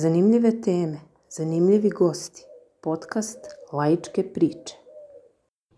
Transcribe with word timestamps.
Zanimljive 0.00 0.50
teme, 0.64 0.96
zanimljivi 1.30 1.90
gosti, 1.90 2.42
podcast 2.82 3.38
Laičke 3.72 4.22
priče. 4.34 4.74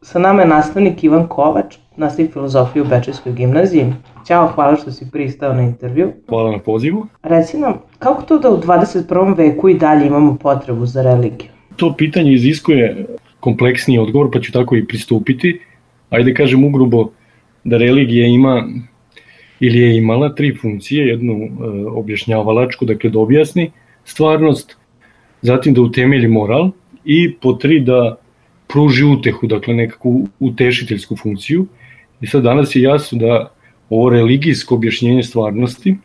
Sa 0.02 0.18
nama 0.18 0.42
je 0.42 0.49
nastavnik 0.49 1.04
Ivan 1.04 1.28
Kovač, 1.28 1.76
nastavnik 1.96 2.33
filozofije 2.33 2.83
u 2.83 2.86
Bečejskoj 2.91 3.33
gimnaziji. 3.33 3.86
Ćao, 4.26 4.46
hvala 4.46 4.76
što 4.76 4.92
si 4.92 5.08
pristao 5.12 5.52
na 5.52 5.62
intervju. 5.62 6.12
Hvala 6.28 6.50
na 6.50 6.58
pozivu. 6.58 7.06
Reci 7.22 7.58
nam, 7.58 7.80
kako 7.98 8.22
to 8.22 8.38
da 8.38 8.50
u 8.50 8.61
21. 8.61 9.36
veku 9.36 9.68
i 9.68 9.79
dalje 9.79 10.06
imamo 10.06 10.37
potrebu 10.37 10.87
za 10.87 11.02
religiju? 11.02 11.50
To 11.77 11.95
pitanje 11.98 12.32
iziskuje 12.32 13.07
kompleksniji 13.41 13.98
odgovor, 13.98 14.30
pa 14.32 14.41
ću 14.41 14.52
tako 14.52 14.77
i 14.77 14.87
pristupiti. 14.87 15.61
Ajde 16.11 16.34
kažem 16.34 16.64
ugrubo 16.64 17.11
da 17.64 17.77
religija 17.77 18.27
ima 18.27 18.68
ili 19.61 19.79
je 19.79 19.96
imala 19.96 20.34
tri 20.34 20.57
funkcije, 20.57 21.07
jednu 21.07 21.32
e, 21.32 21.48
objašnjavalačku, 21.89 22.84
dakle 22.84 23.11
da 23.11 23.18
objasni 23.18 23.71
stvarnost, 24.04 24.76
zatim 25.42 25.74
da 25.74 25.80
utemelji 25.80 26.28
moral 26.28 26.70
i 27.04 27.34
po 27.34 27.52
tri 27.52 27.80
da 27.80 28.16
pruži 28.68 29.04
utehu, 29.04 29.46
dakle 29.46 29.74
nekakvu 29.74 30.28
utešiteljsku 30.41 31.16
funkciju. 31.16 31.66
I 32.20 32.27
sad 32.27 32.42
danas 32.42 32.77
je 32.77 32.82
jasno 32.82 33.18
da 33.18 33.50
ovo 33.91 34.10
religijsko 34.10 34.74
objašnjenje 34.74 35.22
stvarnosti, 35.22 35.96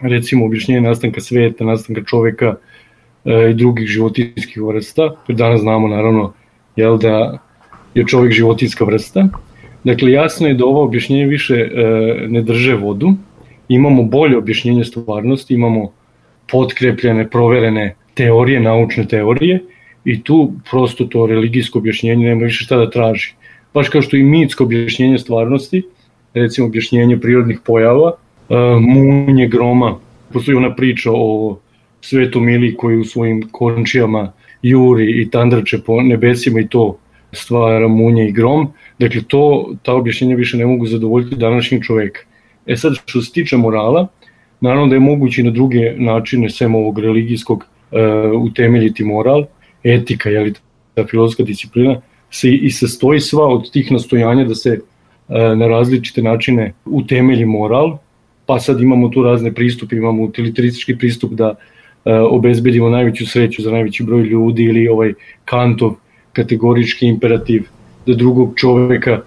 recimo 0.00 0.46
objašnjenje 0.46 0.80
nastanka 0.80 1.20
sveta, 1.20 1.64
nastanka 1.64 2.02
čoveka 2.04 2.54
e, 3.24 3.50
i 3.50 3.54
drugih 3.54 3.86
životinskih 3.86 4.62
vrsta, 4.62 5.14
jer 5.28 5.38
danas 5.38 5.60
znamo 5.60 5.88
naravno 5.88 6.32
jel, 6.76 6.98
da 6.98 7.38
je 7.94 8.06
čovek 8.06 8.32
životinska 8.32 8.84
vrsta, 8.84 9.28
Dakle, 9.84 10.12
jasno 10.12 10.48
je 10.48 10.54
da 10.54 10.64
ovo 10.64 10.84
objašnjenje 10.84 11.26
više 11.26 11.54
e, 11.54 11.70
ne 12.28 12.42
drže 12.42 12.74
vodu. 12.74 13.12
Imamo 13.68 14.02
bolje 14.02 14.38
objašnjenje 14.38 14.84
stvarnosti, 14.84 15.54
imamo 15.54 15.92
potkrepljene, 16.52 17.28
proverene 17.30 17.94
teorije, 18.14 18.60
naučne 18.60 19.06
teorije 19.08 19.62
i 20.04 20.22
tu 20.22 20.52
prosto 20.70 21.04
to 21.04 21.26
religijsko 21.26 21.78
objašnjenje 21.78 22.26
nema 22.26 22.44
više 22.44 22.64
šta 22.64 22.76
da 22.76 22.90
traži. 22.90 23.32
Baš 23.74 23.88
kao 23.88 24.02
što 24.02 24.16
i 24.16 24.22
mitsko 24.22 24.64
objašnjenje 24.64 25.18
stvarnosti, 25.18 25.82
recimo 26.34 26.66
objašnjenje 26.66 27.20
prirodnih 27.20 27.60
pojava, 27.66 28.12
e, 28.12 28.54
munje, 28.80 29.48
groma, 29.48 29.98
postoji 30.32 30.56
ona 30.56 30.74
priča 30.74 31.10
o 31.14 31.58
svetom 32.00 32.48
Ili 32.48 32.74
koji 32.76 32.98
u 32.98 33.04
svojim 33.04 33.48
končijama 33.52 34.32
juri 34.62 35.22
i 35.22 35.30
tandrače 35.30 35.78
po 35.86 36.02
nebesima 36.02 36.60
i 36.60 36.68
to 36.68 36.98
stvara 37.32 37.88
munje 37.88 38.28
i 38.28 38.32
grom, 38.32 38.68
dakle 38.98 39.22
to, 39.28 39.72
ta 39.82 39.94
objašnjenja 39.94 40.36
više 40.36 40.56
ne 40.56 40.66
mogu 40.66 40.86
zadovoljiti 40.86 41.36
današnjeg 41.36 41.82
čoveka. 41.82 42.20
E 42.66 42.76
sad, 42.76 42.92
što 43.06 43.22
se 43.22 43.32
tiče 43.32 43.56
morala, 43.56 44.08
naravno 44.62 44.86
da 44.86 44.94
je 44.94 45.00
moguće 45.00 45.40
i 45.40 45.44
na 45.44 45.50
druge 45.50 45.94
načine, 45.96 46.50
sem 46.50 46.74
ovog 46.74 46.98
religijskog, 46.98 47.64
uh, 47.90 48.42
utemeljiti 48.42 49.04
moral, 49.04 49.44
etika, 49.84 50.30
je 50.30 50.40
li 50.40 50.54
ta 50.94 51.06
filozofska 51.06 51.42
disciplina, 51.42 52.00
se 52.30 52.50
i 52.50 52.70
sastoji 52.70 53.20
sva 53.20 53.46
od 53.46 53.70
tih 53.72 53.92
nastojanja 53.92 54.44
da 54.44 54.54
se 54.54 54.78
uh, 54.78 55.36
na 55.58 55.66
različite 55.66 56.22
načine 56.22 56.72
utemelji 56.84 57.44
moral, 57.44 57.98
pa 58.46 58.60
sad 58.60 58.80
imamo 58.80 59.08
tu 59.08 59.22
razne 59.22 59.52
pristupe, 59.52 59.96
imamo 59.96 60.22
utilitaristički 60.22 60.96
pristup 60.98 61.32
da 61.32 61.50
uh, 61.50 61.56
obezbedimo 62.30 62.88
najveću 62.90 63.26
sreću 63.26 63.62
za 63.62 63.70
najveći 63.70 64.04
broj 64.04 64.22
ljudi 64.22 64.62
ili 64.62 64.88
ovaj 64.88 65.12
Kantov 65.44 65.94
kategorički 66.32 67.06
imperativ 67.06 67.66
da 68.06 68.14
drugog 68.14 68.52
čoveka 68.56 69.20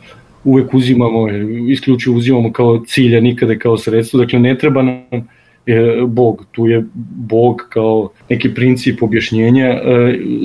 uvek 0.46 0.74
uzimamo, 0.74 1.28
isključivo 1.70 2.18
uzimamo 2.18 2.52
kao 2.54 2.84
cilja, 2.88 3.22
nikada 3.22 3.58
kao 3.60 3.78
sredstvo, 3.78 4.20
dakle 4.20 4.40
ne 4.40 4.58
treba 4.58 4.82
nam 4.82 5.28
e, 5.66 6.02
Bog, 6.08 6.46
tu 6.52 6.68
je 6.68 6.86
Bog 7.16 7.68
kao 7.70 8.10
neki 8.30 8.54
princip 8.54 9.04
objašnjenja 9.04 9.66
e, 9.66 9.80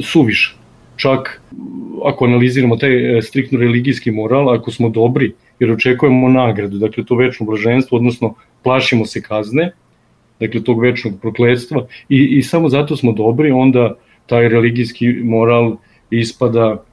suviš. 0.03 0.57
Čak 0.97 1.43
ako 2.05 2.25
analiziramo 2.25 2.77
taj 2.77 3.19
e, 3.19 3.23
striktno 3.23 3.59
religijski 3.59 4.11
moral, 4.11 4.55
ako 4.55 4.71
smo 4.71 4.89
dobri 4.89 5.33
jer 5.61 5.73
očekujemo 5.73 6.29
nagradu, 6.29 6.79
dakle 6.79 7.05
to 7.05 7.17
večno 7.17 7.47
blaženstvo, 7.47 7.99
odnosno 7.99 8.35
plašimo 8.63 9.07
se 9.07 9.23
kazne, 9.23 9.73
dakle 10.41 10.63
tog 10.65 10.81
večnog 10.81 11.21
prokledstva 11.21 11.87
i, 12.09 12.25
i 12.39 12.43
samo 12.43 12.69
zato 12.69 12.97
smo 12.97 13.13
dobri, 13.13 13.51
onda 13.51 13.95
taj 14.27 14.49
religijski 14.49 15.09
moral 15.09 15.77
ispada 16.11 16.85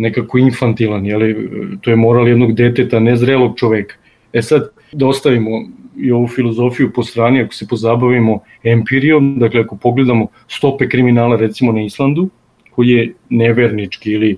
nekako 0.00 0.38
infantilan, 0.38 1.06
jeli, 1.06 1.48
to 1.80 1.90
je 1.90 1.96
moral 1.96 2.28
jednog 2.28 2.54
deteta, 2.54 3.00
nezrelog 3.00 3.58
čoveka. 3.58 3.94
E 4.32 4.42
sad, 4.42 4.70
da 4.92 5.06
ostavimo 5.06 5.50
i 5.96 6.12
ovu 6.12 6.28
filozofiju 6.28 6.92
po 6.92 7.02
strani, 7.02 7.42
ako 7.42 7.54
se 7.54 7.66
pozabavimo 7.68 8.38
empirijom, 8.64 9.34
dakle 9.38 9.60
ako 9.60 9.76
pogledamo 9.76 10.26
stope 10.48 10.88
kriminala 10.88 11.36
recimo 11.36 11.72
na 11.72 11.82
Islandu, 11.82 12.28
koji 12.70 12.88
je 12.88 13.12
nevernički 13.28 14.12
ili 14.12 14.36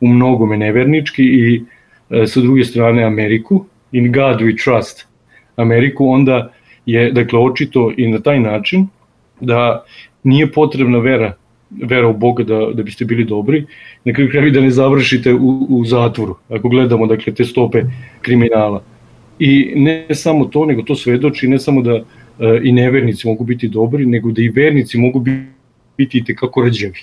u 0.00 0.08
mnogome 0.08 0.56
nevernički 0.56 1.22
i 1.22 1.64
e, 2.10 2.26
sa 2.26 2.40
druge 2.40 2.64
strane 2.64 3.04
Ameriku, 3.04 3.64
in 3.92 4.12
God 4.12 4.40
we 4.40 4.54
trust 4.64 5.06
Ameriku, 5.56 6.06
onda 6.08 6.52
je 6.86 7.12
dakle 7.12 7.38
očito 7.38 7.92
i 7.96 8.08
na 8.08 8.20
taj 8.20 8.40
način 8.40 8.86
da 9.40 9.84
nije 10.22 10.52
potrebna 10.52 10.98
vera 10.98 11.34
vera 11.70 12.08
u 12.08 12.16
Boga 12.16 12.44
da, 12.44 12.70
da 12.74 12.82
biste 12.82 13.04
bili 13.04 13.24
dobri, 13.24 13.66
na 14.04 14.12
kraju 14.12 14.30
kraju 14.30 14.50
da 14.50 14.60
ne 14.60 14.70
završite 14.70 15.34
u, 15.34 15.66
u 15.68 15.84
zatvoru, 15.84 16.36
ako 16.48 16.68
gledamo 16.68 17.06
dakle, 17.06 17.34
te 17.34 17.44
stope 17.44 17.82
kriminala. 18.22 18.82
I 19.38 19.72
ne 19.76 20.06
samo 20.14 20.44
to, 20.44 20.64
nego 20.66 20.82
to 20.82 20.94
svedoči 20.94 21.48
ne 21.48 21.58
samo 21.58 21.82
da 21.82 21.94
e, 21.94 22.02
i 22.62 22.72
nevernici 22.72 23.28
mogu 23.28 23.44
biti 23.44 23.68
dobri, 23.68 24.06
nego 24.06 24.32
da 24.32 24.42
i 24.42 24.48
vernici 24.48 24.98
mogu 24.98 25.24
biti 25.96 26.18
i 26.18 26.24
tekako 26.24 26.62
rađevi. 26.62 26.98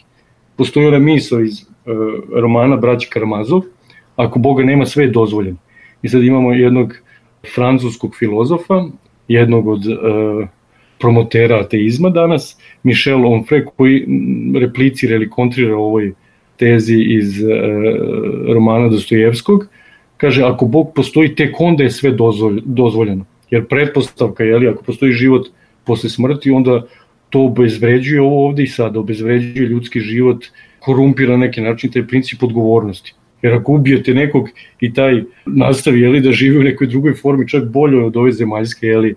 Postoji 0.55 0.87
ona 0.87 0.99
misla 0.99 1.41
iz 1.41 1.61
e, 1.61 1.63
romana 2.41 2.77
Braća 2.77 3.07
Karamazov, 3.11 3.61
ako 4.15 4.39
Boga 4.39 4.63
nema, 4.63 4.85
sve 4.85 5.03
je 5.03 5.09
dozvoljeno. 5.09 5.57
I 6.01 6.09
sad 6.09 6.23
imamo 6.23 6.53
jednog 6.53 6.93
francuskog 7.55 8.15
filozofa, 8.19 8.85
jednog 9.27 9.67
od 9.67 9.85
e, 9.85 9.97
promotera 10.99 11.59
ateizma 11.59 12.09
danas, 12.09 12.57
Michel 12.83 13.19
Onfray, 13.19 13.65
koji 13.75 14.05
replicira 14.59 15.15
ili 15.15 15.29
kontrira 15.29 15.77
ovoj 15.77 16.13
tezi 16.57 16.95
iz 16.95 17.43
e, 17.43 17.45
romana 18.53 18.87
Dostojevskog, 18.89 19.67
kaže 20.17 20.43
ako 20.43 20.65
Bog 20.65 20.91
postoji, 20.95 21.35
tek 21.35 21.55
onda 21.59 21.83
je 21.83 21.91
sve 21.91 22.15
dozvoljeno. 22.65 23.25
Jer 23.49 23.65
pretpostavka 23.65 24.43
je, 24.43 24.57
li, 24.57 24.67
ako 24.67 24.83
postoji 24.83 25.11
život 25.11 25.47
posle 25.85 26.09
smrti, 26.09 26.51
onda 26.51 26.85
to 27.29 27.41
obezvređuje 27.41 28.21
ovo 28.21 28.45
ovde 28.47 28.63
i 28.63 28.67
sada, 28.67 28.99
obezvređuje 28.99 29.67
ljudski 29.67 29.99
život, 29.99 30.45
korumpira 30.79 31.37
na 31.37 31.45
neki 31.45 31.61
način 31.61 31.91
taj 31.91 32.07
princip 32.07 32.43
odgovornosti. 32.43 33.13
Jer 33.41 33.53
ako 33.53 33.73
ubijete 33.73 34.13
nekog 34.13 34.49
i 34.79 34.93
taj 34.93 35.23
nastavi 35.45 36.01
jeli, 36.01 36.21
da 36.21 36.31
živi 36.31 36.57
u 36.57 36.63
nekoj 36.63 36.87
drugoj 36.87 37.13
formi, 37.13 37.47
čak 37.47 37.65
bolje 37.65 38.03
od 38.03 38.17
ove 38.17 38.31
zemaljske, 38.31 38.87
jeli, 38.87 39.15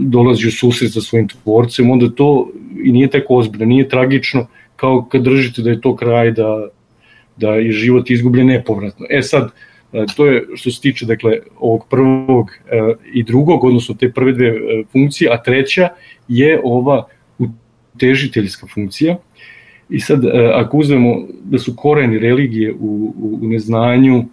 dolazi 0.00 0.48
u 0.48 0.50
susret 0.50 0.92
sa 0.92 1.00
svojim 1.00 1.28
tvorcem, 1.28 1.90
onda 1.90 2.10
to 2.10 2.50
i 2.84 2.92
nije 2.92 3.10
tako 3.10 3.36
ozbiljno, 3.36 3.66
nije 3.66 3.88
tragično 3.88 4.46
kao 4.76 5.04
kad 5.04 5.22
držite 5.22 5.62
da 5.62 5.70
je 5.70 5.80
to 5.80 5.96
kraj, 5.96 6.30
da, 6.30 6.68
da 7.36 7.54
je 7.54 7.72
život 7.72 8.10
izgubljen 8.10 8.46
nepovratno. 8.46 9.06
E 9.10 9.22
sad, 9.22 9.50
e, 9.92 10.04
to 10.16 10.26
je 10.26 10.46
što 10.54 10.70
se 10.70 10.80
tiče 10.80 11.06
dakle, 11.06 11.38
ovog 11.58 11.86
prvog 11.90 12.50
e, 12.50 12.94
i 13.12 13.22
drugog, 13.22 13.64
odnosno 13.64 13.94
te 13.94 14.12
prve 14.12 14.32
dve 14.32 14.54
funkcije, 14.92 15.30
a 15.32 15.42
treća 15.42 15.88
je 16.28 16.60
ova 16.64 17.06
utežiteljska 17.38 18.66
funkcija. 18.74 19.16
I 19.90 20.00
sad, 20.00 20.24
ako 20.54 20.78
uzmemo 20.78 21.16
da 21.44 21.58
su 21.58 21.74
koreni 21.76 22.18
religije 22.18 22.72
u, 22.72 23.14
u, 23.18 23.38
u 23.42 23.48
neznanju, 23.48 24.24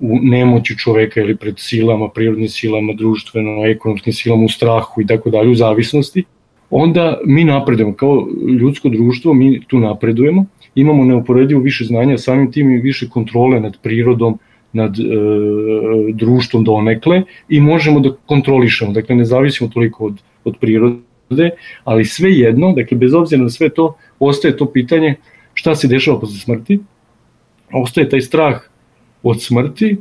u 0.00 0.18
nemoći 0.22 0.78
čoveka 0.78 1.20
ili 1.20 1.36
pred 1.36 1.54
silama, 1.58 2.08
prirodnim 2.08 2.48
silama, 2.48 2.92
društveno, 2.92 3.66
ekonomskim 3.66 4.12
silama, 4.12 4.44
u 4.44 4.48
strahu 4.48 5.00
i 5.00 5.06
tako 5.06 5.30
dalje, 5.30 5.50
u 5.50 5.54
zavisnosti, 5.54 6.24
onda 6.70 7.18
mi 7.24 7.44
napredujemo. 7.44 7.94
Kao 7.94 8.28
ljudsko 8.60 8.88
društvo 8.88 9.34
mi 9.34 9.60
tu 9.66 9.78
napredujemo, 9.78 10.46
imamo 10.74 11.04
neuporedivo 11.04 11.60
više 11.60 11.84
znanja, 11.84 12.18
samim 12.18 12.52
tim 12.52 12.70
i 12.70 12.80
više 12.80 13.08
kontrole 13.08 13.60
nad 13.60 13.76
prirodom, 13.82 14.38
nad 14.72 14.98
e, 14.98 15.02
društvom 16.12 16.64
donekle 16.64 17.22
i 17.48 17.60
možemo 17.60 18.00
da 18.00 18.14
kontrolišemo, 18.26 18.92
dakle 18.92 19.16
ne 19.16 19.24
zavisimo 19.24 19.70
toliko 19.70 20.04
od, 20.04 20.22
od 20.44 20.56
prirode, 20.60 21.50
ali 21.84 22.04
sve 22.04 22.32
jedno, 22.32 22.72
dakle 22.72 22.96
bez 22.96 23.14
obzira 23.14 23.42
na 23.42 23.50
sve 23.50 23.68
to, 23.68 23.96
ostaje 24.18 24.56
to 24.56 24.66
pitanje 24.72 25.14
šta 25.54 25.74
se 25.74 25.88
dešava 25.88 26.20
posle 26.20 26.38
smrti, 26.38 26.80
ostaje 27.72 28.08
taj 28.08 28.20
strah 28.20 28.69
od 29.22 29.42
smrti 29.42 29.96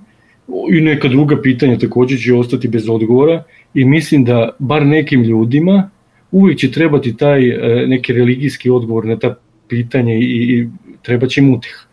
i 0.71 0.81
neka 0.81 1.07
druga 1.07 1.41
pitanja 1.41 1.77
takođe 1.77 2.17
će 2.17 2.33
ostati 2.33 2.67
bez 2.67 2.89
odgovora 2.89 3.43
i 3.73 3.85
mislim 3.85 4.23
da 4.23 4.49
bar 4.59 4.85
nekim 4.85 5.23
ljudima 5.23 5.89
uvijek 6.31 6.59
će 6.59 6.71
trebati 6.71 7.17
taj 7.17 7.49
e, 7.49 7.87
neki 7.87 8.13
religijski 8.13 8.69
odgovor 8.69 9.05
na 9.05 9.19
ta 9.19 9.35
pitanja 9.67 10.13
i, 10.13 10.19
i 10.19 10.67
treba 11.01 11.27
će 11.27 11.41
im 11.41 11.53
utih. 11.53 11.85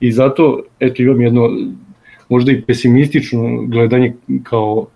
I 0.00 0.12
zato, 0.12 0.62
eto, 0.80 1.02
imam 1.02 1.20
jedno 1.20 1.50
možda 2.28 2.52
i 2.52 2.62
pesimistično 2.62 3.66
gledanje 3.66 4.14
kao 4.42 4.86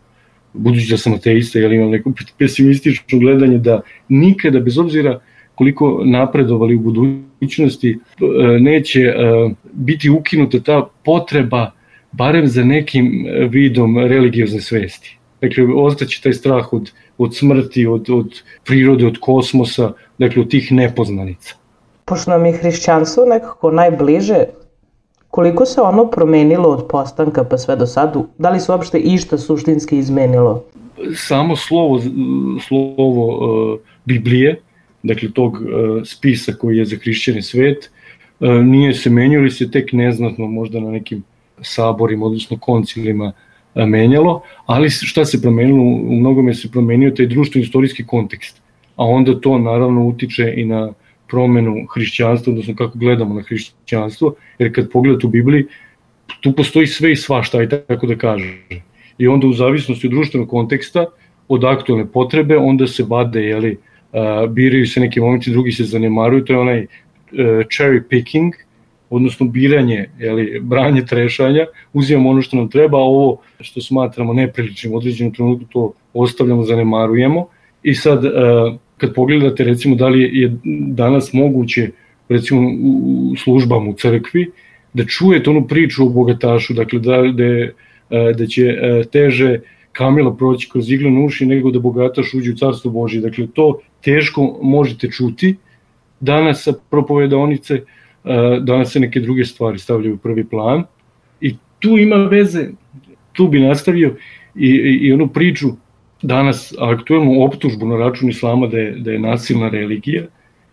budući 0.52 0.91
da 0.91 0.96
sam 0.96 1.14
ateista, 1.14 1.58
jel 1.58 1.73
imam 1.73 1.91
neko 1.91 2.12
pesimistično 2.38 3.19
gledanje 3.19 3.58
da 3.58 3.81
nikada, 4.08 4.61
bez 4.61 4.79
obzira 4.79 5.20
koliko 5.55 6.02
napredovali 6.05 6.75
u 6.75 6.81
budućnosti, 6.81 7.99
neće 8.61 9.14
biti 9.73 10.11
ukinuta 10.11 10.61
ta 10.61 10.88
potreba 11.05 11.70
barem 12.19 12.47
za 12.47 12.65
nekim 12.65 13.26
vidom 13.49 13.99
religiozne 13.99 14.61
svesti. 14.61 15.19
Dakle, 15.41 15.65
ostaće 15.75 16.23
taj 16.23 16.32
strah 16.32 16.73
od, 16.73 16.91
od 17.19 17.37
smrti, 17.37 17.87
od, 17.87 18.11
od 18.11 18.43
prirode, 18.65 19.06
od 19.06 19.19
kosmosa, 19.20 19.93
dakle, 20.19 20.43
od 20.43 20.50
tih 20.50 20.73
nepoznanica. 20.73 21.55
Pošto 22.05 22.31
nam 22.31 22.47
je 22.47 22.53
hrišćanstvo 22.53 23.25
nekako 23.25 23.70
najbliže, 23.70 24.44
koliko 25.31 25.67
se 25.67 25.81
ono 25.81 26.11
promenilo 26.11 26.69
od 26.69 26.87
postanka 26.91 27.44
pa 27.44 27.59
sve 27.59 27.76
do 27.76 27.87
sada? 27.87 28.25
Da 28.38 28.50
li 28.50 28.61
se 28.61 28.73
uopšte 28.73 28.99
išta 28.99 29.38
suštinski 29.38 29.99
izmenilo? 29.99 30.65
Samo 31.15 31.56
slovo, 31.56 32.00
slovo 32.69 33.26
uh, 33.26 33.79
Biblije, 34.05 34.61
dakle 35.03 35.31
tog 35.32 35.53
uh, 35.53 35.61
spisa 36.05 36.53
koji 36.53 36.76
je 36.76 36.85
za 36.85 36.97
hrišćani 36.97 37.43
svet, 37.43 37.91
uh, 38.41 38.49
nije 38.65 38.94
se 38.94 39.11
menjao 39.11 39.41
ili 39.41 39.50
se 39.50 39.70
tek 39.70 39.93
neznatno 39.93 40.47
možda 40.47 40.81
na 40.81 40.91
nekim 40.91 41.23
saborima, 41.62 42.26
odnosno 42.26 42.58
koncilima 42.58 43.32
menjalo, 43.75 44.43
ali 44.66 44.90
šta 44.90 45.25
se 45.25 45.43
promenilo, 45.43 45.82
u 45.82 46.16
mnogome 46.20 46.55
se 46.55 46.70
promenio 46.70 47.10
taj 47.10 47.26
društveno-istorijski 47.26 48.06
kontekst, 48.06 48.62
a 48.96 49.05
onda 49.05 49.40
to 49.40 49.58
naravno 49.58 50.06
utiče 50.06 50.55
i 50.56 50.64
na 50.64 50.93
promenu 51.28 51.87
hrišćanstva, 51.94 52.50
odnosno 52.50 52.75
kako 52.75 52.99
gledamo 52.99 53.34
na 53.34 53.43
hrišćanstvo, 53.43 54.34
jer 54.58 54.75
kad 54.75 54.90
pogledate 54.90 55.26
u 55.26 55.31
Bibliji, 55.31 55.66
tu 56.40 56.52
postoji 56.52 56.87
sve 56.87 57.12
i 57.12 57.16
svašta, 57.16 57.58
aj 57.58 57.69
tako 57.69 58.06
da 58.06 58.16
kažem. 58.16 58.55
I 59.19 59.28
onda 59.28 59.46
u 59.46 59.52
zavisnosti 59.52 60.06
od 60.06 60.10
društvenog 60.10 60.49
konteksta, 60.49 61.06
od 61.49 61.64
aktualne 61.64 62.06
potrebe, 62.06 62.56
onda 62.56 62.87
se 62.87 63.05
vade, 63.08 63.43
jeli, 63.43 63.76
uh, 64.12 64.50
biraju 64.50 64.87
se 64.87 65.00
neki 65.00 65.20
momenti, 65.20 65.50
drugi 65.50 65.72
se 65.72 65.84
zanemaruju, 65.84 66.44
to 66.44 66.52
je 66.52 66.58
onaj 66.58 66.82
uh, 66.82 66.88
cherry 67.69 68.02
picking, 68.08 68.55
odnosno 69.10 69.46
biranje, 69.46 70.10
jeli, 70.19 70.60
branje 70.60 71.06
trešanja, 71.06 71.66
uzimamo 71.93 72.31
ono 72.31 72.43
što 72.43 72.56
nam 72.56 72.69
treba, 72.69 72.99
a 72.99 73.00
ovo 73.00 73.40
što 73.60 73.81
smatramo 73.81 74.32
nepriličnim 74.32 74.94
određenom 74.94 75.34
trenutku 75.34 75.64
to 75.72 75.93
ostavljamo, 76.14 76.64
zanemarujemo. 76.64 77.46
I 77.82 77.94
sad, 77.94 78.25
e, 78.25 78.31
kad 78.96 79.14
pogledate 79.14 79.64
recimo 79.64 79.96
da 79.96 80.08
li 80.08 80.22
je 80.40 80.56
danas 80.88 81.32
moguće 81.32 81.90
recimo 82.28 82.70
u 82.82 83.34
službama 83.37 83.90
u 83.90 83.94
crkvi, 83.94 84.50
da 84.93 85.05
čujete 85.05 85.50
onu 85.50 85.66
priču 85.66 86.06
o 86.06 86.08
bogatašu, 86.08 86.75
dakle 86.75 87.00
da, 87.00 87.22
da, 87.22 88.32
da 88.32 88.46
će 88.46 88.62
e, 88.62 89.05
teže 89.12 89.60
kamila 89.93 90.37
proći 90.37 90.69
kroz 90.70 90.90
iglene 90.90 91.25
uši 91.25 91.46
nego 91.46 91.70
da 91.70 91.78
bogataš 91.78 92.34
uđe 92.34 92.52
u 92.52 92.56
carstvo 92.56 92.90
Božje. 92.90 93.20
Dakle, 93.20 93.46
to 93.46 93.81
teško 94.05 94.58
možete 94.62 95.10
čuti 95.10 95.56
danas 96.20 96.62
sa 96.64 96.72
propovedonice, 96.90 97.82
danas 98.60 98.92
se 98.92 99.00
neke 99.00 99.20
druge 99.20 99.44
stvari 99.44 99.78
stavljaju 99.78 100.14
u 100.14 100.19
prvi 100.19 100.44
plan. 100.44 100.84
I 101.40 101.54
tu 101.78 101.98
ima 101.98 102.16
veze, 102.16 102.69
tu 103.32 103.48
bi 103.48 103.60
nastavio 103.60 104.16
i, 104.54 104.69
i, 104.69 104.98
i 105.06 105.12
onu 105.12 105.28
priču. 105.28 105.69
Danas 106.22 106.75
aktuelnu 106.78 107.42
optužbu 107.44 107.86
na 107.86 107.96
račun 107.96 108.28
islama 108.28 108.66
da 108.66 108.78
je, 108.78 108.90
da 108.98 109.12
je 109.12 109.19
nasilna 109.19 109.69
religija. 109.69 110.25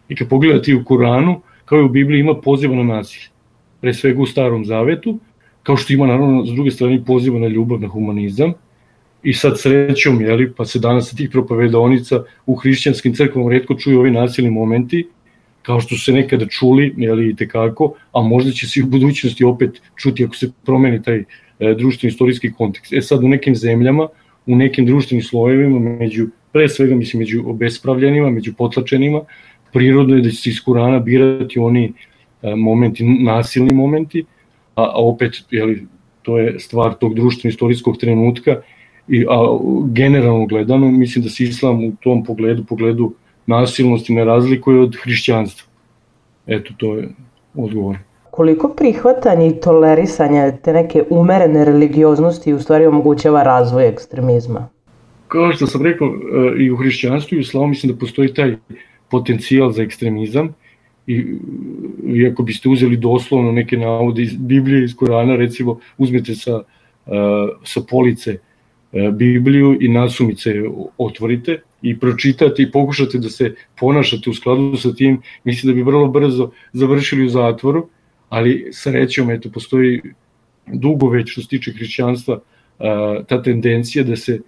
I 0.09 0.15
kad 0.15 0.29
pogledate 0.29 0.75
u 0.75 0.83
Kuranu, 0.85 1.41
kao 1.65 1.79
i 1.79 1.83
u 1.83 1.89
Bibliji 1.89 2.19
ima 2.19 2.33
poziva 2.41 2.75
na 2.75 2.83
nasilje. 2.83 3.29
Pre 3.81 3.93
svega 3.93 4.21
u 4.21 4.25
Starom 4.25 4.65
Zavetu, 4.65 5.19
kao 5.63 5.77
što 5.77 5.93
ima 5.93 6.07
naravno 6.07 6.45
s 6.45 6.49
druge 6.49 6.71
strane 6.71 7.03
poziva 7.05 7.39
na 7.39 7.47
ljubav, 7.47 7.81
na 7.81 7.87
humanizam, 7.87 8.53
i 9.23 9.33
sad 9.33 9.59
srećom, 9.59 10.21
jeli, 10.21 10.51
pa 10.53 10.65
se 10.65 10.79
danas 10.79 11.09
sa 11.09 11.15
tih 11.15 11.29
propovedonica 11.29 12.23
u 12.45 12.55
hrišćanskim 12.55 13.13
crkvom 13.13 13.49
redko 13.49 13.75
čuju 13.75 13.99
ovi 13.99 14.11
nasilni 14.11 14.51
momenti, 14.51 15.07
kao 15.65 15.79
što 15.81 15.97
se 15.97 16.13
nekada 16.13 16.45
čuli, 16.45 16.93
jeli, 16.97 17.29
i 17.29 17.35
tekako, 17.35 17.93
a 18.13 18.21
možda 18.21 18.51
će 18.51 18.67
se 18.67 18.79
i 18.79 18.83
u 18.83 18.87
budućnosti 18.87 19.43
opet 19.43 19.81
čuti 19.95 20.25
ako 20.25 20.35
se 20.35 20.51
promeni 20.65 21.01
taj 21.03 21.23
e, 21.59 21.73
društveni 21.73 22.11
istorijski 22.11 22.51
kontekst. 22.53 22.93
E 22.93 23.01
sad 23.01 23.23
u 23.23 23.27
nekim 23.27 23.55
zemljama, 23.55 24.07
u 24.45 24.55
nekim 24.55 24.85
društvenim 24.85 25.23
slojevima, 25.23 25.79
među, 25.79 26.27
pre 26.53 26.69
svega 26.69 26.95
mislim 26.95 27.19
među 27.19 27.43
obespravljenima, 27.49 28.29
među 28.29 28.53
potlačenima, 28.53 29.21
prirodno 29.73 30.15
je 30.15 30.21
da 30.21 30.29
će 30.29 30.35
se 30.35 30.49
iz 30.49 30.61
Kurana 30.65 30.99
birati 30.99 31.59
oni 31.59 31.93
e, 32.41 32.55
momenti, 32.55 33.03
nasilni 33.03 33.73
momenti, 33.73 34.25
a, 34.75 34.83
a 34.83 35.01
opet, 35.01 35.43
jeli, 35.51 35.87
to 36.21 36.37
je 36.39 36.59
stvar 36.59 36.93
tog 36.93 37.15
društveno 37.15 37.49
istorijskog 37.49 37.97
trenutka, 37.97 38.61
i, 39.07 39.25
a 39.29 39.59
generalno 39.91 40.45
gledano, 40.45 40.91
mislim 40.91 41.23
da 41.23 41.29
se 41.29 41.43
islam 41.43 41.83
u 41.83 41.95
tom 42.03 42.23
pogledu, 42.23 42.65
pogledu 42.65 43.13
nasilnosti 43.47 44.13
ne 44.13 44.25
razlikuje 44.25 44.81
od 44.81 44.95
hrišćanstva. 45.03 45.67
Eto, 46.47 46.73
to 46.77 46.95
je 46.95 47.09
odgovor. 47.55 47.97
Koliko 48.31 48.69
prihvatanje 48.69 49.47
i 49.47 49.59
tolerisanje 49.59 50.57
te 50.63 50.73
neke 50.73 51.03
umerene 51.09 51.65
religioznosti 51.65 52.53
u 52.53 52.59
stvari 52.59 52.85
omogućava 52.85 53.43
razvoj 53.43 53.87
ekstremizma? 53.87 54.67
Kao 55.27 55.53
što 55.53 55.67
sam 55.67 55.81
rekao, 55.81 56.07
e, 56.07 56.63
i 56.63 56.71
u 56.71 56.77
hrišćanstvu 56.77 57.35
i 57.35 57.37
u 57.37 57.41
islamu 57.41 57.67
mislim 57.67 57.93
da 57.93 57.99
postoji 57.99 58.33
taj 58.33 58.55
potencijal 59.09 59.71
za 59.71 59.83
ekstremizam 59.83 60.53
i 61.07 61.25
iako 62.15 62.43
biste 62.43 62.69
uzeli 62.69 62.97
doslovno 62.97 63.51
neke 63.51 63.77
navode 63.77 64.21
iz 64.21 64.35
Biblije, 64.37 64.83
iz 64.83 64.95
Korana, 64.95 65.35
recimo 65.35 65.79
uzmete 65.97 66.35
sa, 66.35 66.63
e, 67.07 67.11
sa 67.63 67.81
police 67.89 68.37
e, 68.93 69.11
Bibliju 69.11 69.77
i 69.81 69.87
nasumice 69.87 70.53
otvorite 70.97 71.61
i 71.85 71.99
pročitate 71.99 72.63
i 72.63 72.71
pokušate 72.71 73.17
da 73.21 73.29
se 73.29 73.53
ponašate 73.79 74.29
u 74.29 74.33
skladu 74.33 74.77
sa 74.77 74.93
tim, 74.93 75.21
mislim 75.43 75.71
da 75.71 75.75
bi 75.75 75.83
vrlo 75.83 76.07
brzo 76.07 76.49
završili 76.73 77.25
u 77.25 77.29
zatvoru, 77.29 77.87
ali 78.29 78.69
srećom, 78.73 79.29
eto, 79.31 79.49
postoji 79.53 80.01
dugo 80.65 81.09
već 81.09 81.31
što 81.31 81.41
se 81.41 81.47
tiče 81.47 81.71
hrišćanstva 81.71 82.39
ta 83.27 83.41
tendencija 83.43 84.03
da 84.03 84.15
se 84.15 84.39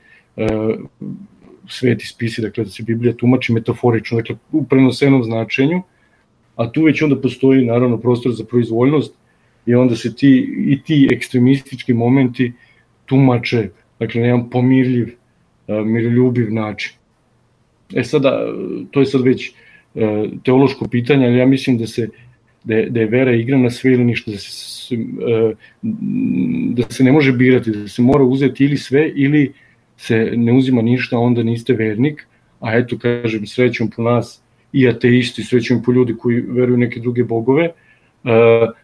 sveti 1.70 2.08
spisi, 2.08 2.42
dakle 2.42 2.64
da 2.64 2.70
se 2.70 2.84
Biblija 2.84 3.14
tumači 3.14 3.54
metaforično, 3.54 4.18
dakle 4.18 4.36
u 4.52 4.64
prenosenom 4.66 5.24
značenju, 5.24 5.82
a 6.56 6.72
tu 6.72 6.84
već 6.84 7.02
onda 7.02 7.22
postoji 7.22 7.66
naravno 7.66 7.98
prostor 7.98 8.34
za 8.34 8.46
proizvoljnost 8.46 9.14
i 9.66 9.76
onda 9.76 9.96
se 9.96 10.16
ti 10.16 10.32
i 10.68 10.82
ti 10.82 11.08
ekstremistički 11.12 11.94
momenti 11.94 12.54
tumače, 13.06 13.70
dakle 14.00 14.22
na 14.22 14.28
jedan 14.28 14.50
pomirljiv, 14.50 15.14
miroljubiv 15.68 16.54
način. 16.54 16.97
E 17.94 18.04
sada, 18.04 18.46
to 18.92 19.00
je 19.00 19.06
sad 19.06 19.22
već 19.22 19.52
e, 19.96 20.26
teološko 20.44 20.88
pitanje, 20.88 21.26
ali 21.26 21.38
ja 21.38 21.46
mislim 21.46 21.78
da 21.78 21.88
se 21.88 22.10
da 22.64 22.76
je, 22.76 22.90
da 22.90 23.00
je 23.00 23.08
vera 23.08 23.32
igra 23.32 23.58
na 23.58 23.70
sve 23.70 23.94
ili 23.94 24.04
ništa, 24.04 24.32
da 24.32 24.38
se, 24.38 24.96
e, 24.96 25.54
da 26.74 26.84
se 26.90 27.04
ne 27.04 27.12
može 27.12 27.32
birati, 27.32 27.72
da 27.72 27.88
se 27.88 28.02
mora 28.02 28.24
uzeti 28.24 28.66
ili 28.66 28.78
sve 28.78 29.12
ili 29.16 29.52
se 29.98 30.34
ne 30.36 30.54
uzima 30.54 30.82
ništa, 30.82 31.18
onda 31.18 31.44
niste 31.44 31.74
vernik, 31.74 32.28
a 32.60 32.78
eto, 32.78 32.98
kažem, 32.98 33.48
srećom 33.48 33.90
po 33.96 34.04
nas 34.04 34.42
i 34.74 34.88
ateisti, 34.88 35.44
srećom 35.44 35.84
po 35.84 35.92
ljudi 35.92 36.16
koji 36.18 36.42
veruju 36.42 36.78
neke 36.78 37.00
druge 37.00 37.24
bogove, 37.24 37.64
e, 37.64 37.72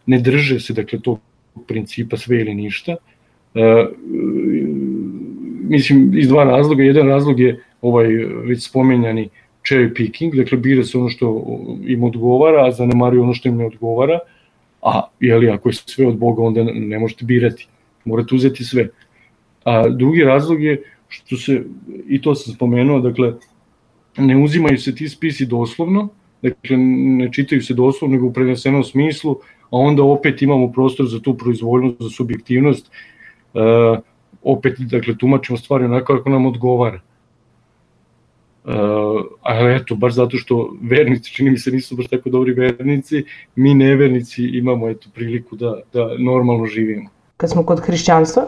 ne 0.05 0.19
drže 0.19 0.60
se, 0.60 0.74
dakle, 0.74 1.00
tog 1.00 1.19
principa 1.67 2.17
sve 2.17 2.41
ili 2.41 2.53
ništa. 2.53 2.95
Mislim, 5.69 6.17
iz 6.17 6.27
dva 6.27 6.43
razloga. 6.43 6.83
Jedan 6.83 7.07
razlog 7.07 7.39
je 7.39 7.63
ovaj 7.83 8.07
već 8.47 8.63
spomenjani 8.65 9.29
cherry 9.63 9.93
picking, 9.95 10.35
dakle 10.35 10.57
bira 10.57 10.83
se 10.83 10.97
ono 10.97 11.09
što 11.09 11.27
im 11.85 12.03
odgovara, 12.03 12.65
a 12.67 12.71
zanemaruje 12.71 13.21
ono 13.21 13.33
što 13.33 13.49
im 13.49 13.57
ne 13.57 13.65
odgovara, 13.65 14.19
a 14.81 15.01
jeli, 15.19 15.49
ako 15.49 15.69
je 15.69 15.73
sve 15.73 16.07
od 16.07 16.17
Boga, 16.17 16.43
onda 16.43 16.63
ne 16.63 16.99
možete 16.99 17.25
birati, 17.25 17.67
morate 18.05 18.35
uzeti 18.35 18.63
sve. 18.63 18.87
A 19.63 19.89
drugi 19.89 20.23
razlog 20.23 20.63
je 20.63 20.81
što 21.07 21.37
se, 21.37 21.63
i 22.07 22.21
to 22.21 22.35
sam 22.35 22.53
spomenuo, 22.53 22.99
dakle, 22.99 23.33
ne 24.17 24.37
uzimaju 24.37 24.77
se 24.77 24.95
ti 24.95 25.09
spisi 25.09 25.45
doslovno, 25.45 26.07
dakle, 26.41 26.77
ne 26.77 27.31
čitaju 27.31 27.61
se 27.61 27.73
doslovno, 27.73 28.15
nego 28.15 28.27
u 28.27 28.33
prenesenom 28.33 28.83
smislu, 28.83 29.37
a 29.69 29.77
onda 29.77 30.03
opet 30.03 30.41
imamo 30.41 30.71
prostor 30.71 31.07
za 31.07 31.19
tu 31.19 31.37
proizvoljnost, 31.37 32.01
za 32.01 32.09
subjektivnost, 32.09 32.91
uh, 33.53 33.99
opet, 34.43 34.79
dakle, 34.79 35.17
tumačimo 35.17 35.57
stvari 35.57 35.85
onako 35.85 36.17
kako 36.17 36.29
nam 36.29 36.45
odgovara. 36.45 37.01
Uh, 38.65 38.74
ali 39.41 39.75
eto, 39.75 39.96
baš 39.96 40.13
zato 40.13 40.38
što 40.38 40.74
vernici, 40.82 41.32
čini 41.32 41.50
mi 41.50 41.58
se, 41.58 41.72
nisu 41.72 41.96
baš 41.96 42.08
tako 42.08 42.29
dobri 42.29 42.53
vernici, 42.53 43.24
mi 43.55 43.74
nevernici 43.74 44.43
imamo 44.43 44.89
eto 44.89 45.10
priliku 45.13 45.55
da, 45.55 45.79
da 45.93 46.08
normalno 46.20 46.65
živimo. 46.65 47.10
Kad 47.38 47.50
smo 47.50 47.65
kod 47.65 47.79
hrišćanstva, 47.79 48.43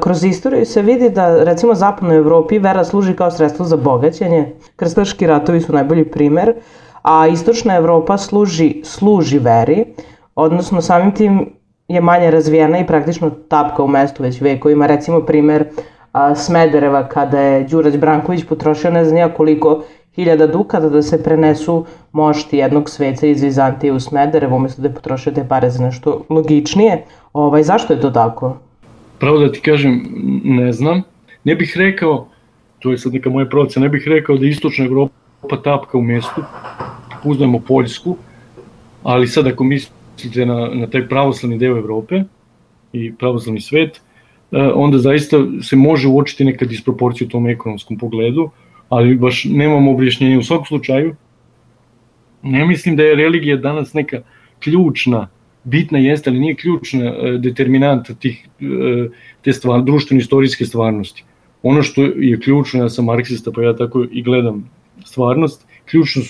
kroz 0.00 0.24
istoriju 0.24 0.66
se 0.66 0.82
vidi 0.82 1.10
da 1.10 1.44
recimo 1.44 1.74
zapadnoj 1.74 2.16
Evropi 2.16 2.58
vera 2.58 2.84
služi 2.84 3.14
kao 3.16 3.30
sredstvo 3.30 3.64
za 3.64 3.76
bogaćenje, 3.76 4.52
krstaški 4.76 5.26
ratovi 5.26 5.60
su 5.60 5.72
najbolji 5.72 6.04
primer, 6.04 6.54
a 7.02 7.26
istočna 7.26 7.76
Evropa 7.76 8.18
služi, 8.18 8.80
služi 8.84 9.38
veri, 9.38 9.84
odnosno 10.34 10.80
samim 10.80 11.14
tim 11.14 11.52
je 11.88 12.00
manje 12.00 12.30
razvijena 12.30 12.78
i 12.78 12.86
praktično 12.86 13.30
tapka 13.30 13.82
u 13.82 13.88
mestu 13.88 14.22
već 14.22 14.40
vekovima. 14.40 14.86
Recimo 14.86 15.20
primer 15.20 15.64
a, 16.12 16.34
Smedereva 16.34 17.08
kada 17.08 17.40
je 17.40 17.64
Đurađ 17.64 17.96
Branković 17.96 18.44
potrošio 18.44 18.90
ne 18.90 19.04
znam 19.04 19.18
ja 19.18 19.34
koliko 19.34 19.84
hiljada 20.14 20.46
dukata 20.46 20.88
da 20.88 21.02
se 21.02 21.22
prenesu 21.22 21.86
mošti 22.12 22.56
jednog 22.56 22.90
sveca 22.90 23.26
iz 23.26 23.42
Vizantije 23.42 23.92
u 23.92 24.00
Smederevo, 24.00 24.56
umesto 24.56 24.82
da 24.82 24.88
je 24.88 24.94
potrošio 24.94 25.32
te 25.32 25.44
pare 25.48 25.70
za 25.70 25.84
nešto 25.84 26.24
logičnije. 26.28 27.04
Ovaj, 27.32 27.62
zašto 27.62 27.92
je 27.92 28.00
to 28.00 28.10
tako? 28.10 28.56
Pravo 29.18 29.38
da 29.38 29.52
ti 29.52 29.60
kažem, 29.60 30.02
ne 30.44 30.72
znam. 30.72 31.02
Ne 31.44 31.54
bih 31.54 31.74
rekao, 31.76 32.26
to 32.78 32.90
je 32.90 32.98
sad 32.98 33.12
neka 33.12 33.30
moja 33.30 33.46
procena, 33.46 33.84
ne 33.84 33.90
bih 33.90 34.04
rekao 34.06 34.36
da 34.36 34.46
istočna 34.46 34.84
Evropa 34.84 35.62
tapka 35.64 35.98
u 35.98 36.02
mestu, 36.02 36.42
uzmemo 37.24 37.58
Poljsku, 37.58 38.16
ali 39.02 39.26
sad 39.26 39.46
ako 39.46 39.64
mislite 39.64 40.46
na, 40.46 40.68
na 40.74 40.86
taj 40.86 41.08
pravoslavni 41.08 41.58
deo 41.58 41.76
Evrope 41.76 42.22
i 42.92 43.14
pravoslavni 43.14 43.60
svet, 43.60 44.00
onda 44.74 44.98
zaista 44.98 45.36
se 45.62 45.76
može 45.76 46.08
uočiti 46.08 46.44
neka 46.44 46.66
disproporcija 46.66 47.26
u 47.26 47.30
tom 47.30 47.46
ekonomskom 47.48 47.98
pogledu, 47.98 48.50
ali 48.88 49.16
baš 49.16 49.44
nemamo 49.44 49.92
objašnjenje 49.92 50.38
u 50.38 50.42
svakom 50.42 50.66
slučaju. 50.66 51.14
Ne 52.42 52.66
mislim 52.66 52.96
da 52.96 53.02
je 53.02 53.14
religija 53.14 53.56
danas 53.56 53.94
neka 53.94 54.22
ključna, 54.58 55.28
bitna 55.64 55.98
jeste, 55.98 56.30
ali 56.30 56.40
nije 56.40 56.54
ključna 56.54 57.04
e, 57.04 57.38
determinanta 57.38 58.14
tih, 58.14 58.48
e, 58.60 59.08
te 59.42 59.52
stvar, 59.52 59.82
društveno-istorijske 59.82 60.64
stvarnosti. 60.64 61.24
Ono 61.62 61.82
što 61.82 62.02
je 62.02 62.40
ključno, 62.40 62.82
ja 62.82 62.88
sam 62.88 63.04
marksista 63.04 63.52
pa 63.54 63.62
ja 63.62 63.76
tako 63.76 64.06
i 64.10 64.22
gledam 64.22 64.70
stvarnost, 65.04 65.66
ključno, 65.90 66.22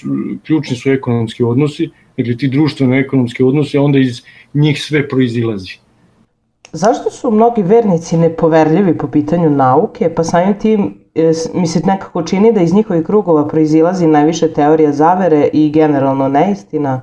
ključni 0.47 0.77
su 0.77 0.91
ekonomski 0.91 1.43
odnosi, 1.43 1.91
dakle 2.17 2.37
ti 2.37 2.49
društveno-ekonomski 2.49 3.43
odnosi, 3.43 3.79
onda 3.79 3.99
iz 3.99 4.23
njih 4.55 4.83
sve 4.83 5.09
proizilazi. 5.09 5.79
Zašto 6.75 7.11
su 7.11 7.31
mnogi 7.31 7.63
vernici 7.63 8.17
nepoverljivi 8.17 8.99
po 8.99 9.07
pitanju 9.07 9.51
nauke, 9.51 10.15
pa 10.15 10.25
samim 10.25 10.59
tim 10.59 10.95
e, 11.15 11.33
mi 11.55 11.67
se 11.67 11.81
nekako 11.87 12.23
čini 12.23 12.53
da 12.53 12.61
iz 12.61 12.75
njihovih 12.75 13.07
krugova 13.07 13.49
proizilazi 13.49 14.07
najviše 14.07 14.49
teorija 14.53 14.93
zavere 14.93 15.49
i 15.53 15.71
generalno 15.71 16.29
neistina? 16.29 17.01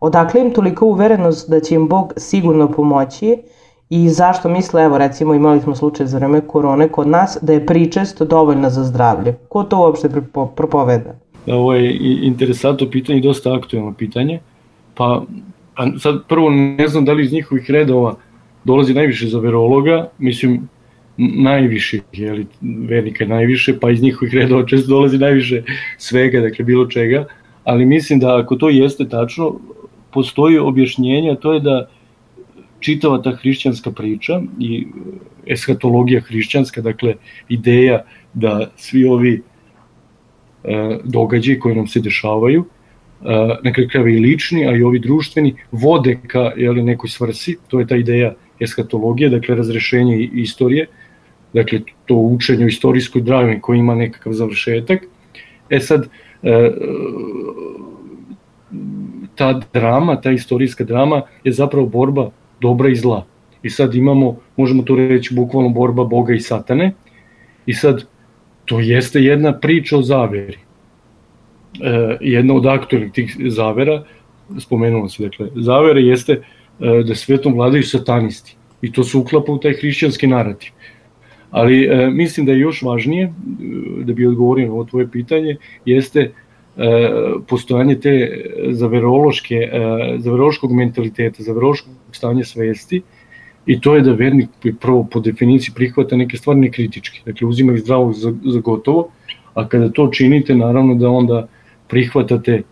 Odakle 0.00 0.40
im 0.40 0.50
toliko 0.50 0.86
uverenost 0.86 1.50
da 1.50 1.60
će 1.60 1.74
im 1.74 1.88
Bog 1.88 2.12
sigurno 2.16 2.68
pomoći 2.68 3.42
i 3.90 4.08
zašto 4.08 4.48
misle, 4.48 4.84
evo 4.84 4.98
recimo 4.98 5.34
imali 5.34 5.60
smo 5.60 5.74
slučaj 5.74 6.06
za 6.06 6.18
vreme 6.18 6.40
korone 6.40 6.88
kod 6.88 7.08
nas, 7.08 7.38
da 7.42 7.52
je 7.52 7.66
pričest 7.66 8.22
dovoljna 8.22 8.70
za 8.70 8.84
zdravlje? 8.84 9.36
Ko 9.48 9.62
to 9.62 9.78
uopšte 9.78 10.08
propoveda? 10.56 11.14
Ovo 11.46 11.74
je 11.74 11.98
interesantno 12.22 12.86
pitanje 12.90 13.18
i 13.18 13.22
dosta 13.22 13.54
aktuelno 13.54 13.92
pitanje. 13.92 14.40
Pa 14.94 15.22
sad 15.98 16.14
prvo 16.28 16.50
ne 16.50 16.88
znam 16.88 17.04
da 17.04 17.12
li 17.12 17.24
iz 17.24 17.32
njihovih 17.32 17.70
redova 17.70 18.14
dolazi 18.64 18.94
najviše 18.94 19.28
za 19.28 19.38
verologa, 19.38 20.08
mislim 20.18 20.68
najviše, 21.16 22.00
jeli, 22.12 22.46
vernika 22.88 23.26
najviše, 23.26 23.78
pa 23.80 23.90
iz 23.90 24.02
njihovih 24.02 24.34
redova 24.34 24.66
često 24.66 24.88
dolazi 24.88 25.18
najviše 25.18 25.62
svega, 25.98 26.40
dakle 26.40 26.64
bilo 26.64 26.86
čega, 26.86 27.24
ali 27.64 27.86
mislim 27.86 28.18
da 28.18 28.38
ako 28.38 28.56
to 28.56 28.68
jeste 28.68 29.08
tačno, 29.08 29.54
postoji 30.12 30.58
objašnjenje, 30.58 31.36
to 31.40 31.52
je 31.52 31.60
da 31.60 31.88
čitava 32.80 33.22
ta 33.22 33.32
hrišćanska 33.32 33.90
priča 33.90 34.40
i 34.60 34.86
eshatologija 35.46 36.20
hrišćanska, 36.20 36.80
dakle 36.80 37.14
ideja 37.48 38.04
da 38.34 38.70
svi 38.76 39.04
ovi 39.04 39.42
e, 40.64 40.98
događaji 41.04 41.58
koji 41.58 41.76
nam 41.76 41.86
se 41.86 42.00
dešavaju, 42.00 42.64
e, 42.64 43.24
na 43.62 43.72
i 44.08 44.18
lični, 44.18 44.66
a 44.66 44.76
i 44.76 44.82
ovi 44.82 44.98
društveni, 44.98 45.54
vode 45.72 46.18
ka 46.26 46.52
jeli, 46.56 46.82
nekoj 46.82 47.10
svrsi, 47.10 47.56
to 47.68 47.80
je 47.80 47.86
ta 47.86 47.96
ideja 47.96 48.34
eskatologije, 48.62 49.30
dakle 49.30 49.54
razrešenje 49.54 50.18
istorije, 50.32 50.86
dakle 51.52 51.80
to 52.06 52.14
učenje 52.14 52.64
u 52.64 52.68
istorijskoj 52.68 53.22
drami 53.22 53.60
koji 53.60 53.78
ima 53.78 53.94
nekakav 53.94 54.32
završetak. 54.32 55.04
E 55.70 55.80
sad, 55.80 56.08
e, 56.42 56.70
ta 59.34 59.60
drama, 59.72 60.20
ta 60.20 60.30
istorijska 60.30 60.84
drama 60.84 61.22
je 61.44 61.52
zapravo 61.52 61.86
borba 61.86 62.30
dobra 62.60 62.88
i 62.88 62.96
zla. 62.96 63.26
I 63.62 63.70
sad 63.70 63.94
imamo, 63.94 64.36
možemo 64.56 64.82
to 64.82 64.96
reći 64.96 65.34
bukvalno 65.34 65.68
borba 65.68 66.04
Boga 66.04 66.34
i 66.34 66.40
Satane. 66.40 66.92
I 67.66 67.74
sad, 67.74 68.04
to 68.64 68.80
jeste 68.80 69.20
jedna 69.20 69.58
priča 69.58 69.96
o 69.96 70.02
zaveri. 70.02 70.58
E, 71.82 72.16
jedna 72.20 72.54
od 72.54 72.66
aktualnih 72.66 73.12
tih 73.12 73.36
zavera, 73.48 74.04
spomenuo 74.58 75.08
se, 75.08 75.22
dakle, 75.22 75.48
zavere 75.54 76.00
jeste 76.00 76.32
E, 76.32 76.61
da 77.06 77.14
svetom 77.14 77.54
vladaju 77.54 77.82
satanisti 77.82 78.56
i 78.82 78.92
to 78.92 79.04
se 79.04 79.18
uklapa 79.18 79.52
u 79.52 79.58
taj 79.58 79.72
hrišćanski 79.72 80.26
narativ. 80.26 80.70
Ali 81.50 81.84
e, 81.84 82.10
mislim 82.10 82.46
da 82.46 82.52
je 82.52 82.58
još 82.58 82.82
važnije, 82.82 83.24
e, 83.24 83.30
da 84.04 84.12
bi 84.12 84.26
odgovorio 84.26 84.66
na 84.66 84.72
ovo 84.72 84.84
tvoje 84.84 85.08
pitanje, 85.10 85.56
jeste 85.84 86.20
e, 86.20 86.30
postojanje 87.48 87.98
te 88.00 88.44
zaverološke, 88.70 89.54
e, 89.54 89.80
zaverološkog 90.18 90.72
mentaliteta, 90.72 91.42
zaverološkog 91.42 91.94
stanja 92.12 92.44
svesti 92.44 93.02
i 93.66 93.80
to 93.80 93.94
je 93.94 94.00
da 94.00 94.12
vernik 94.12 94.48
prvo 94.80 95.04
po 95.04 95.20
definiciji 95.20 95.74
prihvata 95.74 96.16
neke 96.16 96.36
stvari 96.36 96.60
nekritičke, 96.60 97.20
dakle 97.26 97.48
uzima 97.48 97.72
ih 97.72 97.80
zdravo 97.80 98.12
za, 98.12 98.34
za 98.44 98.60
gotovo, 98.60 99.08
a 99.54 99.68
kada 99.68 99.88
to 99.88 100.08
činite, 100.08 100.54
naravno 100.54 100.94
da 100.94 101.10
onda 101.10 101.46
prihvatate 101.88 102.62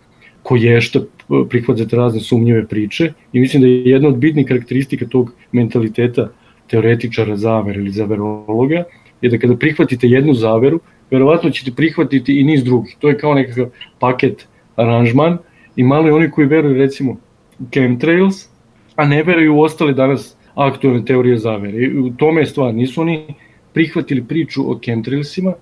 ko 0.51 0.57
je 0.59 0.81
šta 0.83 1.01
prihvatate 1.49 1.97
razne 1.97 2.21
sumnjive 2.21 2.65
priče 2.67 3.13
i 3.33 3.41
mislim 3.41 3.63
da 3.63 3.69
je 3.69 3.85
jedna 3.85 4.09
od 4.09 4.17
bitnih 4.19 4.47
karakteristika 4.47 5.07
tog 5.07 5.31
mentaliteta 5.53 6.25
teoretičara 6.71 7.37
zavere 7.37 7.79
ili 7.79 7.91
zaverologa 7.95 8.83
je 9.23 9.31
da 9.31 9.39
kada 9.39 9.57
prihvatite 9.57 10.09
jednu 10.09 10.35
zaveru, 10.35 10.81
verovatno 11.11 11.51
ćete 11.51 11.71
prihvatiti 11.77 12.41
i 12.41 12.45
niz 12.45 12.65
drugih. 12.65 12.97
To 12.99 13.09
je 13.09 13.19
kao 13.19 13.35
nekakav 13.35 13.71
paket 14.01 14.49
aranžman 14.77 15.39
i 15.77 15.85
malo 15.85 16.07
je 16.07 16.15
oni 16.15 16.31
koji 16.31 16.47
veruju 16.47 16.75
recimo 16.75 17.13
u 17.59 17.71
chemtrails, 17.73 18.49
a 18.97 19.07
ne 19.07 19.23
veruju 19.23 19.55
u 19.55 19.63
ostale 19.63 19.93
danas 19.93 20.37
aktualne 20.55 21.05
teorije 21.05 21.39
zavere. 21.39 21.79
I 21.79 21.99
u 21.99 22.11
tome 22.11 22.43
je 22.43 22.47
stvar, 22.47 22.75
nisu 22.75 23.01
oni 23.01 23.35
prihvatili 23.73 24.25
priču 24.25 24.71
o 24.71 24.79
chemtrailsima, 24.85 25.55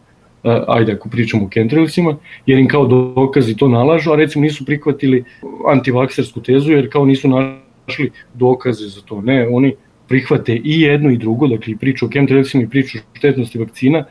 ajde 0.43 0.93
ako 0.93 1.09
pričamo 1.09 1.45
o 1.45 1.49
chemtrailsima, 1.49 2.17
jer 2.47 2.59
im 2.59 2.69
kao 2.69 2.87
dokazi 2.87 3.57
to 3.57 3.69
nalažu, 3.69 4.13
a 4.13 4.17
recimo 4.17 4.43
nisu 4.43 4.65
prihvatili 4.65 5.25
antivaksersku 5.67 6.43
tezu 6.43 6.73
jer 6.73 6.91
kao 6.93 7.05
nisu 7.05 7.29
našli 7.29 8.11
dokaze 8.35 8.87
za 8.87 9.01
to. 9.01 9.21
Ne, 9.21 9.49
oni 9.49 9.75
prihvate 10.09 10.61
i 10.65 10.81
jedno 10.81 11.11
i 11.11 11.19
drugo, 11.19 11.47
dakle 11.47 11.73
i 11.73 11.77
priču 11.77 12.07
o 12.07 12.09
chemtrailsima 12.09 12.63
i 12.63 12.69
priču 12.69 12.99
o 12.99 13.17
štetnosti 13.17 13.59
vakcina, 13.59 14.05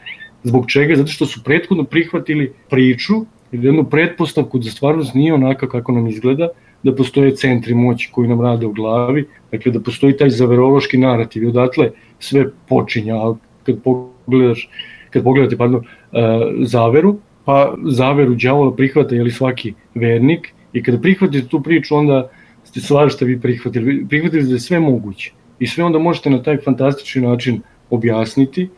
zbog 0.44 0.72
čega? 0.72 0.96
Zato 0.96 1.12
što 1.12 1.26
su 1.26 1.44
prethodno 1.44 1.84
prihvatili 1.84 2.54
priču 2.70 3.14
ili 3.52 3.68
jednu 3.68 3.84
pretpostavku 3.84 4.60
da 4.60 4.70
stvarnost 4.70 5.14
nije 5.14 5.34
onaka 5.34 5.70
kako 5.70 5.92
nam 5.92 6.08
izgleda, 6.08 6.50
da 6.84 6.96
postoje 6.96 7.36
centri 7.36 7.74
moći 7.76 8.10
koji 8.12 8.30
nam 8.30 8.42
rade 8.42 8.66
u 8.66 8.72
glavi, 8.72 9.26
dakle 9.52 9.72
da 9.72 9.80
postoji 9.80 10.18
taj 10.18 10.30
zaverološki 10.30 10.98
narativ 10.98 11.44
i 11.44 11.48
odatle 11.48 11.90
sve 12.20 12.46
počinja, 12.70 13.16
a 13.16 13.36
kad 13.64 13.82
pogledaš 13.84 14.70
kad 15.10 15.24
pogledate 15.24 15.58
pardon, 15.58 15.84
e, 15.84 16.22
zaveru, 16.62 17.18
pa 17.46 17.76
zaveru 17.86 18.36
đavola 18.36 18.76
prihvata 18.76 19.16
li 19.16 19.32
svaki 19.32 19.74
vernik 19.96 20.54
i 20.74 20.84
kada 20.84 21.00
prihvatite 21.00 21.48
tu 21.48 21.62
priču 21.62 21.96
onda 21.96 22.30
ste 22.64 22.80
svašta 22.80 23.26
vi 23.26 23.40
prihvatili, 23.40 24.06
prihvatili 24.10 24.44
da 24.44 24.54
je 24.54 24.60
sve 24.60 24.80
moguće 24.80 25.32
i 25.60 25.68
sve 25.68 25.84
onda 25.84 26.00
možete 26.00 26.30
na 26.30 26.44
taj 26.44 26.58
fantastični 26.58 27.22
način 27.22 27.62
objasniti 27.90 28.70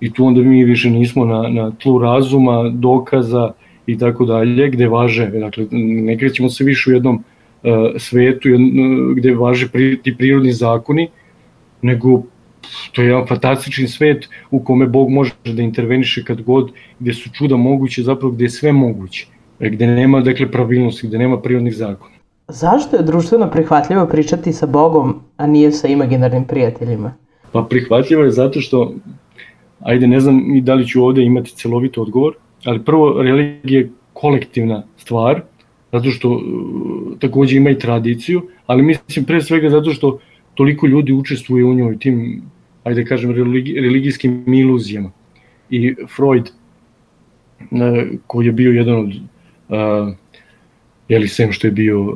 i 0.00 0.12
tu 0.12 0.26
onda 0.26 0.40
mi 0.40 0.64
više 0.64 0.90
nismo 0.90 1.24
na, 1.24 1.48
na 1.48 1.70
tlu 1.70 1.98
razuma, 1.98 2.68
dokaza 2.68 3.52
i 3.86 3.98
tako 3.98 4.24
dalje, 4.24 4.70
gde 4.70 4.88
važe, 4.88 5.26
dakle 5.26 5.66
ne 5.70 6.18
krećemo 6.18 6.48
se 6.48 6.64
više 6.64 6.90
u 6.90 6.92
jednom 6.92 7.16
uh, 7.16 7.72
svetu 7.98 8.48
gde 9.16 9.34
važe 9.34 9.68
pri, 9.68 9.98
ti 10.02 10.14
prirodni 10.18 10.52
zakoni, 10.52 11.08
nego 11.82 12.22
to 12.92 13.02
je 13.02 13.08
jedan 13.08 13.26
fantastični 13.26 13.88
svet 13.88 14.28
u 14.50 14.60
kome 14.64 14.86
Bog 14.86 15.10
može 15.10 15.32
da 15.44 15.62
interveniše 15.62 16.24
kad 16.24 16.42
god, 16.42 16.72
gde 16.98 17.12
su 17.12 17.30
čuda 17.32 17.56
moguće, 17.56 18.02
zapravo 18.02 18.32
gde 18.32 18.44
je 18.44 18.50
sve 18.50 18.72
moguće, 18.72 19.26
gde 19.60 19.86
nema 19.86 20.20
dakle 20.20 20.50
pravilnosti, 20.50 21.06
gde 21.06 21.18
nema 21.18 21.40
prirodnih 21.40 21.76
zakona. 21.76 22.16
Zašto 22.48 22.96
je 22.96 23.02
društveno 23.02 23.50
prihvatljivo 23.50 24.06
pričati 24.06 24.52
sa 24.52 24.66
Bogom, 24.66 25.14
a 25.36 25.46
nije 25.46 25.72
sa 25.72 25.88
imaginarnim 25.88 26.44
prijateljima? 26.44 27.14
Pa 27.52 27.62
prihvatljivo 27.62 28.22
je 28.22 28.30
zato 28.30 28.60
što, 28.60 28.94
ajde 29.80 30.06
ne 30.06 30.20
znam 30.20 30.56
i 30.56 30.60
da 30.60 30.74
li 30.74 30.86
ću 30.86 31.04
ovde 31.04 31.22
imati 31.22 31.56
celovit 31.56 31.98
odgovor, 31.98 32.34
ali 32.64 32.84
prvo 32.84 33.22
religija 33.22 33.80
je 33.80 33.90
kolektivna 34.12 34.82
stvar, 34.96 35.42
zato 35.92 36.10
što 36.10 36.30
uh, 36.30 36.40
takođe 37.18 37.56
ima 37.56 37.70
i 37.70 37.78
tradiciju, 37.78 38.42
ali 38.66 38.82
mislim 38.82 39.24
pre 39.24 39.42
svega 39.42 39.70
zato 39.70 39.90
što 39.90 40.18
toliko 40.54 40.86
ljudi 40.86 41.12
učestvuje 41.12 41.64
u 41.64 41.74
njoj 41.74 41.98
tim 41.98 42.42
ajde 42.86 43.02
da 43.02 43.08
kažem, 43.08 43.32
religi, 43.34 43.80
religijskim 43.80 44.54
iluzijama. 44.54 45.10
I 45.70 45.94
Freud, 46.16 46.50
e, 47.60 48.06
koji 48.26 48.46
je 48.46 48.52
bio 48.52 48.72
jedan 48.72 48.98
od, 48.98 49.08
uh, 49.08 50.14
jeli 51.08 51.28
sem 51.28 51.52
što 51.52 51.66
je 51.66 51.70
bio 51.70 52.00
uh, 52.00 52.12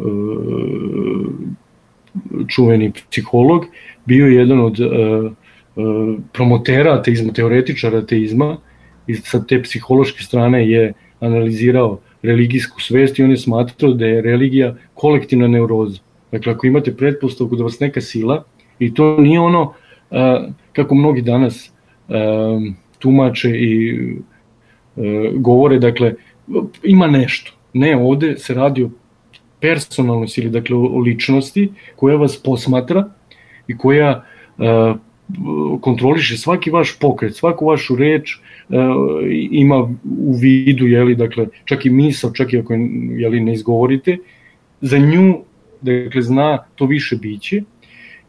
čuveni 2.49 2.93
psiholog, 3.11 3.67
bio 4.07 4.27
je 4.27 4.37
jedan 4.37 4.61
od 4.61 4.81
uh, 4.81 5.33
promotera 6.33 6.95
ateizma, 6.95 7.33
teoretičara 7.33 7.99
ateizma 7.99 8.57
i 9.07 9.15
sa 9.15 9.43
te 9.47 9.63
psihološke 9.63 10.23
strane 10.23 10.69
je 10.71 10.93
analizirao 11.21 12.01
religijsku 12.23 12.81
svest 12.81 13.19
i 13.19 13.23
on 13.25 13.31
je 13.31 13.37
smatrao 13.37 13.93
da 13.93 14.07
je 14.07 14.23
religija 14.23 14.75
kolektivna 14.95 15.49
neuroza. 15.49 15.99
Dakle, 16.33 16.53
ako 16.53 16.67
imate 16.67 16.97
pretpostavku 16.97 17.57
da 17.57 17.65
vas 17.65 17.81
neka 17.81 18.01
sila, 18.01 18.45
i 18.79 18.95
to 18.95 19.17
nije 19.21 19.41
ono, 19.41 19.73
kako 20.73 20.95
mnogi 20.95 21.23
danas 21.23 21.73
tumače 22.99 23.51
i 23.51 23.99
govore, 25.35 25.79
dakle, 25.79 26.15
ima 26.83 27.07
nešto. 27.07 27.53
Ne, 27.73 27.97
ovde 27.97 28.37
se 28.39 28.55
radi 28.55 28.85
o 28.85 28.91
personalnoj 29.61 30.29
sili, 30.29 30.51
dakle 30.51 30.77
o 30.77 30.99
ličnosti 30.99 31.69
koja 31.97 32.17
vas 32.17 32.43
posmatra 32.43 33.05
i 33.69 33.79
koja 33.79 34.25
kontroliše 35.81 36.37
svaki 36.37 36.71
vaš 36.71 36.99
pokret, 36.99 37.37
svaku 37.37 37.67
vašu 37.67 37.97
reč, 37.97 38.39
ima 39.51 39.77
u 40.19 40.37
vidu, 40.41 40.87
jeli, 40.87 41.15
dakle, 41.15 41.47
čak 41.65 41.87
i 41.87 41.91
misao, 41.91 42.33
čak 42.33 42.53
i 42.53 42.59
ako 42.59 42.75
jeli, 43.17 43.41
ne 43.41 43.53
izgovorite, 43.53 44.19
za 44.81 44.99
nju 44.99 45.45
dakle, 45.81 46.23
zna 46.23 46.59
to 46.75 46.87
više 46.87 47.17
biće 47.17 47.63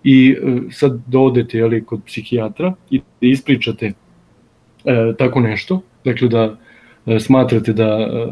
i 0.03 0.35
sad 0.71 0.99
da 1.07 1.19
odete 1.19 1.57
jeli, 1.57 1.85
kod 1.85 2.01
psihijatra 2.05 2.73
i 2.89 2.99
da 2.99 3.27
ispričate 3.27 3.85
e, 3.85 5.13
tako 5.17 5.39
nešto, 5.39 5.81
dakle 6.05 6.27
da 6.27 6.57
e, 7.05 7.19
smatrate 7.19 7.73
da 7.73 7.85
e, 7.85 8.27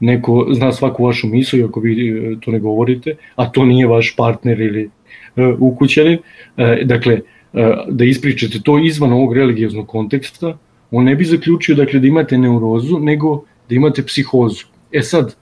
neko 0.00 0.46
zna 0.52 0.72
svaku 0.72 1.04
vašu 1.04 1.26
mislu 1.26 1.58
i 1.58 1.64
ako 1.64 1.80
vi 1.80 2.08
e, 2.08 2.36
to 2.40 2.50
ne 2.50 2.58
govorite, 2.58 3.16
a 3.36 3.50
to 3.50 3.64
nije 3.64 3.86
vaš 3.86 4.16
partner 4.16 4.60
ili 4.60 4.90
e, 5.36 5.46
ukućanin, 5.58 6.18
e, 6.56 6.82
dakle, 6.84 7.20
e, 7.52 7.74
da 7.88 8.04
ispričate 8.04 8.60
to 8.64 8.78
izvan 8.78 9.12
ovog 9.12 9.34
religioznog 9.36 9.88
konteksta, 9.88 10.58
on 10.90 11.04
ne 11.04 11.14
bi 11.14 11.24
zaključio 11.24 11.74
dakle, 11.74 12.00
da 12.00 12.06
imate 12.06 12.38
neurozu, 12.38 12.98
nego 12.98 13.44
da 13.68 13.74
imate 13.74 14.02
psihozu. 14.02 14.64
E 14.92 15.02
sad, 15.02 15.34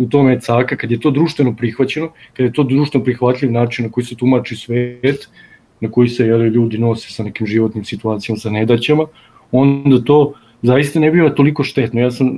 u 0.00 0.06
tome 0.08 0.32
je 0.32 0.40
caka, 0.40 0.76
kad 0.76 0.90
je 0.90 1.00
to 1.00 1.10
društveno 1.10 1.56
prihvaćeno, 1.56 2.08
kad 2.36 2.46
je 2.46 2.52
to 2.52 2.62
društveno 2.64 3.04
prihvatljiv 3.04 3.52
način 3.52 3.84
na 3.84 3.92
koji 3.92 4.04
se 4.04 4.16
tumači 4.16 4.56
svet, 4.56 5.28
na 5.80 5.90
koji 5.90 6.08
se 6.08 6.26
jeli, 6.26 6.48
ljudi 6.48 6.78
nose 6.78 7.12
sa 7.12 7.22
nekim 7.22 7.46
životnim 7.46 7.84
situacijama, 7.84 8.38
sa 8.40 8.50
nedaćama, 8.50 9.04
onda 9.52 10.00
to 10.04 10.32
zaista 10.62 11.00
ne 11.00 11.10
biva 11.10 11.30
toliko 11.30 11.64
štetno. 11.64 12.00
Ja 12.00 12.10
sam 12.10 12.28
e, 12.28 12.32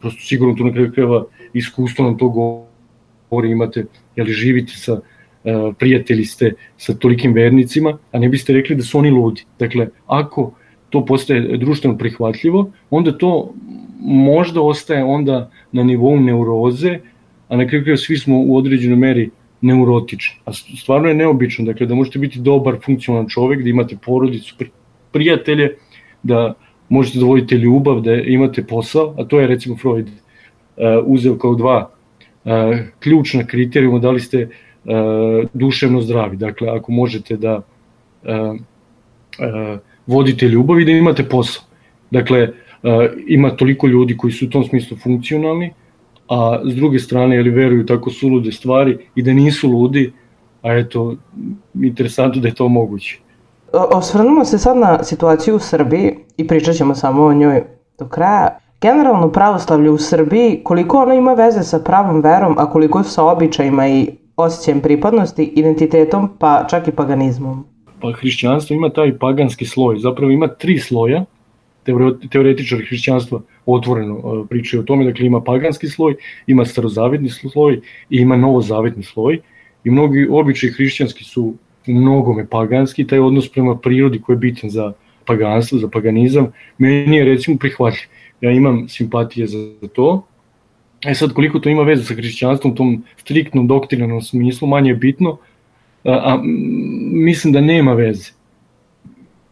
prosto 0.00 0.20
sigurno 0.26 0.54
tu 0.54 0.64
na 0.64 0.72
kraju 0.72 0.92
kreva 0.92 1.24
iskustvo 1.52 2.04
nam 2.04 2.18
to 2.18 2.28
govori, 2.28 3.50
imate, 3.50 3.86
jeli 4.16 4.32
živite 4.32 4.72
sa 4.76 5.00
e, 5.44 5.72
prijatelji 5.78 6.24
ste 6.24 6.52
sa 6.76 6.94
tolikim 6.94 7.32
vernicima, 7.32 7.98
a 8.12 8.18
ne 8.18 8.28
biste 8.28 8.52
rekli 8.52 8.76
da 8.76 8.82
su 8.82 8.98
oni 8.98 9.10
ludi. 9.10 9.44
Dakle, 9.58 9.88
ako 10.06 10.52
to 10.90 11.04
postaje 11.06 11.58
društveno 11.58 11.98
prihvatljivo, 11.98 12.70
onda 12.90 13.18
to 13.18 13.54
možda 14.04 14.60
ostaje 14.60 15.04
onda 15.04 15.50
na 15.72 15.82
nivou 15.82 16.20
neuroze, 16.20 16.98
a 17.48 17.56
na 17.56 17.66
kraju 17.68 17.96
svi 17.96 18.16
smo 18.18 18.42
u 18.42 18.56
određenoj 18.56 18.96
meri 18.96 19.30
neurotični. 19.60 20.36
A 20.44 20.52
stvarno 20.52 21.08
je 21.08 21.14
neobično, 21.14 21.64
dakle, 21.64 21.86
da 21.86 21.94
možete 21.94 22.18
biti 22.18 22.40
dobar, 22.40 22.76
funkcionalan 22.84 23.28
čovek, 23.28 23.62
da 23.62 23.70
imate 23.70 23.96
porodicu, 24.04 24.56
prijatelje, 25.12 25.76
da 26.22 26.54
možete 26.88 27.18
da 27.18 27.26
vodite 27.26 27.56
ljubav, 27.56 28.00
da 28.00 28.14
imate 28.14 28.64
posao, 28.66 29.14
a 29.18 29.24
to 29.24 29.40
je 29.40 29.46
recimo 29.46 29.76
Freud 29.76 30.06
uh, 30.06 30.84
uzeo 31.04 31.38
kao 31.38 31.54
dva 31.54 31.90
uh, 32.44 32.52
ključna 33.00 33.46
kriterijuma, 33.46 33.98
da 33.98 34.10
li 34.10 34.20
ste 34.20 34.48
uh, 34.48 35.48
duševno 35.52 36.00
zdravi. 36.00 36.36
Dakle, 36.36 36.68
ako 36.68 36.92
možete 36.92 37.36
da 37.36 37.56
uh, 37.56 38.30
uh, 38.30 39.78
vodite 40.06 40.48
ljubav 40.48 40.80
i 40.80 40.84
da 40.84 40.90
imate 40.90 41.24
posao. 41.24 41.64
Dakle, 42.10 42.52
ima 43.26 43.50
toliko 43.56 43.86
ljudi 43.86 44.16
koji 44.16 44.32
su 44.32 44.46
u 44.46 44.48
tom 44.48 44.64
smislu 44.64 44.96
funkcionalni, 45.02 45.72
a 46.28 46.60
s 46.64 46.74
druge 46.74 46.98
strane 46.98 47.36
ili 47.36 47.50
veruju 47.50 47.86
tako 47.86 48.10
sulude 48.10 48.52
stvari 48.52 48.98
i 49.14 49.22
da 49.22 49.32
nisu 49.32 49.70
ludi, 49.70 50.12
a 50.62 50.72
eto, 50.72 51.16
interesantno 51.74 52.42
da 52.42 52.48
je 52.48 52.54
to 52.54 52.68
moguće. 52.68 53.18
Osvrnimo 53.72 54.44
se 54.44 54.58
sad 54.58 54.76
na 54.76 55.04
situaciju 55.04 55.56
u 55.56 55.58
Srbiji 55.58 56.16
i 56.36 56.46
pričat 56.46 56.76
ćemo 56.76 56.94
samo 56.94 57.22
o 57.22 57.34
njoj 57.34 57.62
do 57.98 58.08
kraja. 58.08 58.58
Generalno 58.80 59.32
pravoslavlje 59.32 59.90
u 59.90 59.98
Srbiji, 59.98 60.60
koliko 60.64 60.98
ono 60.98 61.14
ima 61.14 61.34
veze 61.34 61.62
sa 61.62 61.78
pravom 61.78 62.20
verom, 62.20 62.54
a 62.58 62.70
koliko 62.70 63.02
sa 63.02 63.24
običajima 63.24 63.88
i 63.88 64.08
osjećajem 64.36 64.80
pripadnosti, 64.80 65.44
identitetom, 65.44 66.30
pa 66.38 66.66
čak 66.70 66.88
i 66.88 66.92
paganizmom? 66.92 67.64
Pa 68.00 68.12
hrišćanstvo 68.12 68.74
ima 68.74 68.88
taj 68.88 69.18
paganski 69.18 69.66
sloj, 69.66 69.98
zapravo 69.98 70.32
ima 70.32 70.48
tri 70.48 70.78
sloja, 70.78 71.24
teoretičari 72.30 72.86
hrišćanstva 72.86 73.40
otvoreno 73.66 74.16
e, 74.16 74.48
pričaju 74.48 74.80
o 74.80 74.84
tome, 74.84 75.04
dakle 75.04 75.26
ima 75.26 75.40
paganski 75.40 75.88
sloj, 75.88 76.14
ima 76.46 76.64
starozavetni 76.64 77.28
sloj 77.28 77.80
i 78.10 78.16
ima 78.16 78.36
novozavetni 78.36 79.02
sloj 79.02 79.40
i 79.84 79.90
mnogi 79.90 80.28
običaj 80.30 80.70
hrišćanski 80.70 81.24
su 81.24 81.54
u 81.86 81.92
mnogome 81.92 82.46
paganski, 82.46 83.06
taj 83.06 83.18
odnos 83.18 83.48
prema 83.48 83.78
prirodi 83.78 84.20
koji 84.20 84.34
je 84.34 84.38
bitan 84.38 84.70
za 84.70 84.92
paganstvo, 85.24 85.78
za 85.78 85.88
paganizam, 85.88 86.52
meni 86.78 87.16
je 87.16 87.24
recimo 87.24 87.58
prihvatljiv. 87.58 88.08
Ja 88.40 88.50
imam 88.50 88.88
simpatije 88.88 89.46
za 89.46 89.88
to, 89.94 90.26
E 91.06 91.14
sad, 91.14 91.32
koliko 91.32 91.58
to 91.58 91.68
ima 91.68 91.82
veze 91.82 92.04
sa 92.04 92.14
hrišćanstvom 92.14 92.76
tom 92.76 93.04
striktnom 93.16 93.66
doktrinanom 93.66 94.22
smislu, 94.22 94.68
manje 94.68 94.90
je 94.90 94.94
bitno, 94.94 95.38
a, 96.04 96.12
a 96.12 96.40
mislim 97.12 97.52
da 97.52 97.60
nema 97.60 97.92
veze. 97.92 98.30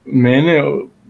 Mene, 0.04 0.62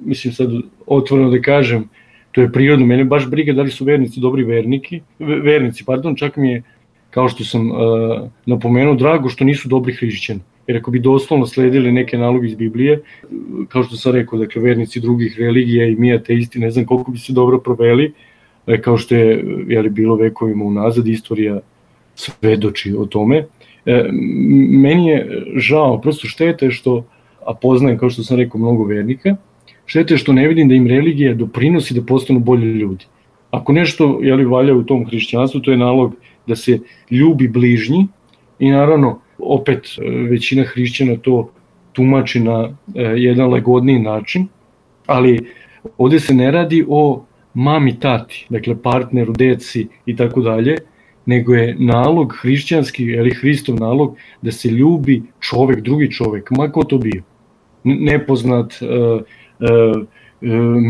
mislim 0.04 0.34
sad 0.34 0.50
otvoreno 0.90 1.30
da 1.30 1.40
kažem, 1.42 1.88
to 2.32 2.40
je 2.40 2.52
prirodno, 2.52 2.86
mene 2.86 3.04
baš 3.04 3.28
briga 3.30 3.52
da 3.52 3.62
li 3.62 3.70
su 3.70 3.84
vernici 3.84 4.20
dobri 4.20 4.44
verniki, 4.44 5.00
vernici, 5.18 5.84
pardon, 5.84 6.16
čak 6.16 6.36
mi 6.36 6.50
je, 6.50 6.62
kao 7.10 7.28
što 7.28 7.44
sam 7.44 7.70
uh, 7.70 7.76
napomenuo, 8.46 8.94
drago 8.94 9.28
što 9.28 9.44
nisu 9.44 9.68
dobri 9.68 9.94
hrišćani. 9.94 10.40
Jer 10.66 10.76
ako 10.78 10.90
bi 10.90 11.00
doslovno 11.00 11.46
sledili 11.46 11.92
neke 11.92 12.18
naloge 12.18 12.46
iz 12.46 12.54
Biblije, 12.54 13.00
kao 13.68 13.82
što 13.82 13.96
sam 13.96 14.12
rekao, 14.12 14.38
dakle, 14.38 14.62
vernici 14.62 15.00
drugih 15.00 15.36
religija 15.38 15.86
i 15.86 15.96
mi 15.96 16.14
ateisti, 16.14 16.58
ne 16.58 16.70
znam 16.70 16.84
koliko 16.86 17.10
bi 17.10 17.18
se 17.18 17.32
dobro 17.32 17.58
proveli, 17.58 18.12
e, 18.66 18.80
kao 18.82 18.96
što 18.96 19.14
je 19.14 19.44
jeli, 19.68 19.90
bilo 19.90 20.16
vekovima 20.16 20.64
unazad, 20.64 21.06
istorija 21.06 21.60
svedoči 22.14 22.94
o 22.98 23.06
tome. 23.06 23.44
E, 23.86 24.04
meni 24.70 25.08
je 25.08 25.44
žao, 25.56 26.00
prosto 26.00 26.28
šteta 26.28 26.64
je 26.64 26.70
što, 26.70 27.04
a 27.46 27.54
poznajem, 27.54 27.98
kao 27.98 28.10
što 28.10 28.22
sam 28.22 28.36
rekao, 28.36 28.60
mnogo 28.60 28.84
vernika, 28.84 29.36
Štete 29.90 30.16
što 30.16 30.32
ne 30.32 30.48
vidim 30.48 30.68
da 30.68 30.74
im 30.74 30.86
religija 30.86 31.34
doprinosi 31.34 31.94
da 31.94 32.02
postanu 32.06 32.40
bolji 32.40 32.66
ljudi. 32.66 33.04
Ako 33.50 33.72
nešto 33.72 34.18
je 34.22 34.34
li 34.34 34.44
valja 34.44 34.74
u 34.74 34.84
tom 34.84 35.06
hrišćanstvu, 35.06 35.60
to 35.60 35.70
je 35.70 35.76
nalog 35.76 36.14
da 36.46 36.56
se 36.56 36.78
ljubi 37.10 37.48
bližnji 37.48 38.06
i 38.58 38.70
naravno 38.70 39.18
opet 39.38 39.88
e, 39.98 40.10
većina 40.30 40.64
hrišćana 40.64 41.16
to 41.16 41.50
tumači 41.92 42.40
na 42.40 42.68
e, 42.68 43.02
jedan 43.02 43.50
lagodniji 43.50 43.98
način, 43.98 44.46
ali 45.06 45.38
ovde 45.98 46.20
se 46.20 46.34
ne 46.34 46.50
radi 46.50 46.84
o 46.88 47.24
mami 47.54 47.98
tati, 48.00 48.46
dakle 48.50 48.76
partneru, 48.82 49.32
deci 49.32 49.86
i 50.06 50.16
tako 50.16 50.40
dalje, 50.40 50.76
nego 51.26 51.54
je 51.54 51.76
nalog 51.78 52.36
hrišćanski, 52.42 53.04
ili 53.04 53.34
Hristov 53.34 53.80
nalog, 53.80 54.16
da 54.42 54.52
se 54.52 54.68
ljubi 54.68 55.22
čovek, 55.40 55.80
drugi 55.80 56.10
čovek, 56.10 56.50
mako 56.50 56.84
to 56.84 56.98
bio. 56.98 57.22
Nepoznat, 57.84 58.72
e, 58.82 58.86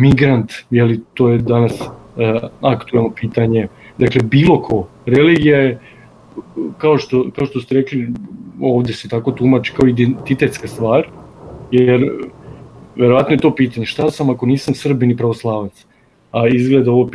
migrant, 0.00 0.52
jeli, 0.70 1.00
to 1.14 1.28
je 1.28 1.38
danas 1.38 1.80
e, 1.80 2.40
aktualno 2.60 3.10
pitanje. 3.10 3.68
Dakle, 3.98 4.22
bilo 4.22 4.62
ko. 4.62 4.86
Religija 5.06 5.58
je, 5.58 5.78
kao 6.78 6.98
što, 6.98 7.30
kao 7.36 7.46
što 7.46 7.60
ste 7.60 7.74
rekli, 7.74 8.08
ovde 8.60 8.92
se 8.92 9.08
tako 9.08 9.32
tumači 9.32 9.72
kao 9.72 9.88
identitetska 9.88 10.68
stvar, 10.68 11.06
jer 11.70 12.10
verovatno 12.96 13.34
je 13.34 13.38
to 13.38 13.54
pitanje, 13.54 13.86
šta 13.86 14.10
sam 14.10 14.30
ako 14.30 14.46
nisam 14.46 14.74
srbin 14.74 15.10
i 15.10 15.16
pravoslavac? 15.16 15.86
A 16.32 16.48
izgleda 16.48 16.90
ovo 16.90 17.10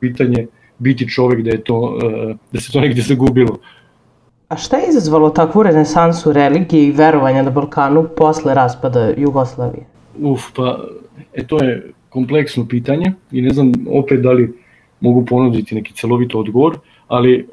pitanje 0.00 0.46
biti 0.78 1.08
čovek 1.08 1.42
da 1.42 1.50
je 1.50 1.64
to, 1.64 1.98
da 2.52 2.60
se 2.60 2.72
to 2.72 2.80
negde 2.80 3.02
zagubilo. 3.02 3.58
A 4.48 4.56
šta 4.56 4.76
je 4.76 4.88
izazvalo 4.88 5.30
takvu 5.30 5.62
renesansu 5.62 6.32
religije 6.32 6.86
i 6.86 6.92
verovanja 6.92 7.42
na 7.42 7.50
Balkanu 7.50 8.08
posle 8.16 8.54
raspada 8.54 9.12
Jugoslavije? 9.16 9.91
Uf, 10.20 10.42
pa 10.54 10.84
e, 11.32 11.46
to 11.46 11.64
je 11.64 11.92
kompleksno 12.08 12.66
pitanje 12.68 13.12
i 13.32 13.42
ne 13.42 13.50
znam 13.50 13.72
opet 13.88 14.20
da 14.20 14.32
li 14.32 14.52
mogu 15.00 15.24
ponuditi 15.26 15.74
neki 15.74 15.92
celovit 15.92 16.34
odgovor, 16.34 16.78
ali 17.08 17.46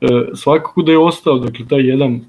e, 0.00 0.06
svakako 0.34 0.82
da 0.82 0.92
je 0.92 0.98
ostao 0.98 1.38
dakle, 1.38 1.66
taj 1.68 1.88
jedan 1.88 2.20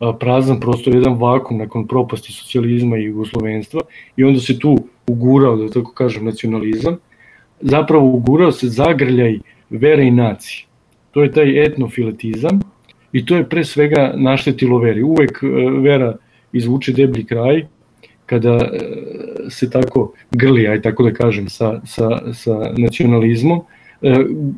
a, 0.00 0.12
prazan 0.12 0.60
prostor, 0.60 0.94
jedan 0.94 1.14
vakum 1.14 1.58
nakon 1.58 1.86
propasti 1.86 2.32
socijalizma 2.32 2.98
i 2.98 3.04
jugoslovenstva 3.04 3.80
i 4.16 4.24
onda 4.24 4.40
se 4.40 4.58
tu 4.58 4.78
ugurao, 5.06 5.56
da 5.56 5.68
tako 5.68 5.92
kažem, 5.92 6.24
nacionalizam, 6.24 6.96
zapravo 7.60 8.06
ugurao 8.06 8.52
se 8.52 8.68
zagrljaj 8.68 9.38
vere 9.70 10.06
i 10.06 10.10
nacije. 10.10 10.66
To 11.10 11.22
je 11.22 11.32
taj 11.32 11.64
etnofiletizam 11.64 12.60
i 13.12 13.26
to 13.26 13.36
je 13.36 13.48
pre 13.48 13.64
svega 13.64 14.12
naštetilo 14.16 14.78
veri. 14.78 15.02
Uvek 15.02 15.42
e, 15.42 15.46
vera 15.80 16.16
izvuče 16.52 16.92
deblji 16.92 17.24
kraj 17.24 17.66
kada 18.26 18.54
e, 18.54 18.80
se 19.50 19.70
tako 19.70 20.12
grli, 20.30 20.68
aj 20.68 20.82
tako 20.82 21.02
da 21.02 21.12
kažem, 21.12 21.48
sa, 21.48 21.80
sa, 21.84 22.32
sa 22.32 22.72
nacionalizmom, 22.76 23.62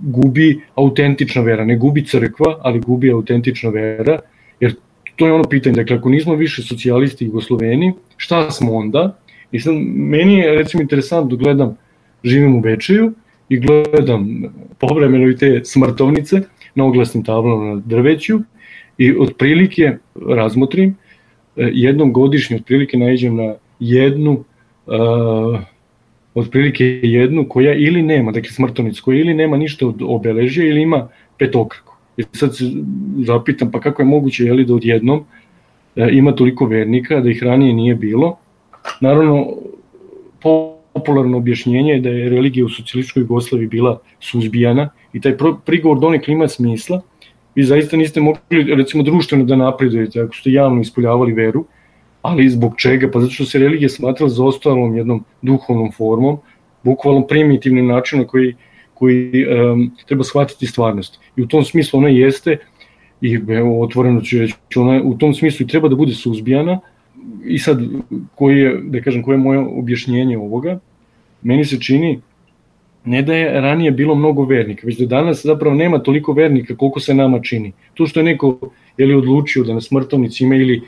gubi 0.03 0.61
autentična 0.75 1.43
vera, 1.43 1.65
ne 1.65 1.77
gubi 1.77 2.05
crkva, 2.05 2.57
ali 2.61 2.81
gubi 2.81 3.13
autentična 3.13 3.71
vera, 3.71 4.19
jer 4.61 4.75
to 5.17 5.27
je 5.27 5.33
ono 5.33 5.45
pitanje, 5.45 5.77
dakle 5.77 5.97
ako 5.97 6.09
nismo 6.09 6.35
više 6.35 6.63
socijalisti 6.63 7.25
i 7.25 7.27
Jugosloveni, 7.27 7.93
šta 8.17 8.51
smo 8.51 8.75
onda? 8.75 9.19
I 9.53 9.61
sad 9.61 9.75
meni 9.95 10.35
je 10.35 10.55
recimo 10.55 10.83
interesantno 10.83 11.37
da 11.37 11.43
gledam, 11.45 11.77
živim 12.25 12.57
u 12.57 12.61
Bečeju 12.61 13.13
i 13.49 13.59
gledam 13.59 14.43
povremeno 14.79 15.29
i 15.29 15.37
te 15.37 15.61
smrtovnice 15.65 16.41
na 16.75 16.85
oglasnim 16.85 17.25
tablama 17.25 17.75
na 17.75 17.83
drveću 17.85 18.41
i 18.99 19.15
otprilike 19.19 19.97
razmotrim, 20.29 20.91
e, 20.91 20.95
jednom 21.73 22.13
godišnje 22.13 22.57
otprilike 22.57 22.97
najđem 22.97 23.37
na 23.37 23.55
jednu 23.81 24.45
uh, 24.87 25.61
otprilike 26.35 26.85
jednu 27.03 27.49
koja 27.49 27.75
ili 27.75 28.03
nema, 28.03 28.33
dakle 28.33 28.51
smrtovnicu, 28.51 29.03
koja 29.05 29.21
ili 29.21 29.35
nema 29.35 29.57
ništa 29.57 29.87
od 29.87 30.03
obeležja 30.03 30.65
ili 30.65 30.83
ima 30.83 31.09
petokraku. 31.39 31.95
I 32.17 32.23
sad 32.33 32.57
se 32.57 32.65
zapitam 33.27 33.71
pa 33.71 33.81
kako 33.81 34.03
je 34.03 34.07
moguće 34.07 34.45
jeli, 34.45 34.65
da 34.65 34.75
odjednom 34.75 35.25
e, 35.97 36.09
ima 36.13 36.33
toliko 36.33 36.67
vernika 36.67 37.21
da 37.21 37.31
ih 37.31 37.43
ranije 37.43 37.73
nije 37.73 37.95
bilo. 37.95 38.39
Naravno, 39.01 39.47
popularno 40.93 41.37
objašnjenje 41.37 41.93
je 41.93 42.01
da 42.01 42.09
je 42.11 42.29
religija 42.29 42.67
u 42.67 42.69
socijalističkoj 42.69 43.21
Jugoslaviji 43.21 43.69
bila 43.69 43.99
suzbijana 44.21 44.89
i 45.13 45.21
taj 45.21 45.37
prigovor 45.65 46.01
donekle 46.01 46.35
ima 46.35 46.49
smisla. 46.49 47.01
Vi 47.55 47.65
zaista 47.65 47.97
niste 47.97 48.21
mogli, 48.21 48.75
recimo, 48.75 49.03
društveno 49.03 49.45
da 49.45 49.57
napredujete 49.57 50.21
ako 50.21 50.35
ste 50.35 50.53
javno 50.53 50.81
ispoljavali 50.81 51.33
veru, 51.33 51.65
ali 52.23 52.49
zbog 52.51 52.75
čega? 52.77 53.11
Pa 53.11 53.21
zato 53.21 53.33
što 53.33 53.45
se 53.45 53.59
religija 53.59 53.89
smatrala 53.89 54.31
za 54.31 54.45
ostalom 54.45 54.97
jednom 54.97 55.25
duhovnom 55.43 55.93
formom, 55.93 56.39
bukvalno 56.83 57.27
primitivnim 57.27 57.87
načinom 57.87 58.27
koji, 58.27 58.55
koji 58.95 59.47
um, 59.47 59.91
treba 60.07 60.25
shvatiti 60.25 60.67
stvarnost. 60.67 61.21
I 61.37 61.43
u 61.43 61.47
tom 61.47 61.65
smislu 61.65 61.99
ona 61.99 62.09
jeste, 62.09 62.59
i 63.21 63.39
evo, 63.49 63.83
otvoreno 63.83 64.21
ću 64.21 64.39
reći, 64.39 64.55
ona 64.77 65.03
u 65.03 65.15
tom 65.19 65.35
smislu 65.35 65.65
i 65.65 65.69
treba 65.69 65.89
da 65.89 65.97
bude 65.97 66.13
suzbijana, 66.13 66.81
i 67.45 67.59
sad, 67.59 67.81
koji 68.35 68.59
je, 68.59 68.81
da 68.83 69.03
kažem, 69.03 69.23
koje 69.23 69.35
je 69.35 69.39
moje 69.39 69.59
objašnjenje 69.59 70.39
ovoga, 70.39 70.79
meni 71.43 71.65
se 71.65 71.81
čini 71.81 72.21
ne 73.05 73.23
da 73.23 73.35
je 73.35 73.61
ranije 73.61 73.91
bilo 73.91 74.15
mnogo 74.15 74.45
vernika, 74.45 74.87
već 74.87 74.99
da 74.99 75.07
danas 75.07 75.45
zapravo 75.45 75.75
nema 75.75 75.99
toliko 75.99 76.33
vernika 76.33 76.77
koliko 76.77 77.01
se 77.01 77.15
nama 77.15 77.41
čini. 77.41 77.73
To 77.95 78.07
što 78.07 78.21
je 78.21 78.25
neko 78.25 78.59
je 78.97 79.07
li 79.07 79.15
odlučio 79.15 79.65
da 79.65 79.75
na 79.75 79.81
smrtovnici 79.81 80.45
ima 80.45 80.55
ili 80.57 80.83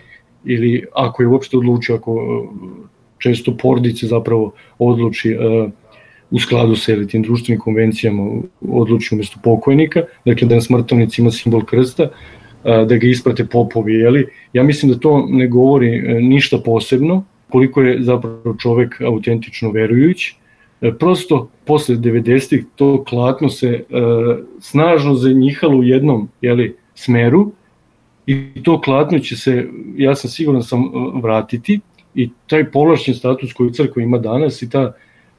ili 0.45 0.87
ako 0.95 1.23
je 1.23 1.27
uopšte 1.27 1.57
odlučio, 1.57 1.95
ako 1.95 2.15
e, 2.15 2.49
često 3.19 3.57
porodice 3.57 4.07
zapravo 4.07 4.53
odluči 4.79 5.37
uh, 5.37 5.71
u 6.31 6.39
skladu 6.39 6.77
sa 6.77 6.93
ili 6.93 7.09
tim 7.09 7.23
društvenim 7.23 7.61
konvencijama 7.61 8.41
odluči 8.61 9.15
umesto 9.15 9.41
pokojnika, 9.45 10.03
dakle 10.25 10.49
da 10.49 10.55
na 10.55 10.61
smrtovnici 10.61 11.21
ima 11.21 11.31
simbol 11.31 11.65
krsta, 11.65 12.03
uh, 12.05 12.89
da 12.89 12.97
ga 12.97 13.07
isprate 13.07 13.45
popovi, 13.45 13.95
jeli? 13.95 14.27
Ja 14.53 14.63
mislim 14.63 14.93
da 14.93 14.99
to 14.99 15.27
ne 15.29 15.49
govori 15.49 16.01
ništa 16.23 16.59
posebno, 16.65 17.25
koliko 17.51 17.83
je 17.83 18.03
zapravo 18.03 18.57
čovek 18.59 19.01
autentično 19.01 19.71
verujući, 19.71 20.37
prosto 20.99 21.51
posle 21.65 21.97
90-ih 21.97 22.65
to 22.77 23.05
klatno 23.05 23.49
se 23.49 23.85
uh, 23.91 24.37
snažno 24.61 25.15
zanjihalo 25.15 25.77
u 25.77 25.85
jednom 25.85 26.29
jeli, 26.41 26.77
smeru 26.95 27.53
i 28.27 28.63
to 28.63 28.81
klatno 28.81 29.19
će 29.19 29.37
se, 29.37 29.69
ja 29.97 30.15
sam 30.15 30.31
siguran 30.31 30.63
sam, 30.63 30.91
vratiti 31.23 31.81
i 32.15 32.31
taj 32.47 32.71
polašćen 32.71 33.15
status 33.15 33.53
koji 33.53 33.73
crkva 33.73 34.03
ima 34.03 34.19
danas 34.19 34.63
i 34.63 34.71
ta 34.71 34.93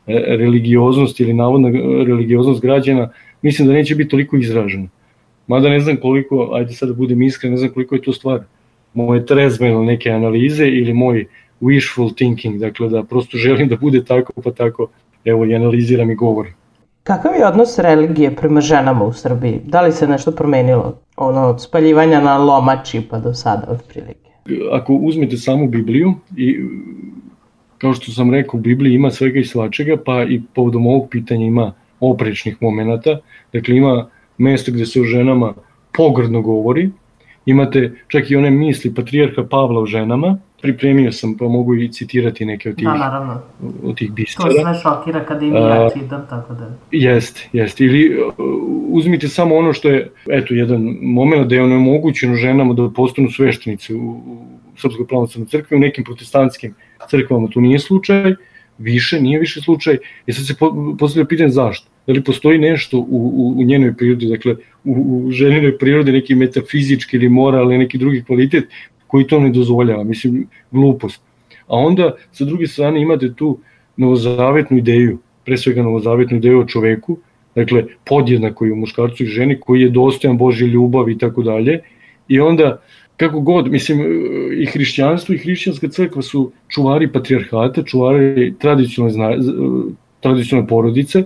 e, 0.07 0.23
religioznost 0.27 1.19
ili 1.19 1.33
navodna 1.33 1.69
religioznost 2.07 2.61
građana, 2.61 3.09
mislim 3.41 3.67
da 3.67 3.73
neće 3.73 3.95
biti 3.95 4.09
toliko 4.09 4.37
izražena. 4.37 4.87
Mada 5.47 5.69
ne 5.69 5.79
znam 5.79 5.97
koliko, 5.97 6.49
ajde 6.53 6.73
sad 6.73 6.89
da 6.89 6.95
budem 6.95 7.21
iskren, 7.21 7.51
ne 7.51 7.57
znam 7.57 7.71
koliko 7.73 7.95
je 7.95 8.01
to 8.01 8.13
stvar 8.13 8.43
moje 8.93 9.25
trezvene 9.25 9.85
neke 9.85 10.09
analize 10.09 10.67
ili 10.67 10.93
moj 10.93 11.25
wishful 11.61 12.15
thinking, 12.15 12.59
dakle 12.59 12.89
da 12.89 13.03
prosto 13.03 13.37
želim 13.37 13.67
da 13.67 13.75
bude 13.75 14.03
tako 14.03 14.41
pa 14.41 14.51
tako, 14.51 14.87
evo 15.25 15.45
i 15.45 15.55
analiziram 15.55 16.11
i 16.11 16.15
govorim. 16.15 16.53
Kakav 17.03 17.31
je 17.35 17.47
odnos 17.47 17.79
religije 17.79 18.35
prema 18.35 18.61
ženama 18.61 19.05
u 19.05 19.13
Srbiji? 19.13 19.61
Da 19.65 19.81
li 19.81 19.91
se 19.91 20.07
nešto 20.07 20.31
promenilo? 20.31 20.97
Ono, 21.17 21.47
od 21.47 21.61
spaljivanja 21.61 22.21
na 22.21 22.37
lomači 22.37 23.01
pa 23.09 23.19
do 23.19 23.33
sada, 23.33 23.67
otprilike. 23.69 24.29
Ako 24.71 24.93
uzmete 24.93 25.37
samu 25.37 25.67
Bibliju 25.67 26.13
i 26.37 26.59
kao 27.77 27.93
što 27.93 28.11
sam 28.11 28.31
rekao, 28.31 28.57
u 28.57 28.61
Bibliji 28.61 28.93
ima 28.93 29.11
svega 29.11 29.39
i 29.39 29.45
svačega, 29.45 29.97
pa 30.05 30.23
i 30.23 30.41
povodom 30.55 30.87
ovog 30.87 31.09
pitanja 31.09 31.45
ima 31.45 31.73
oprečnih 31.99 32.57
momenata. 32.61 33.19
Dakle, 33.53 33.75
ima 33.75 34.09
mesto 34.37 34.71
gde 34.71 34.85
se 34.85 35.01
o 35.01 35.03
ženama 35.03 35.53
pogrdno 35.97 36.41
govori, 36.41 36.89
imate 37.45 37.93
čak 38.07 38.31
i 38.31 38.35
one 38.35 38.49
misli 38.49 38.93
patrijarha 38.93 39.43
Pavla 39.43 39.81
o 39.81 39.85
ženama, 39.85 40.37
pripremio 40.61 41.11
sam, 41.11 41.37
pa 41.37 41.45
mogu 41.45 41.75
i 41.75 41.91
citirati 41.91 42.45
neke 42.45 42.69
od 42.69 42.75
tih, 42.75 42.85
da, 42.85 42.93
naravno. 42.93 43.41
od 43.83 43.97
tih 43.97 44.11
bistara. 44.11 44.49
To 44.49 44.61
sve 44.61 44.73
šokira 44.81 45.25
kada 45.25 45.45
im 45.45 45.55
ja 45.55 45.89
čitam, 45.93 46.25
tako 46.29 46.53
da... 46.53 46.69
Jest, 46.91 47.39
jest. 47.53 47.81
Ili 47.81 48.17
uzmite 48.87 49.27
samo 49.27 49.55
ono 49.55 49.73
što 49.73 49.89
je, 49.89 50.09
eto, 50.29 50.53
jedan 50.53 50.97
moment 51.01 51.47
da 51.47 51.55
je 51.55 51.63
ono 51.63 51.75
omogućeno 51.75 52.35
ženama 52.35 52.73
da 52.73 52.89
postanu 52.89 53.29
sveštenice 53.31 53.95
u, 53.95 54.09
u 54.09 54.47
Srpskoj 54.77 55.07
pravoslavnoj 55.07 55.47
crkvi, 55.47 55.77
u 55.77 55.79
nekim 55.79 56.03
protestantskim 56.03 56.75
crkvama 57.09 57.47
to 57.47 57.61
nije 57.61 57.79
slučaj, 57.79 58.35
više, 58.77 59.21
nije 59.21 59.39
više 59.39 59.61
slučaj, 59.61 59.97
i 60.25 60.33
sad 60.33 60.45
se 60.47 60.53
postavlja 60.99 61.27
pitanje 61.27 61.49
zašto. 61.49 61.87
Da 62.07 62.13
li 62.13 62.23
postoji 62.23 62.59
nešto 62.59 62.97
u, 62.97 63.03
u, 63.09 63.59
u 63.59 63.63
njenoj 63.63 63.93
prirodi, 63.97 64.25
dakle 64.25 64.55
u, 64.83 64.91
u 64.93 65.31
ženinoj 65.31 65.77
prirodi 65.77 66.11
neki 66.11 66.35
metafizički 66.35 67.17
ili 67.17 67.29
moral 67.29 67.65
ili 67.65 67.77
neki 67.77 67.97
drugi 67.97 68.23
kvalitet 68.23 68.65
koji 69.11 69.27
to 69.27 69.39
ne 69.39 69.49
dozvoljava, 69.49 70.03
mislim, 70.03 70.45
glupost. 70.71 71.21
A 71.67 71.77
onda, 71.77 72.13
sa 72.31 72.45
druge 72.45 72.67
strane, 72.67 73.01
imate 73.01 73.33
tu 73.35 73.57
novozavetnu 73.97 74.77
ideju, 74.77 75.17
pre 75.45 75.57
svega 75.57 75.83
novozavetnu 75.83 76.37
ideju 76.37 76.59
o 76.59 76.65
čoveku, 76.65 77.17
dakle, 77.55 77.83
podjednako 78.05 78.65
i 78.65 78.71
u 78.71 78.75
muškarcu 78.75 79.23
i 79.23 79.27
ženi, 79.27 79.59
koji 79.59 79.81
je 79.81 79.89
dostojan 79.89 80.37
Božje 80.37 80.67
ljubavi 80.67 81.11
i 81.11 81.17
tako 81.17 81.43
dalje, 81.43 81.81
i 82.27 82.39
onda, 82.39 82.79
kako 83.17 83.39
god, 83.39 83.67
mislim, 83.71 83.99
i 84.61 84.65
hrišćanstvo 84.65 85.35
i 85.35 85.43
hrišćanska 85.43 85.89
crkva 85.89 86.21
su 86.21 86.51
čuvari 86.67 87.11
patrijarhata, 87.11 87.83
čuvari 87.83 88.53
tradicionalne, 88.59 89.37
tradicionalne 90.19 90.67
porodice, 90.67 91.25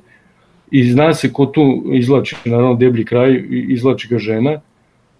i 0.71 0.83
zna 0.91 1.13
se 1.13 1.33
ko 1.33 1.45
tu 1.45 1.83
izlači, 1.93 2.35
naravno 2.45 2.75
deblji 2.75 3.05
kraj, 3.05 3.43
izlači 3.49 4.07
ga 4.07 4.17
žena, 4.17 4.59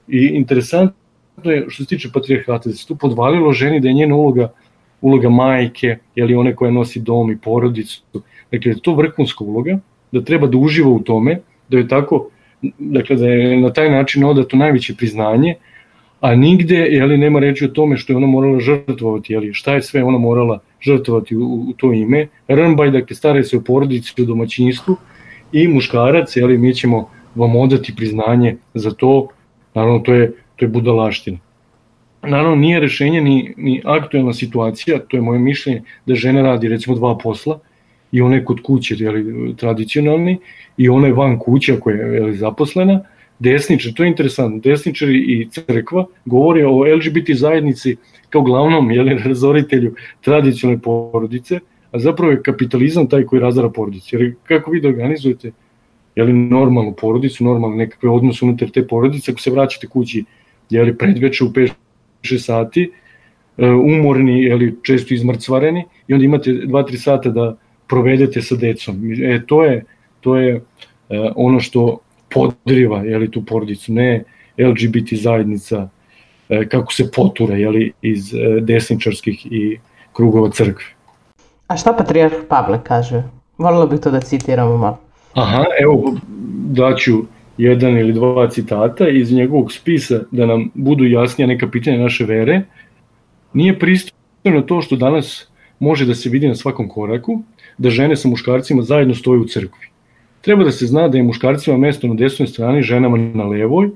i 0.08 0.32
interesantno 0.34 1.05
je 1.44 1.66
što 1.68 1.84
se 1.84 1.90
tiče 1.90 2.10
patrijarhata, 2.14 2.70
da 2.70 2.76
se 2.76 2.88
tu 2.88 2.96
podvalilo 2.96 3.54
ženi 3.54 3.80
da 3.80 3.88
je 3.88 3.94
njena 3.94 4.16
uloga 4.16 4.52
uloga 5.06 5.30
majke, 5.30 5.98
li 6.16 6.36
one 6.36 6.56
koja 6.56 6.72
nosi 6.72 7.00
dom 7.00 7.32
i 7.32 7.38
porodicu. 7.38 8.02
Dakle, 8.52 8.74
to 8.82 8.94
vrhunska 8.96 9.44
uloga, 9.44 9.80
da 10.12 10.22
treba 10.22 10.48
da 10.48 10.58
uživa 10.58 10.90
u 10.90 11.00
tome, 11.00 11.40
da 11.70 11.78
je 11.78 11.88
tako, 11.88 12.30
dakle, 12.80 13.16
da 13.16 13.28
je 13.28 13.58
na 13.62 13.74
taj 13.74 13.92
način 13.92 14.24
odato 14.24 14.58
najveće 14.58 14.96
priznanje, 14.96 15.56
a 16.22 16.36
nigde, 16.36 16.76
jeli, 16.76 17.18
nema 17.18 17.40
reči 17.40 17.66
o 17.66 17.74
tome 17.76 17.98
što 17.98 18.14
je 18.14 18.18
ona 18.18 18.28
morala 18.28 18.60
žrtvovati, 18.60 19.34
jeli, 19.34 19.54
šta 19.54 19.76
je 19.76 19.82
sve 19.82 20.04
ona 20.04 20.18
morala 20.18 20.60
žrtvovati 20.82 21.36
u, 21.36 21.54
u 21.70 21.74
to 21.78 21.94
ime. 21.94 22.28
Rnbaj, 22.50 22.92
dakle, 22.92 23.16
stare 23.16 23.44
se 23.44 23.58
o 23.58 23.62
porodici, 23.62 24.22
o 24.22 24.26
domaćinstvu 24.26 24.96
i 25.52 25.68
muškarac, 25.68 26.36
jeli, 26.36 26.58
mi 26.58 26.74
ćemo 26.74 27.10
vam 27.36 27.56
odati 27.56 27.96
priznanje 27.96 28.56
za 28.74 28.92
to, 28.92 29.28
naravno, 29.74 30.00
to 30.00 30.14
je 30.14 30.32
to 30.56 30.66
je 30.66 30.70
budalaština. 30.70 31.38
Naravno, 32.24 32.56
nije 32.56 32.80
rešenje 32.80 33.22
ni, 33.22 33.54
ni 33.58 33.82
aktuelna 33.86 34.34
situacija, 34.34 35.00
to 35.00 35.18
je 35.18 35.22
moje 35.22 35.40
mišljenje, 35.40 35.82
da 36.06 36.16
žena 36.16 36.42
radi 36.42 36.68
recimo 36.68 36.96
dva 36.96 37.18
posla, 37.18 37.60
i 38.12 38.22
ona 38.22 38.36
je 38.36 38.46
kod 38.46 38.62
kuće 38.62 38.96
jeli, 39.00 39.56
tradicionalni, 39.58 40.38
i 40.78 40.90
ona 40.90 41.08
je 41.08 41.14
van 41.14 41.40
kuće 41.40 41.74
ako 41.74 41.90
je 41.90 42.14
jeli, 42.16 42.38
zaposlena, 42.38 43.02
desničar, 43.40 43.94
to 43.94 44.04
je 44.04 44.08
interesantno, 44.08 44.60
desničari 44.60 45.18
i 45.18 45.50
crkva 45.50 46.06
govore 46.26 46.66
o 46.68 46.84
LGBT 46.96 47.32
zajednici 47.34 47.96
kao 48.30 48.42
glavnom 48.42 48.92
jeli, 48.92 49.18
razoritelju 49.26 49.96
tradicionalne 50.22 50.82
porodice, 50.82 51.60
a 51.92 52.00
zapravo 52.00 52.32
je 52.32 52.44
kapitalizam 52.44 53.10
taj 53.10 53.24
koji 53.24 53.40
razara 53.42 53.70
porodicu. 53.70 54.16
Jer 54.16 54.36
kako 54.44 54.72
vi 54.72 54.82
da 54.82 54.88
organizujete 54.88 55.52
jeli, 56.16 56.34
normalnu 56.34 56.94
porodicu, 56.94 57.44
normalne 57.44 57.78
nekakve 57.78 58.10
odnose 58.10 58.46
unutar 58.46 58.70
te 58.70 58.88
porodice, 58.88 59.32
ako 59.32 59.42
se 59.42 59.52
vraćate 59.52 59.88
kući 59.88 60.24
jeli, 60.70 60.98
predveče 60.98 61.44
u 61.44 61.48
5-6 62.24 62.38
sati, 62.38 62.92
e, 63.58 63.70
umorni, 63.70 64.44
jeli, 64.44 64.76
često 64.84 65.14
izmrcvareni 65.14 65.86
i 66.08 66.14
onda 66.14 66.26
imate 66.26 66.52
2-3 66.52 66.98
sata 66.98 67.30
da 67.30 67.56
provedete 67.88 68.42
sa 68.42 68.56
decom. 68.56 69.12
E, 69.24 69.42
to 69.46 69.64
je, 69.64 69.84
to 70.22 70.38
je 70.38 70.56
e, 70.56 70.62
ono 71.36 71.60
što 71.60 72.00
podriva 72.30 73.04
jeli, 73.04 73.32
tu 73.32 73.46
porodicu, 73.46 73.94
ne 73.94 74.24
LGBT 74.58 75.14
zajednica, 75.14 75.90
e, 76.50 76.70
kako 76.70 76.94
se 76.94 77.12
potura 77.12 77.56
jeli, 77.56 77.92
iz 78.02 78.34
desničarskih 78.62 79.46
i 79.52 79.80
krugova 80.14 80.50
crkve. 80.50 80.86
A 81.68 81.78
šta 81.78 81.94
patrijarh 81.94 82.34
Pavle 82.50 82.80
kaže? 82.84 83.24
Volilo 83.58 83.88
bih 83.88 84.00
to 84.00 84.12
da 84.12 84.20
citiramo 84.20 84.78
malo. 84.78 85.00
Aha, 85.34 85.64
evo, 85.82 86.16
daću 86.72 87.26
jedan 87.58 87.98
ili 87.98 88.14
dva 88.14 88.50
citata 88.50 89.10
iz 89.10 89.32
njegovog 89.32 89.72
spisa 89.72 90.20
da 90.32 90.46
nam 90.46 90.70
budu 90.74 91.06
jasnija 91.06 91.48
neka 91.48 91.68
pitanja 91.70 91.98
naše 91.98 92.26
vere. 92.26 92.62
Nije 93.54 93.80
pristojno 93.80 94.62
to 94.68 94.82
što 94.82 94.96
danas 94.96 95.48
može 95.80 96.06
da 96.06 96.16
se 96.16 96.30
vidi 96.30 96.48
na 96.48 96.56
svakom 96.56 96.90
koraku, 96.90 97.42
da 97.78 97.90
žene 97.90 98.16
sa 98.16 98.28
muškarcima 98.28 98.82
zajedno 98.82 99.16
stoje 99.16 99.40
u 99.40 99.46
crkvi. 99.46 99.88
Treba 100.42 100.64
da 100.64 100.72
se 100.72 100.86
zna 100.86 101.08
da 101.08 101.18
je 101.18 101.24
muškarcima 101.24 101.78
mesto 101.78 102.08
na 102.08 102.14
desnoj 102.14 102.48
strani, 102.48 102.82
ženama 102.82 103.18
na 103.18 103.44
levoj, 103.44 103.90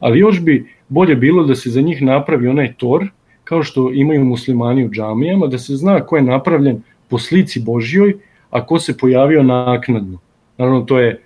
ali 0.00 0.18
još 0.18 0.40
bi 0.40 0.66
bolje 0.88 1.16
bilo 1.16 1.44
da 1.44 1.54
se 1.54 1.70
za 1.70 1.80
njih 1.80 2.02
napravi 2.02 2.48
onaj 2.48 2.74
tor, 2.76 3.08
kao 3.44 3.62
što 3.62 3.90
imaju 3.92 4.24
muslimani 4.24 4.84
u 4.84 4.90
džamijama, 4.90 5.46
da 5.46 5.58
se 5.58 5.76
zna 5.76 6.00
ko 6.00 6.16
je 6.16 6.22
napravljen 6.22 6.82
po 7.08 7.18
slici 7.18 7.60
Božjoj, 7.60 8.14
a 8.50 8.66
ko 8.66 8.78
se 8.78 8.96
pojavio 8.98 9.42
naknadno. 9.42 10.18
Naravno, 10.58 10.80
to 10.80 11.00
je 11.00 11.20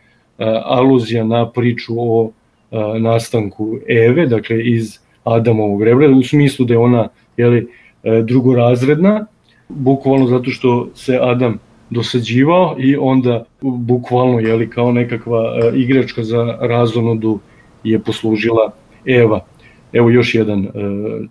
aluzija 0.65 1.25
na 1.25 1.51
priču 1.51 1.95
o 1.99 2.23
uh, 2.23 2.33
nastanku 2.99 3.79
Eve, 3.89 4.27
dakle 4.27 4.65
iz 4.65 4.99
Adamovog 5.25 5.83
rebra, 5.83 6.09
u 6.09 6.23
smislu 6.23 6.67
da 6.67 6.75
je 6.75 6.79
ona 6.79 7.09
jeli, 7.37 7.63
uh, 7.65 8.25
drugorazredna, 8.25 9.27
bukvalno 9.69 10.27
zato 10.27 10.51
što 10.51 10.89
se 10.95 11.19
Adam 11.23 11.59
dosađivao 11.91 12.77
i 12.79 12.97
onda 12.97 13.45
bukvalno 13.61 14.41
jeli, 14.41 14.71
kao 14.71 14.93
nekakva 14.93 15.71
igračka 15.75 16.25
za 16.25 16.59
razonodu 16.61 17.39
je 17.85 17.99
poslužila 17.99 18.71
Eva. 19.07 19.41
Evo 19.93 20.11
još 20.11 20.35
jedan 20.35 20.61
uh, 20.61 20.73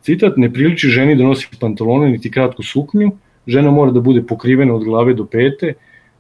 citat. 0.01 0.37
Ne 0.37 0.53
priliči 0.53 0.87
ženi 0.87 1.15
da 1.15 1.23
nosi 1.23 1.47
pantalone 1.59 2.09
niti 2.09 2.31
kratku 2.31 2.63
suknju, 2.63 3.11
žena 3.47 3.71
mora 3.71 3.91
da 3.91 3.99
bude 3.99 4.21
pokrivena 4.21 4.75
od 4.75 4.83
glave 4.83 5.13
do 5.13 5.25
pete, 5.25 5.73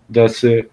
da 0.07 0.27
se 0.27 0.63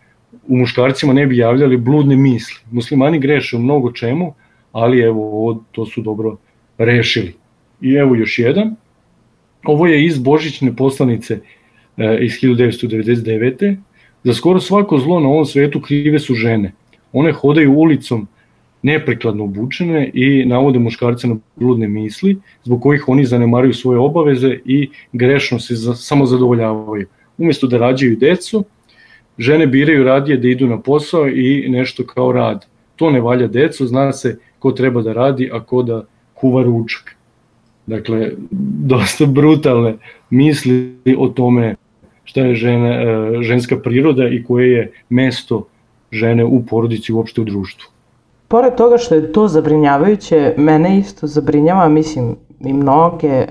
u 0.48 0.56
muškarcima 0.56 1.12
ne 1.12 1.26
bi 1.26 1.36
javljali 1.36 1.76
bludne 1.76 2.16
misli. 2.16 2.56
Muslimani 2.70 3.18
greše 3.18 3.56
u 3.56 3.60
mnogo 3.60 3.92
čemu, 3.92 4.34
ali 4.72 5.00
evo 5.00 5.22
ovo, 5.22 5.64
to 5.72 5.86
su 5.86 6.02
dobro 6.02 6.36
rešili. 6.78 7.34
I 7.80 7.92
evo 7.92 8.14
još 8.14 8.38
jedan. 8.38 8.76
Ovo 9.64 9.86
je 9.86 10.04
iz 10.04 10.18
Božićne 10.18 10.76
poslanice 10.76 11.40
e, 11.96 12.18
iz 12.20 12.32
1999. 12.32 13.76
Za 14.24 14.34
skoro 14.34 14.60
svako 14.60 14.98
zlo 14.98 15.20
na 15.20 15.28
ovom 15.28 15.46
svetu 15.46 15.80
krive 15.80 16.18
su 16.18 16.34
žene. 16.34 16.72
One 17.12 17.32
hodaju 17.32 17.72
ulicom 17.72 18.28
neprekladno 18.82 19.44
obučene 19.44 20.10
i 20.14 20.44
navode 20.44 20.78
muškarce 20.78 21.28
na 21.28 21.36
bludne 21.56 21.88
misli, 21.88 22.38
zbog 22.64 22.82
kojih 22.82 23.08
oni 23.08 23.24
zanemaruju 23.24 23.74
svoje 23.74 23.98
obaveze 23.98 24.58
i 24.64 24.88
grešno 25.12 25.58
se 25.58 25.74
za, 25.74 25.94
samo 25.94 26.26
zadovoljavaju. 26.26 27.06
Umesto 27.38 27.66
da 27.66 27.78
rađaju 27.78 28.16
decu, 28.16 28.64
žene 29.38 29.66
biraju 29.66 30.04
radije 30.04 30.36
da 30.36 30.48
idu 30.48 30.66
na 30.66 30.80
posao 30.80 31.28
i 31.28 31.68
nešto 31.68 32.06
kao 32.06 32.32
rad. 32.32 32.66
To 32.96 33.10
ne 33.10 33.20
valja 33.20 33.46
decu, 33.46 33.86
zna 33.86 34.12
se 34.12 34.38
ko 34.58 34.72
treba 34.72 35.02
da 35.02 35.12
radi, 35.12 35.50
a 35.52 35.60
ko 35.60 35.82
da 35.82 36.04
kuva 36.34 36.62
ručak. 36.62 37.16
Dakle, 37.86 38.30
dosta 38.92 39.26
brutalne 39.26 39.94
misli 40.30 40.96
o 41.18 41.28
tome 41.28 41.74
šta 42.24 42.40
je 42.40 42.54
žene, 42.54 42.90
e, 42.90 43.42
ženska 43.42 43.76
priroda 43.78 44.28
i 44.28 44.44
koje 44.44 44.72
je 44.72 44.92
mesto 45.08 45.66
žene 46.12 46.44
u 46.44 46.62
porodici 46.66 47.12
uopšte 47.12 47.40
u 47.40 47.44
društvu. 47.44 47.90
Pored 48.48 48.74
toga 48.74 48.98
što 48.98 49.14
je 49.14 49.32
to 49.32 49.48
zabrinjavajuće, 49.48 50.54
mene 50.56 50.98
isto 50.98 51.26
zabrinjava, 51.26 51.88
mislim 51.88 52.36
i 52.60 52.72
mnoge, 52.72 53.28
e, 53.28 53.46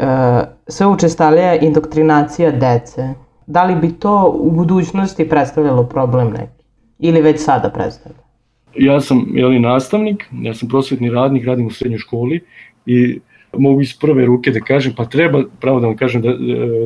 sve 0.67 0.87
učestalija 0.87 1.55
indoktrinacija 1.55 2.51
dece. 2.51 3.24
Da 3.47 3.63
li 3.63 3.75
bi 3.75 3.93
to 3.99 4.37
u 4.39 4.51
budućnosti 4.51 5.29
predstavljalo 5.29 5.83
problem 5.83 6.27
neki? 6.27 6.63
Ili 6.99 7.21
već 7.21 7.39
sada 7.39 7.69
predstavlja? 7.69 8.19
Ja 8.75 9.01
sam 9.01 9.25
jeli, 9.33 9.59
nastavnik, 9.59 10.25
ja 10.41 10.53
sam 10.53 10.69
prosvetni 10.69 11.09
radnik, 11.09 11.45
radim 11.45 11.67
u 11.67 11.71
srednjoj 11.71 11.99
školi 11.99 12.39
i 12.85 13.19
mogu 13.57 13.81
iz 13.81 13.99
prve 13.99 14.25
ruke 14.25 14.51
da 14.51 14.59
kažem, 14.59 14.93
pa 14.97 15.05
treba, 15.05 15.43
pravo 15.59 15.79
da 15.79 15.87
vam 15.87 15.97
kažem, 15.97 16.21
da, 16.21 16.33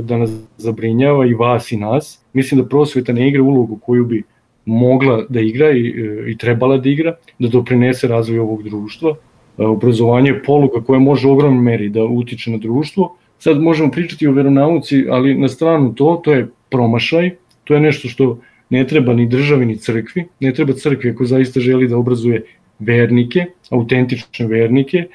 da 0.01 0.17
nas 0.17 0.31
zabrinjava 0.57 1.25
i 1.25 1.33
vas 1.33 1.71
i 1.71 1.77
nas. 1.77 2.19
Mislim 2.33 2.61
da 2.61 2.67
prosveta 2.67 3.13
ne 3.13 3.27
igra 3.27 3.43
ulogu 3.43 3.79
koju 3.85 4.05
bi 4.05 4.23
mogla 4.65 5.23
da 5.29 5.39
igra 5.39 5.71
i, 5.71 5.93
i 6.27 6.37
trebala 6.37 6.77
da 6.77 6.89
igra, 6.89 7.15
da 7.39 7.47
doprinese 7.47 8.07
razvoju 8.07 8.41
ovog 8.41 8.63
društva. 8.63 9.15
Obrazovanje 9.57 10.29
je 10.29 10.43
poluga 10.43 10.81
koja 10.81 10.99
može 10.99 11.27
u 11.27 11.31
ogromnoj 11.31 11.63
meri 11.63 11.89
da 11.89 12.03
utiče 12.03 12.51
na 12.51 12.57
društvo. 12.57 13.15
Sad 13.39 13.61
možemo 13.61 13.91
pričati 13.91 14.27
o 14.27 14.31
veronauci, 14.31 15.05
ali 15.09 15.35
na 15.35 15.47
stranu 15.47 15.95
to, 15.95 16.21
to 16.23 16.33
je 16.33 16.47
promašaj, 16.69 17.31
to 17.63 17.73
je 17.73 17.79
nešto 17.79 18.07
što 18.07 18.39
ne 18.69 18.87
treba 18.87 19.13
ni 19.13 19.27
državi 19.27 19.65
ni 19.65 19.77
crkvi, 19.77 20.25
ne 20.39 20.53
treba 20.53 20.73
crkvi 20.73 21.09
ako 21.09 21.25
zaista 21.25 21.59
želi 21.59 21.87
da 21.87 21.97
obrazuje 21.97 22.43
vernike, 22.79 23.45
autentične 23.69 24.47
vernike, 24.47 25.07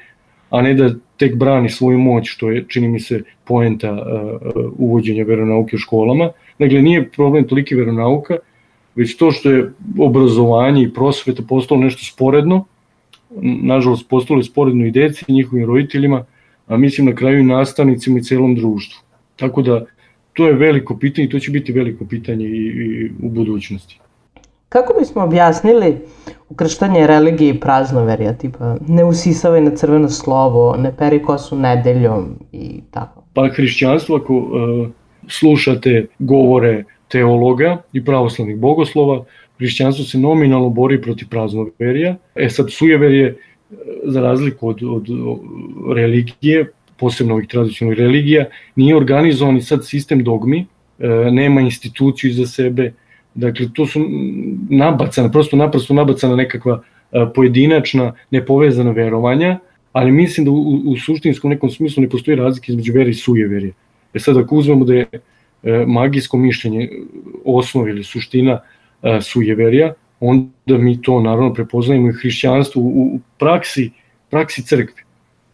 a 0.49 0.61
ne 0.61 0.73
da 0.73 0.89
tek 1.17 1.35
brani 1.35 1.69
svoju 1.69 1.99
moć, 1.99 2.29
što 2.29 2.51
je, 2.51 2.65
čini 2.67 2.87
mi 2.87 2.99
se, 2.99 3.21
poenta 3.45 3.91
uh, 3.91 4.65
uvođenja 4.77 5.23
veronauke 5.23 5.75
u 5.75 5.79
školama. 5.79 6.29
Dakle, 6.59 6.81
nije 6.81 7.09
problem 7.09 7.47
toliki 7.47 7.75
veronauka, 7.75 8.37
već 8.95 9.17
to 9.17 9.31
što 9.31 9.51
je 9.51 9.71
obrazovanje 9.99 10.83
i 10.83 10.93
prosveta 10.93 11.43
postalo 11.49 11.81
nešto 11.81 12.05
sporedno, 12.13 12.65
nažalost 13.61 14.09
postalo 14.09 14.39
je 14.39 14.43
sporedno 14.43 14.85
i 14.85 14.91
deci 14.91 15.25
i 15.27 15.33
njihovim 15.33 15.65
roditeljima, 15.65 16.25
a 16.67 16.77
mislim 16.77 17.07
na 17.07 17.15
kraju 17.15 17.39
i 17.39 17.43
nastavnicima 17.43 18.19
i 18.19 18.23
celom 18.23 18.55
društvu. 18.55 19.01
Tako 19.35 19.61
da 19.61 19.85
to 20.33 20.47
je 20.47 20.53
veliko 20.53 20.97
pitanje 20.97 21.25
i 21.25 21.29
to 21.29 21.39
će 21.39 21.51
biti 21.51 21.71
veliko 21.71 22.05
pitanje 22.05 22.45
i, 22.45 22.65
i 22.67 23.11
u 23.23 23.29
budućnosti. 23.29 23.99
Kako 24.69 24.99
bismo 24.99 25.23
objasnili 25.23 25.97
ukrštanje 26.49 27.07
religije 27.07 27.49
i 27.49 27.59
praznoverja, 27.59 28.33
tipa 28.33 28.77
ne 28.87 29.03
usisavaj 29.03 29.61
na 29.61 29.75
crveno 29.75 30.09
slovo, 30.09 30.75
ne 30.77 30.95
peri 30.97 31.21
kosu 31.21 31.55
nedeljom 31.55 32.25
i 32.51 32.81
tako? 32.91 33.23
Pa 33.33 33.47
hrišćanstvo, 33.55 34.15
ako 34.15 34.35
uh, 34.37 34.87
slušate 35.27 36.07
govore 36.19 36.83
teologa 37.07 37.77
i 37.93 38.05
pravoslavnih 38.05 38.57
bogoslova, 38.57 39.25
hrišćanstvo 39.57 40.05
se 40.05 40.17
nominalno 40.17 40.69
bori 40.69 41.01
protiv 41.01 41.27
praznoverja. 41.29 42.15
E 42.35 42.49
sad, 42.49 42.71
sujeverje, 42.71 43.27
e, 43.27 43.35
za 44.03 44.21
razliku 44.21 44.67
od, 44.67 44.83
od 44.83 45.07
religije, 45.95 46.71
posebno 46.97 47.33
ovih 47.33 47.47
tradicionalnih 47.47 47.99
religija, 47.99 48.45
nije 48.75 48.95
organizovan 48.95 49.57
i 49.57 49.61
sad 49.61 49.85
sistem 49.85 50.23
dogmi, 50.23 50.65
e, 50.99 51.07
nema 51.31 51.61
instituciju 51.61 52.33
za 52.33 52.47
sebe, 52.47 52.93
dakle 53.33 53.67
to 53.73 53.85
su 53.85 53.99
nabacana, 54.69 55.31
prosto 55.31 55.57
naprosto 55.57 55.93
nabacana 55.93 56.35
nekakva 56.35 56.81
e, 57.11 57.25
pojedinačna, 57.35 58.13
nepovezana 58.31 58.91
verovanja, 58.91 59.59
ali 59.91 60.11
mislim 60.11 60.45
da 60.45 60.51
u, 60.51 60.81
u 60.85 60.97
suštinskom 60.97 61.49
nekom 61.49 61.69
smislu 61.69 62.01
ne 62.01 62.09
postoji 62.09 62.37
razlike 62.37 62.71
između 62.71 62.93
vere 62.93 63.09
i 63.09 63.13
sujeverje. 63.13 63.73
E 64.13 64.19
sad 64.19 64.37
ako 64.37 64.55
uzmemo 64.55 64.85
da 64.85 64.93
je 64.93 65.05
E, 65.65 65.85
magijsko 65.87 66.37
mišljenje, 66.37 66.89
osnov 67.45 67.89
ili 67.89 68.03
suština 68.03 68.59
sujeverija, 69.21 69.93
onda 70.19 70.77
mi 70.77 71.01
to 71.01 71.21
naravno 71.21 71.53
prepoznajemo 71.53 72.09
i 72.09 72.13
hrišćanstvo 72.13 72.81
u, 72.81 72.85
u 72.85 73.19
praksi, 73.37 73.91
praksi 74.29 74.63
crkve. 74.63 75.03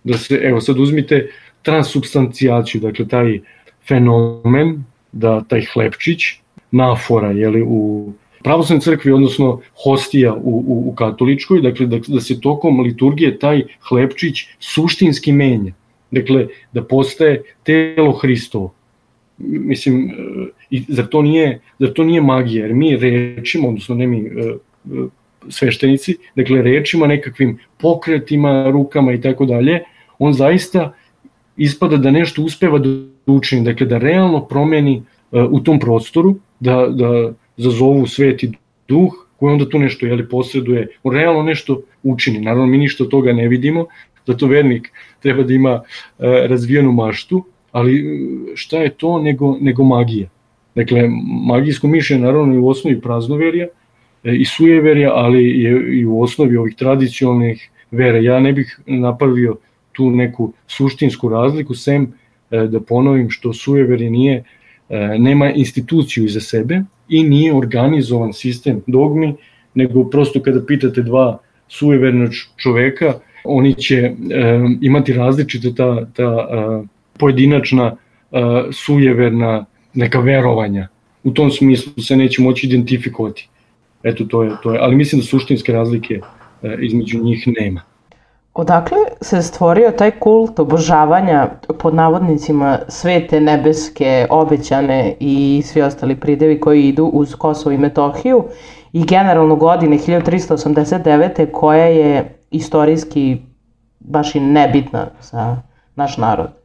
Da 0.03 0.17
se, 0.17 0.39
evo 0.43 0.61
sad 0.61 0.79
uzmite 0.79 1.29
transubstancijaciju, 1.61 2.81
dakle 2.81 3.07
taj 3.07 3.39
fenomen 3.87 4.83
da 5.11 5.41
taj 5.43 5.65
hlebčić, 5.73 6.21
nafora, 6.71 7.31
jeli, 7.31 7.63
u 7.67 8.11
pravoslavnoj 8.43 8.81
crkvi, 8.81 9.11
odnosno 9.11 9.61
hostija 9.83 10.33
u, 10.33 10.63
u, 10.67 10.89
u 10.89 10.95
katoličkoj, 10.95 11.61
dakle 11.61 11.85
da, 11.85 11.99
da 12.07 12.21
se 12.21 12.41
tokom 12.41 12.79
liturgije 12.79 13.39
taj 13.39 13.63
hlebčić 13.89 14.45
suštinski 14.59 15.31
menja. 15.31 15.73
Dakle, 16.11 16.47
da 16.71 16.83
postaje 16.83 17.43
telo 17.63 18.11
Hristovo 18.11 18.73
mislim, 19.43 20.09
e, 20.09 20.13
i 20.69 20.83
zar 20.87 21.07
to 21.07 21.21
nije, 21.21 21.59
zar 21.79 21.93
to 21.93 22.03
nije 22.03 22.21
magija, 22.21 22.65
jer 22.65 22.73
mi 22.73 22.95
rečimo, 22.95 23.67
odnosno 23.67 23.95
ne 23.95 24.07
mi 24.07 24.17
e, 24.17 24.21
e, 24.21 24.57
sveštenici, 25.49 26.15
dakle 26.35 26.61
rečima, 26.61 27.07
nekakvim 27.07 27.59
pokretima, 27.77 28.69
rukama 28.71 29.13
i 29.13 29.21
tako 29.21 29.45
dalje, 29.45 29.83
on 30.19 30.33
zaista 30.33 30.93
ispada 31.57 31.97
da 31.97 32.11
nešto 32.11 32.43
uspeva 32.43 32.79
da 32.79 32.89
učini, 33.25 33.65
dakle 33.65 33.85
da 33.85 33.97
realno 33.97 34.45
promeni 34.45 35.03
u 35.31 35.59
tom 35.59 35.79
prostoru, 35.79 36.35
da, 36.59 36.87
da 36.89 37.33
zazovu 37.57 38.07
sveti 38.07 38.51
duh, 38.87 39.27
koji 39.37 39.53
onda 39.53 39.69
tu 39.69 39.79
nešto 39.79 40.05
jeli, 40.05 40.29
posreduje, 40.29 40.87
on 41.03 41.15
realno 41.15 41.43
nešto 41.43 41.81
učini. 42.03 42.39
Naravno, 42.39 42.65
mi 42.65 42.77
ništa 42.77 43.03
od 43.03 43.09
toga 43.09 43.33
ne 43.33 43.47
vidimo, 43.47 43.85
zato 44.27 44.47
vernik 44.47 44.91
treba 45.19 45.43
da 45.43 45.53
ima 45.53 45.81
razvijenu 46.19 46.91
maštu, 46.91 47.43
ali 47.71 47.99
e, 47.99 48.55
šta 48.55 48.77
je 48.77 48.89
to 48.89 49.21
nego, 49.21 49.57
nego 49.61 49.83
magija? 49.83 50.29
Dakle, 50.75 51.09
magijsko 51.47 51.87
mišljenje 51.87 52.23
naravno 52.23 52.53
je 52.53 52.59
u 52.59 52.67
osnovi 52.67 53.01
praznoverja 53.01 53.67
e, 54.23 54.35
i 54.35 54.45
sujeverja, 54.45 55.11
ali 55.13 55.61
je 55.61 55.99
i 55.99 56.05
u 56.05 56.21
osnovi 56.21 56.57
ovih 56.57 56.75
tradicionalnih 56.75 57.69
vera. 57.91 58.17
Ja 58.17 58.39
ne 58.39 58.53
bih 58.53 58.79
napravio 58.85 59.55
tu 59.91 60.11
neku 60.11 60.53
suštinsku 60.67 61.29
razliku, 61.29 61.75
sem 61.75 62.13
e, 62.51 62.57
da 62.57 62.79
ponovim 62.79 63.29
što 63.29 63.53
sujeverje 63.53 64.09
nije, 64.09 64.43
nema 65.17 65.51
instituciju 65.51 66.25
iza 66.25 66.39
sebe 66.39 66.81
i 67.09 67.23
nije 67.23 67.53
organizovan 67.55 68.33
sistem 68.33 68.81
dogmi, 68.87 69.35
nego 69.73 70.03
prosto 70.09 70.41
kada 70.41 70.65
pitate 70.65 71.01
dva 71.01 71.37
sujevernog 71.67 72.29
čoveka, 72.57 73.13
oni 73.43 73.73
će 73.73 74.11
imati 74.81 75.13
različite 75.13 75.75
ta, 75.75 76.05
ta 76.13 76.47
pojedinačna 77.21 77.85
e, 77.91 78.41
sujeverna 78.71 79.65
neka 79.93 80.19
verovanja. 80.19 80.87
U 81.23 81.31
tom 81.31 81.51
smislu 81.51 82.03
se 82.03 82.17
neće 82.17 82.41
moći 82.41 82.67
identifikovati. 82.67 83.47
Eto, 84.03 84.25
to 84.25 84.43
je, 84.43 84.51
to 84.63 84.73
je. 84.73 84.79
Ali 84.81 84.95
mislim 84.95 85.21
da 85.21 85.27
suštinske 85.27 85.71
razlike 85.71 86.19
e, 86.63 86.77
između 86.81 87.23
njih 87.23 87.47
nema. 87.59 87.81
Odakle 88.53 88.97
se 89.21 89.41
stvorio 89.41 89.91
taj 89.91 90.11
kult 90.11 90.59
obožavanja 90.59 91.49
pod 91.79 91.95
navodnicima 91.95 92.79
svete 92.87 93.39
nebeske, 93.39 94.27
obećane 94.29 95.15
i 95.19 95.61
svi 95.65 95.81
ostali 95.81 96.15
pridevi 96.15 96.59
koji 96.59 96.87
idu 96.87 97.05
uz 97.05 97.35
Kosovo 97.35 97.71
i 97.71 97.77
Metohiju 97.77 98.43
i 98.93 99.05
generalno 99.05 99.55
godine 99.55 99.97
1389. 99.97 101.51
koja 101.51 101.85
je 101.85 102.35
istorijski 102.51 103.37
baš 103.99 104.35
i 104.35 104.39
nebitna 104.39 105.07
za 105.21 105.61
naš 105.95 106.17
narod? 106.17 106.60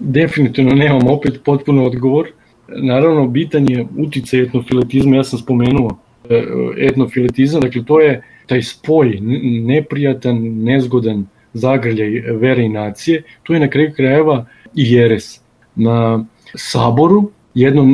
Definitivno 0.00 0.74
nemam 0.74 1.06
opet 1.06 1.40
potpuno 1.44 1.84
odgovor. 1.84 2.28
Naravno, 2.68 3.26
bitan 3.28 3.70
je 3.70 3.86
uticaj 3.98 4.42
etnofiletizma, 4.42 5.16
ja 5.16 5.24
sam 5.24 5.38
spomenuo 5.38 5.98
e, 6.30 6.44
etnofiletizam, 6.78 7.60
dakle 7.60 7.84
to 7.84 8.00
je 8.00 8.22
taj 8.46 8.62
spoj 8.62 9.18
neprijatan, 9.66 10.38
nezgodan 10.42 11.26
zagrljaj 11.52 12.20
vere 12.20 12.64
i 12.64 12.68
nacije, 12.68 13.22
to 13.42 13.54
je 13.54 13.60
na 13.60 13.68
kraju 13.70 13.92
krajeva 13.96 14.46
i 14.76 14.92
jeres. 14.92 15.40
Na 15.74 16.24
saboru, 16.54 17.30
jednom 17.54 17.88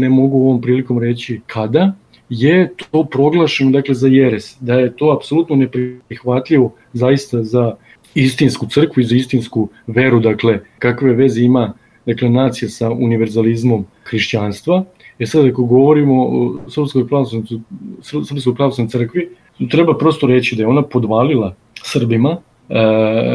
ne 0.00 0.08
mogu 0.08 0.38
ovom 0.38 0.60
prilikom 0.60 0.98
reći 0.98 1.40
kada, 1.46 1.94
je 2.28 2.74
to 2.90 3.04
proglašeno 3.04 3.70
dakle 3.70 3.94
za 3.94 4.08
jeres, 4.08 4.56
da 4.60 4.74
je 4.74 4.96
to 4.96 5.12
apsolutno 5.16 5.56
neprihvatljivo 5.56 6.74
zaista 6.92 7.42
za 7.42 7.74
istinsku 8.24 8.66
crkvu 8.66 9.00
i 9.00 9.04
za 9.04 9.16
istinsku 9.16 9.68
veru, 9.86 10.20
dakle 10.20 10.60
kakve 10.78 11.12
veze 11.12 11.42
ima 11.42 11.72
dakle 12.06 12.30
nacija 12.30 12.68
sa 12.68 12.90
univerzalizmom 12.90 13.84
hrišćanstva. 14.04 14.84
E 15.18 15.26
sad 15.26 15.46
ako 15.46 15.64
govorimo 15.64 16.22
o 16.22 16.58
Srpskoj 16.68 17.06
pravoslavnoj 17.08 17.60
Srpskoj 18.02 18.54
pravoslavnoj 18.54 18.90
crkvi, 18.90 19.28
treba 19.70 19.98
prosto 19.98 20.26
reći 20.26 20.56
da 20.56 20.62
je 20.62 20.66
ona 20.66 20.82
podvalila 20.82 21.54
Srbima, 21.82 22.36
e, 22.68 22.74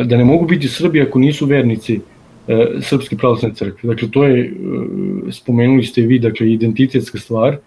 da 0.06 0.17
ne 0.17 0.26
mogu 0.26 0.46
biti 0.46 0.67
Srbi 0.67 1.02
ako 1.02 1.19
nisu 1.19 1.46
vernici 1.46 2.00
e, 2.48 2.67
Srpske 2.82 3.17
pravoslavne 3.17 3.56
crkve. 3.56 3.89
Dakle, 3.93 4.10
to 4.12 4.24
je, 4.24 4.46
e, 4.46 4.52
spomenuli 5.32 5.84
ste 5.84 6.02
vi, 6.02 6.19
dakle, 6.19 6.52
identitetska 6.52 7.17
stvar, 7.17 7.58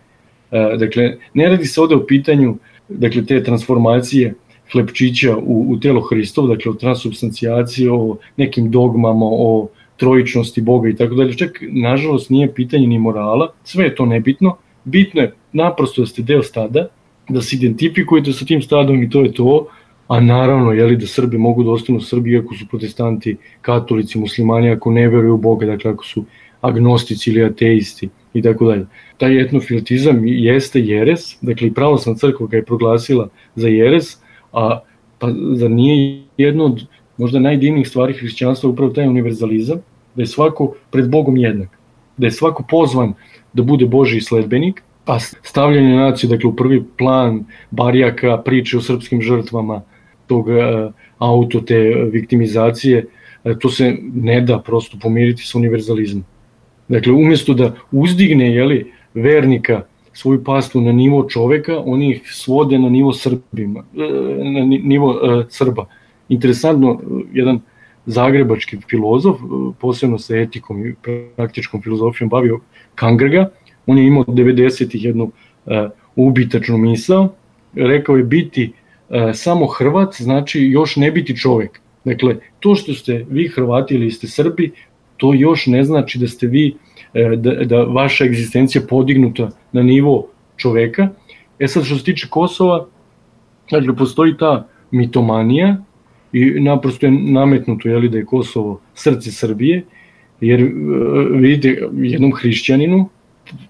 Dakle, 0.51 1.17
ne 1.35 1.49
radi 1.49 1.67
se 1.67 1.81
ovde 1.81 1.95
o 1.95 2.07
pitanju 2.07 2.57
dakle, 2.89 3.25
te 3.27 3.43
transformacije 3.43 4.35
hlepčića 4.73 5.37
u, 5.37 5.67
u 5.69 5.81
telo 5.81 6.01
Hristov, 6.01 6.47
dakle 6.47 6.71
o 6.71 6.75
transubstancijaciji, 6.75 7.89
o 7.89 8.17
nekim 8.37 8.71
dogmama, 8.71 9.27
o 9.27 9.69
trojičnosti 9.97 10.61
Boga 10.61 10.89
i 10.89 10.97
tako 10.97 11.15
dalje. 11.15 11.35
Čak, 11.35 11.63
nažalost, 11.69 12.31
nije 12.31 12.55
pitanje 12.55 12.87
ni 12.87 12.99
morala, 12.99 13.53
sve 13.65 13.85
je 13.85 13.95
to 13.95 14.07
nebitno. 14.07 14.57
Bitno 14.85 15.21
je 15.21 15.33
naprosto 15.53 16.03
da 16.03 16.07
ste 16.07 16.23
deo 16.23 16.43
stada, 16.43 16.89
da 17.29 17.43
se 17.43 17.57
identifikujete 17.57 18.33
sa 18.33 18.45
tim 18.45 18.63
stadom 18.63 19.03
i 19.03 19.11
to 19.11 19.23
je 19.23 19.33
to, 19.33 19.67
a 20.09 20.21
naravno 20.21 20.73
je 20.73 20.85
li 20.85 20.97
da 20.97 21.07
Srbi 21.07 21.39
mogu 21.39 21.65
da 21.65 21.71
ostanu 21.71 22.01
Srbi 22.01 22.39
ako 22.39 22.55
su 22.55 22.67
protestanti, 22.71 23.37
katolici, 23.61 24.19
muslimani, 24.19 24.71
ako 24.71 24.91
ne 24.91 25.09
veruju 25.09 25.35
u 25.35 25.39
Boga, 25.39 25.67
dakle 25.67 25.91
ako 25.91 26.05
su 26.05 26.25
agnostici 26.61 27.31
ili 27.31 27.45
ateisti 27.45 28.09
i 28.35 28.43
tako 28.43 28.65
dalje. 28.65 28.87
Taj 29.17 29.41
etnofilatizam 29.41 30.27
jeste 30.27 30.81
jeres, 30.81 31.21
dakle 31.41 31.67
i 31.67 31.75
pravoslavna 31.75 32.19
crkva 32.19 32.47
ga 32.47 32.57
je 32.57 32.65
proglasila 32.65 33.29
za 33.55 33.69
jeres, 33.69 34.17
a 34.57 34.81
pa 35.19 35.29
zar 35.55 35.71
nije 35.71 36.23
jedno 36.37 36.65
od 36.65 36.87
možda 37.17 37.39
najdivnijih 37.39 37.89
stvari 37.89 38.13
hrišćanstva 38.13 38.71
upravo 38.71 38.93
taj 38.93 39.09
univerzalizam, 39.09 39.79
da 40.15 40.23
je 40.23 40.27
svako 40.27 40.75
pred 40.91 41.11
Bogom 41.11 41.37
jednak, 41.37 41.69
da 42.17 42.27
je 42.27 42.31
svako 42.31 42.65
pozvan 42.69 43.13
da 43.53 43.63
bude 43.63 43.87
Boži 43.87 44.21
sledbenik, 44.21 44.83
pa 45.05 45.19
stavljanje 45.21 45.97
nacije 45.97 46.31
dakle, 46.31 46.51
u 46.51 46.57
prvi 46.57 46.85
plan 46.99 47.45
barijaka, 47.71 48.39
priče 48.45 48.79
o 48.79 48.81
srpskim 48.81 49.23
žrtvama, 49.23 49.83
tog 50.27 50.49
uh, 50.49 50.57
auto, 51.19 51.61
te 51.61 51.79
viktimizacije, 52.13 53.07
uh, 53.45 53.59
to 53.59 53.71
se 53.71 53.97
ne 54.15 54.41
da 54.41 54.59
prosto 54.59 54.99
pomiriti 55.03 55.43
sa 55.43 55.59
univerzalizmom. 55.59 56.25
Dakle, 56.89 57.13
umjesto 57.13 57.55
da 57.55 57.75
uzdigne 57.93 58.55
jeli, 58.55 58.93
vernika 59.15 59.83
svoju 60.17 60.45
pastu 60.45 60.81
na 60.81 60.93
nivo 60.93 61.27
čoveka, 61.29 61.79
oni 61.85 62.11
ih 62.11 62.31
svode 62.33 62.79
na 62.79 62.89
nivo 62.89 63.13
Srbima, 63.13 63.85
e, 63.95 64.07
na 64.45 64.65
nivo 64.65 65.11
uh, 65.11 65.45
Srba. 65.49 65.87
Interesantno, 66.29 67.01
jedan 67.33 67.61
zagrebački 68.07 68.79
filozof, 68.91 69.37
posebno 69.81 70.19
sa 70.19 70.37
etikom 70.37 70.87
i 70.87 70.95
praktičkom 71.37 71.83
filozofijom 71.83 72.31
bavio 72.31 72.61
Kangrga, 72.95 73.51
on 73.87 73.99
je 73.99 74.07
imao 74.07 74.25
90-ih 74.25 75.05
jednu 75.05 75.31
ubitačnu 76.17 76.79
misao, 76.79 77.29
rekao 77.75 78.17
je 78.17 78.25
biti 78.25 78.73
samo 79.35 79.67
Hrvat 79.67 80.15
znači 80.19 80.61
još 80.61 80.97
ne 80.97 81.11
biti 81.11 81.37
čovek. 81.37 81.81
Dakle, 82.05 82.37
to 82.61 82.75
što 82.75 82.95
ste 82.95 83.25
vi 83.31 83.49
Hrvati 83.49 83.95
ili 83.95 84.11
ste 84.11 84.29
Srbi, 84.29 84.73
to 85.17 85.35
još 85.35 85.67
ne 85.67 85.85
znači 85.85 86.19
da 86.19 86.29
ste 86.29 86.47
vi, 86.47 86.77
e, 87.15 87.37
da, 87.37 87.51
da 87.65 87.83
vaša 87.83 88.25
egzistencija 88.25 88.83
podignuta 88.89 89.51
na 89.73 89.83
nivo 89.83 90.27
čoveka. 90.57 91.09
E 91.59 91.69
sad 91.69 91.85
što 91.85 91.97
se 91.97 92.05
tiče 92.05 92.29
Kosova, 92.31 92.87
dakle 93.71 93.97
postoji 93.97 94.37
ta 94.37 94.69
mitomanija 94.91 95.77
i 96.33 96.61
naprosto 96.61 97.07
je 97.07 97.13
nametnuto 97.13 97.89
jeli, 97.89 98.09
da 98.09 98.19
je 98.19 98.25
Kosovo 98.27 98.81
srce 98.95 99.33
Srbije, 99.33 99.85
jer 100.41 100.61
e, 100.61 100.71
vidite 101.31 101.89
jednom 101.93 102.33
hrišćaninu 102.33 103.09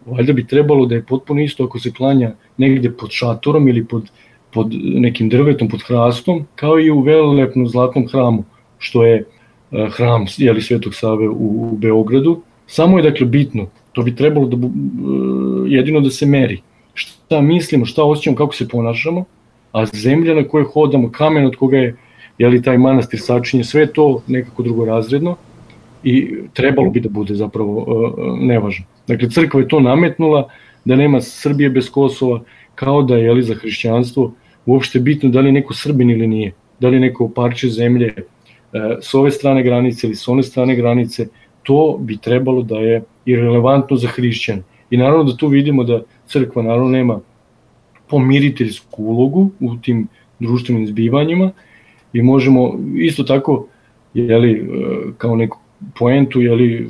valjda 0.07 0.33
bi 0.33 0.47
trebalo 0.47 0.87
da 0.87 0.95
je 0.95 1.05
potpuno 1.05 1.41
isto 1.41 1.65
ako 1.65 1.79
se 1.79 1.93
klanja 1.93 2.33
negde 2.57 2.91
pod 2.91 3.11
šatorom 3.11 3.69
ili 3.69 3.85
pod, 3.85 4.11
pod 4.53 4.73
nekim 4.85 5.29
drvetom, 5.29 5.69
pod 5.69 5.83
hrastom, 5.87 6.47
kao 6.55 6.81
i 6.81 6.91
u 6.91 7.01
velelepnom 7.01 7.69
zlatnom 7.69 8.07
hramu, 8.09 8.45
što 8.79 9.05
je 9.05 9.25
hram 9.71 10.27
jeli, 10.37 10.63
Svetog 10.63 10.95
Save 10.95 11.29
u, 11.29 11.71
u 11.73 11.77
Beogradu. 11.77 12.43
Samo 12.67 12.99
je 12.99 13.11
dakle 13.11 13.27
bitno, 13.27 13.67
to 13.93 14.03
bi 14.03 14.17
trebalo 14.17 14.47
da, 14.47 14.57
e, 14.57 14.71
jedino 15.67 16.01
da 16.01 16.11
se 16.11 16.27
meri. 16.27 16.61
Šta 16.95 17.41
mislimo, 17.41 17.85
šta 17.85 18.05
osjećamo, 18.05 18.37
kako 18.37 18.55
se 18.55 18.69
ponašamo, 18.69 19.25
a 19.73 19.87
zemlja 19.87 20.35
na 20.35 20.45
kojoj 20.49 20.65
hodamo, 20.65 21.11
kamen 21.11 21.47
od 21.47 21.57
koga 21.57 21.77
je 21.77 21.97
jeli, 22.39 22.63
taj 22.63 22.79
manastir 22.79 23.21
sačinje, 23.21 23.65
sve 23.65 23.87
to 23.87 24.23
nekako 24.27 24.63
drugorazredno 24.63 25.37
i 26.05 26.39
trebalo 26.53 26.91
bi 26.91 27.01
da 27.01 27.09
bude 27.09 27.35
zapravo 27.35 27.73
uh, 27.73 28.39
nevažno. 28.41 28.85
Dakle, 29.07 29.31
crkva 29.31 29.61
je 29.61 29.69
to 29.69 29.81
nametnula, 29.81 30.49
da 30.85 30.97
nema 30.97 31.21
Srbije 31.21 31.71
bez 31.71 31.91
Kosova, 31.91 32.41
kao 32.75 33.03
da 33.03 33.17
je 33.17 33.25
jeli, 33.25 33.43
za 33.43 33.55
hrišćanstvo 33.55 34.33
uopšte 34.67 35.01
bitno 35.01 35.31
da 35.31 35.41
li 35.41 35.49
je 35.49 35.53
neko 35.53 35.75
Srbin 35.75 36.11
ili 36.11 36.27
nije, 36.27 36.53
da 36.81 36.89
li 36.89 36.97
je 36.97 37.01
neko 37.01 37.29
parče 37.29 37.69
zemlje 37.69 38.15
E, 38.17 38.36
s 39.01 39.15
ove 39.15 39.31
strane 39.31 39.62
granice 39.62 40.07
ili 40.07 40.17
s 40.17 40.29
one 40.29 40.43
strane 40.43 40.77
granice, 40.77 41.27
to 41.62 41.99
bi 42.01 42.17
trebalo 42.17 42.62
da 42.62 42.77
je 42.77 43.03
irrelevantno 43.25 43.97
za 43.97 44.09
hrišćan. 44.09 44.62
I 44.91 44.97
naravno 44.97 45.25
da 45.25 45.37
tu 45.37 45.49
vidimo 45.49 45.85
da 45.85 46.03
crkva 46.27 46.62
naravno 46.62 46.89
nema 46.89 47.21
pomiriteljsku 48.09 49.03
ulogu 49.03 49.51
u 49.61 49.77
tim 49.77 50.09
društvenim 50.39 50.87
zbivanjima 50.87 51.51
i 52.12 52.23
možemo 52.23 52.79
isto 52.97 53.23
tako 53.23 53.67
jeli, 54.15 54.53
e, 54.53 54.65
kao 55.19 55.37
neku 55.37 55.59
poentu 55.99 56.41
jeli, 56.41 56.75
e, 56.75 56.87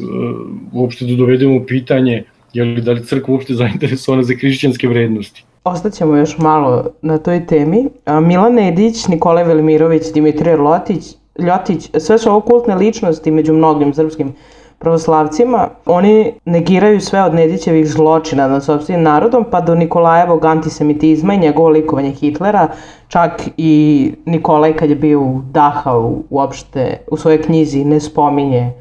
uopšte 0.73 1.05
da 1.05 1.15
dovedemo 1.15 1.65
pitanje 1.67 2.25
jeli, 2.53 2.83
da 2.83 2.93
li 2.93 3.05
crkva 3.05 3.35
uopšte 3.35 3.55
zainteresovana 3.55 4.23
za 4.23 4.35
hrišćanske 4.41 4.89
vrednosti. 4.89 5.45
Ostaćemo 5.65 6.17
još 6.17 6.39
malo 6.39 6.91
na 7.03 7.19
toj 7.19 7.47
temi. 7.47 7.89
Milan 8.23 8.55
Nedić, 8.55 9.09
Nikola 9.09 9.43
Velimirović, 9.43 10.03
Dimitrije 10.15 10.57
Lotić 10.57 11.03
Ljotić, 11.39 11.91
sve 11.99 12.19
su 12.19 12.31
ovo 12.31 12.41
kultne 12.41 12.75
ličnosti 12.75 13.31
među 13.31 13.53
mnogim 13.53 13.95
srpskim 13.95 14.35
pravoslavcima, 14.79 15.69
oni 15.87 16.33
negiraju 16.45 17.01
sve 17.01 17.23
od 17.23 17.35
Nedićevih 17.35 17.89
zločina 17.89 18.49
nad 18.49 18.65
sobstvenim 18.65 19.03
narodom, 19.03 19.45
pa 19.51 19.61
do 19.61 19.75
Nikolajevog 19.75 20.45
antisemitizma 20.45 21.35
i 21.35 21.39
njegovo 21.39 21.69
likovanje 21.69 22.11
Hitlera, 22.11 22.69
čak 23.09 23.43
i 23.57 24.13
Nikolaj 24.25 24.77
kad 24.77 24.91
je 24.91 24.97
bio 24.97 25.21
u 25.21 25.43
Dachau 25.53 26.17
uopšte 26.31 27.01
u 27.11 27.17
svojoj 27.17 27.43
knjizi 27.43 27.85
ne 27.85 28.01
spominje 28.01 28.73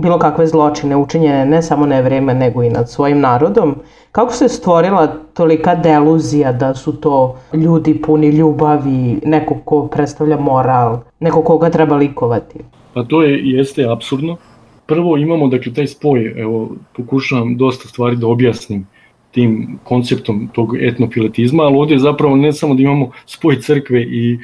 bilo 0.00 0.18
kakve 0.18 0.46
zločine 0.46 0.96
učinjene 0.96 1.46
ne 1.46 1.62
samo 1.62 1.86
na 1.86 2.00
vreme 2.00 2.34
nego 2.34 2.62
i 2.62 2.70
nad 2.70 2.90
svojim 2.90 3.20
narodom. 3.20 3.74
Kako 4.12 4.32
se 4.32 4.48
stvorila 4.48 5.06
tolika 5.34 5.74
deluzija 5.74 6.52
da 6.52 6.74
su 6.74 6.92
to 7.00 7.38
ljudi 7.52 8.02
puni 8.02 8.28
ljubavi, 8.28 9.20
neko 9.24 9.54
ko 9.64 9.86
predstavlja 9.86 10.36
moral, 10.36 10.98
neko 11.20 11.42
koga 11.42 11.70
treba 11.70 11.96
likovati? 11.96 12.58
Pa 12.94 13.04
to 13.04 13.22
je, 13.22 13.40
jeste 13.44 13.86
absurdno. 13.90 14.36
Prvo 14.86 15.16
imamo 15.16 15.48
dakle 15.48 15.74
taj 15.74 15.86
spoj, 15.86 16.34
evo 16.36 16.68
pokušavam 16.96 17.56
dosta 17.56 17.88
stvari 17.88 18.16
da 18.16 18.26
objasnim. 18.26 18.86
tim 19.30 19.78
konceptom 19.84 20.48
tog 20.52 20.76
etnofiletizma, 20.82 21.62
ali 21.62 21.76
ovde 21.76 21.98
zapravo 21.98 22.36
ne 22.36 22.52
samo 22.52 22.74
da 22.74 22.82
imamo 22.82 23.10
spoj 23.26 23.60
crkve 23.60 24.02
i 24.02 24.38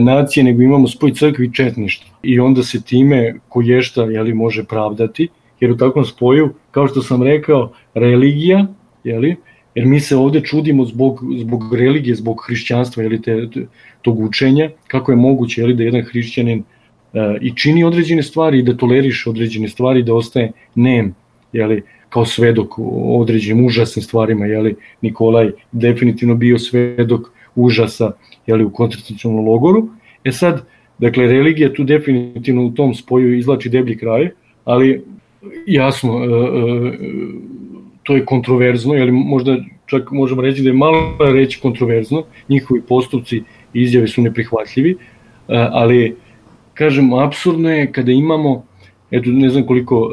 nacije, 0.00 0.44
nego 0.44 0.62
imamo 0.62 0.88
spoj 0.88 1.14
crkve 1.14 1.44
i 1.44 1.52
četništva. 1.52 2.16
I 2.22 2.40
onda 2.40 2.62
se 2.62 2.82
time 2.82 3.34
koješta 3.48 4.02
jeli, 4.02 4.34
može 4.34 4.64
pravdati, 4.64 5.28
jer 5.60 5.70
u 5.70 5.76
takvom 5.76 6.04
spoju, 6.04 6.54
kao 6.70 6.88
što 6.88 7.02
sam 7.02 7.22
rekao, 7.22 7.72
religija, 7.94 8.66
jeli, 9.04 9.36
jer 9.74 9.86
mi 9.86 10.00
se 10.00 10.16
ovde 10.16 10.40
čudimo 10.40 10.84
zbog, 10.84 11.20
zbog 11.38 11.74
religije, 11.74 12.14
zbog 12.14 12.44
hrišćanstva, 12.46 13.02
jeli, 13.02 13.22
te, 13.22 13.48
tog 14.02 14.20
učenja, 14.20 14.70
kako 14.88 15.12
je 15.12 15.16
moguće 15.16 15.60
jeli, 15.60 15.74
da 15.74 15.82
jedan 15.82 16.02
hrišćanin 16.02 16.62
e, 17.14 17.38
i 17.40 17.52
čini 17.56 17.84
određene 17.84 18.22
stvari 18.22 18.58
i 18.58 18.62
da 18.62 18.76
toleriše 18.76 19.30
određene 19.30 19.68
stvari, 19.68 20.02
da 20.02 20.14
ostaje 20.14 20.52
nem, 20.74 21.14
jeli, 21.52 21.82
kao 22.08 22.26
svedok 22.26 22.78
određenim 23.20 23.66
užasnim 23.66 24.02
stvarima, 24.02 24.46
jeli, 24.46 24.74
Nikolaj 25.00 25.50
definitivno 25.72 26.34
bio 26.34 26.58
svedok 26.58 27.30
užasa 27.56 28.12
jeli, 28.46 28.64
u 28.64 28.70
koncentracijnom 28.70 29.48
logoru. 29.48 29.88
E 30.24 30.32
sad, 30.32 30.62
dakle, 30.98 31.26
religija 31.26 31.72
tu 31.72 31.84
definitivno 31.84 32.66
u 32.66 32.70
tom 32.70 32.94
spoju 32.94 33.38
izlači 33.38 33.68
deblji 33.68 33.96
kraj, 33.96 34.30
ali 34.64 35.02
jasno, 35.66 36.24
e, 36.24 36.26
e, 36.26 36.92
to 38.02 38.16
je 38.16 38.24
kontroverzno, 38.24 38.94
jeli 38.94 39.12
možda 39.12 39.56
čak 39.86 40.10
možemo 40.10 40.42
reći 40.42 40.62
da 40.62 40.68
je 40.68 40.74
malo 40.74 41.16
reći 41.32 41.60
kontroverzno, 41.60 42.22
njihovi 42.48 42.82
postupci 42.88 43.42
i 43.74 43.82
izjave 43.82 44.08
su 44.08 44.22
neprihvatljivi, 44.22 44.90
e, 44.90 44.96
ali 45.70 46.16
kažem, 46.74 47.12
absurdno 47.12 47.70
je 47.70 47.92
kada 47.92 48.12
imamo 48.12 48.64
eto 49.10 49.30
ne 49.30 49.48
znam 49.50 49.66
koliko 49.66 50.00
uh, 50.00 50.10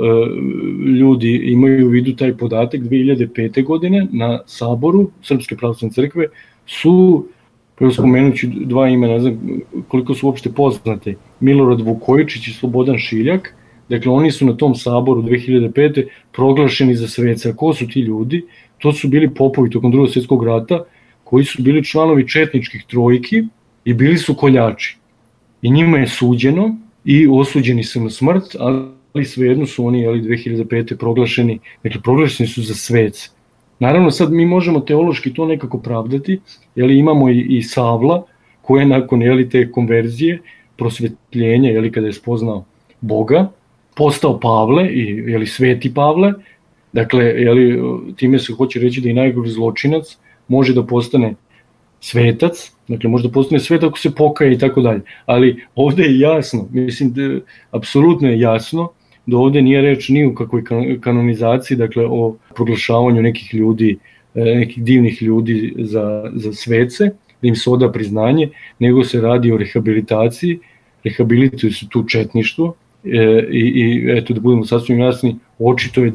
ljudi 1.00 1.42
imaju 1.44 1.86
u 1.86 1.90
vidu 1.90 2.16
taj 2.16 2.38
podatak 2.38 2.82
2005. 2.82 3.64
godine 3.64 4.08
na 4.12 4.40
saboru 4.46 5.10
Srpske 5.22 5.56
pravoslavne 5.56 5.94
crkve 5.94 6.28
su 6.66 7.28
prvo 7.76 7.92
spomenući 7.92 8.48
dva 8.48 8.90
imena, 8.90 9.14
ne 9.14 9.20
znam 9.20 9.40
koliko 9.88 10.14
su 10.14 10.28
uopšte 10.28 10.52
poznate, 10.52 11.16
Milorad 11.40 11.82
Vukojičić 11.82 12.48
i 12.48 12.54
Slobodan 12.54 12.98
Šiljak, 12.98 13.56
dakle 13.90 14.12
oni 14.12 14.32
su 14.32 14.46
na 14.46 14.58
tom 14.58 14.76
saboru 14.76 15.22
2005. 15.22 16.06
proglašeni 16.32 16.96
za 16.96 17.08
sveca. 17.08 17.54
Ko 17.54 17.74
su 17.74 17.88
ti 17.88 18.00
ljudi? 18.00 18.46
To 18.78 18.94
su 18.94 19.08
bili 19.08 19.34
popovi 19.34 19.70
tokom 19.70 19.92
drugog 19.92 20.10
svjetskog 20.10 20.44
rata, 20.44 20.84
koji 21.24 21.46
su 21.46 21.64
bili 21.64 21.84
članovi 21.84 22.28
četničkih 22.28 22.84
trojki 22.88 23.44
i 23.86 23.94
bili 23.94 24.18
su 24.18 24.36
koljači. 24.36 24.98
I 25.62 25.72
njima 25.72 25.98
je 25.98 26.08
suđeno 26.08 26.78
i 27.06 27.28
osuđeni 27.28 27.84
su 27.84 28.02
na 28.02 28.10
smrt, 28.10 28.56
ali 29.14 29.26
svejedno 29.26 29.66
su 29.66 29.86
oni 29.86 30.08
ali 30.08 30.22
2005. 30.22 30.98
proglašeni, 30.98 31.60
dakle 31.84 32.02
proglašeni 32.02 32.48
su 32.50 32.62
za 32.62 32.74
svece. 32.74 33.30
Naravno 33.84 34.12
sad 34.12 34.32
mi 34.32 34.46
možemo 34.46 34.80
teološki 34.80 35.34
to 35.34 35.46
nekako 35.46 35.78
pravdati, 35.78 36.40
jeli 36.76 36.98
imamo 37.00 37.30
i, 37.30 37.40
i 37.50 37.62
Savla 37.62 38.24
koji 38.62 38.82
je 38.82 38.86
nakon 38.86 39.22
jeli, 39.22 39.50
te 39.50 39.72
konverzije, 39.72 40.40
prosvetljenja, 40.78 41.70
jeli 41.70 41.92
kada 41.92 42.08
je 42.08 42.14
spoznao 42.14 42.64
Boga, 43.02 43.50
postao 43.96 44.40
Pavle 44.40 44.88
i 44.88 45.04
jeli 45.32 45.48
sveti 45.48 45.94
Pavle, 45.94 46.34
dakle 46.94 47.26
jeli, 47.26 47.82
time 48.16 48.40
se 48.40 48.54
hoće 48.54 48.80
reći 48.80 49.02
da 49.02 49.10
i 49.10 49.14
najgori 49.14 49.50
zločinac 49.50 50.18
može 50.48 50.74
da 50.74 50.84
postane 50.84 51.36
svetac, 52.00 52.72
dakle 52.88 53.10
možda 53.10 53.30
postane 53.30 53.60
svet 53.60 53.84
ako 53.84 54.00
se 54.00 54.16
pokaje 54.16 54.54
i 54.54 54.58
tako 54.58 54.82
dalje, 54.82 55.02
ali 55.26 55.66
ovde 55.76 56.04
je 56.04 56.20
jasno, 56.20 56.68
mislim 56.72 57.14
da 57.14 57.40
apsolutno 57.72 58.30
je 58.30 58.40
jasno 58.40 58.90
da 59.26 59.38
ovde 59.38 59.62
nije 59.62 59.82
reč 59.82 60.10
ni 60.10 60.26
u 60.26 60.36
kakvoj 60.36 60.64
kanonizaciji, 61.02 61.78
dakle 61.78 62.06
o 62.06 62.36
proglašavanju 62.56 63.22
nekih 63.22 63.54
ljudi, 63.54 63.98
e, 64.36 64.44
nekih 64.44 64.84
divnih 64.84 65.22
ljudi 65.22 65.74
za, 65.78 66.32
za 66.34 66.54
svece, 66.54 67.10
da 67.42 67.48
im 67.48 67.56
se 67.56 67.70
oda 67.70 67.92
priznanje, 67.92 68.50
nego 68.80 69.04
se 69.04 69.22
radi 69.22 69.52
o 69.52 69.58
rehabilitaciji, 69.58 70.60
rehabilituju 71.04 71.74
se 71.74 71.90
tu 71.90 72.04
četništvo 72.08 72.74
e, 73.04 73.48
i, 73.52 73.60
i 73.60 74.12
eto 74.18 74.34
da 74.34 74.40
budemo 74.40 74.66
sasvim 74.66 75.00
jasni, 75.00 75.36
očito 75.60 76.04
je 76.04 76.14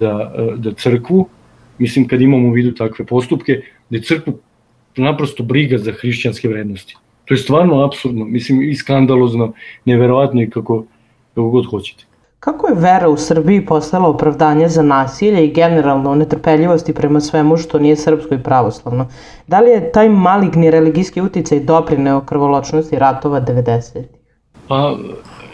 da, 0.00 0.34
da 0.56 0.72
crkvu, 0.72 1.28
mislim 1.78 2.08
kad 2.08 2.20
imamo 2.20 2.48
u 2.48 2.52
vidu 2.52 2.72
takve 2.72 3.06
postupke, 3.06 3.60
da 3.90 3.96
je 3.96 4.02
crkvu 4.02 4.38
naprosto 4.96 5.42
briga 5.42 5.78
za 5.78 5.92
hrišćanske 5.92 6.48
vrednosti. 6.48 6.96
To 7.24 7.34
je 7.34 7.38
stvarno 7.38 7.84
absurdno, 7.84 8.24
mislim 8.24 8.62
i 8.62 8.74
skandalozno, 8.74 9.52
neverovatno 9.84 10.42
i 10.42 10.50
kako, 10.50 10.84
kako 11.34 11.50
god 11.50 11.66
hoćete. 11.66 12.07
Kako 12.40 12.68
je 12.68 12.74
vera 12.74 13.08
u 13.08 13.16
Srbiji 13.16 13.66
postala 13.66 14.08
opravdanje 14.08 14.68
za 14.68 14.82
nasilje 14.82 15.44
i 15.44 15.52
generalno 15.52 16.14
netrpeljivosti 16.14 16.94
prema 16.94 17.20
svemu 17.20 17.56
što 17.56 17.78
nije 17.78 17.96
srpsko 17.96 18.34
i 18.34 18.42
pravoslavno? 18.42 19.08
Da 19.46 19.60
li 19.60 19.70
je 19.70 19.92
taj 19.92 20.08
maligni 20.08 20.70
religijski 20.70 21.20
uticaj 21.20 21.60
doprineo 21.60 22.20
krvoločnosti 22.20 22.98
ratova 22.98 23.40
90. 23.40 24.02
Pa, 24.68 24.96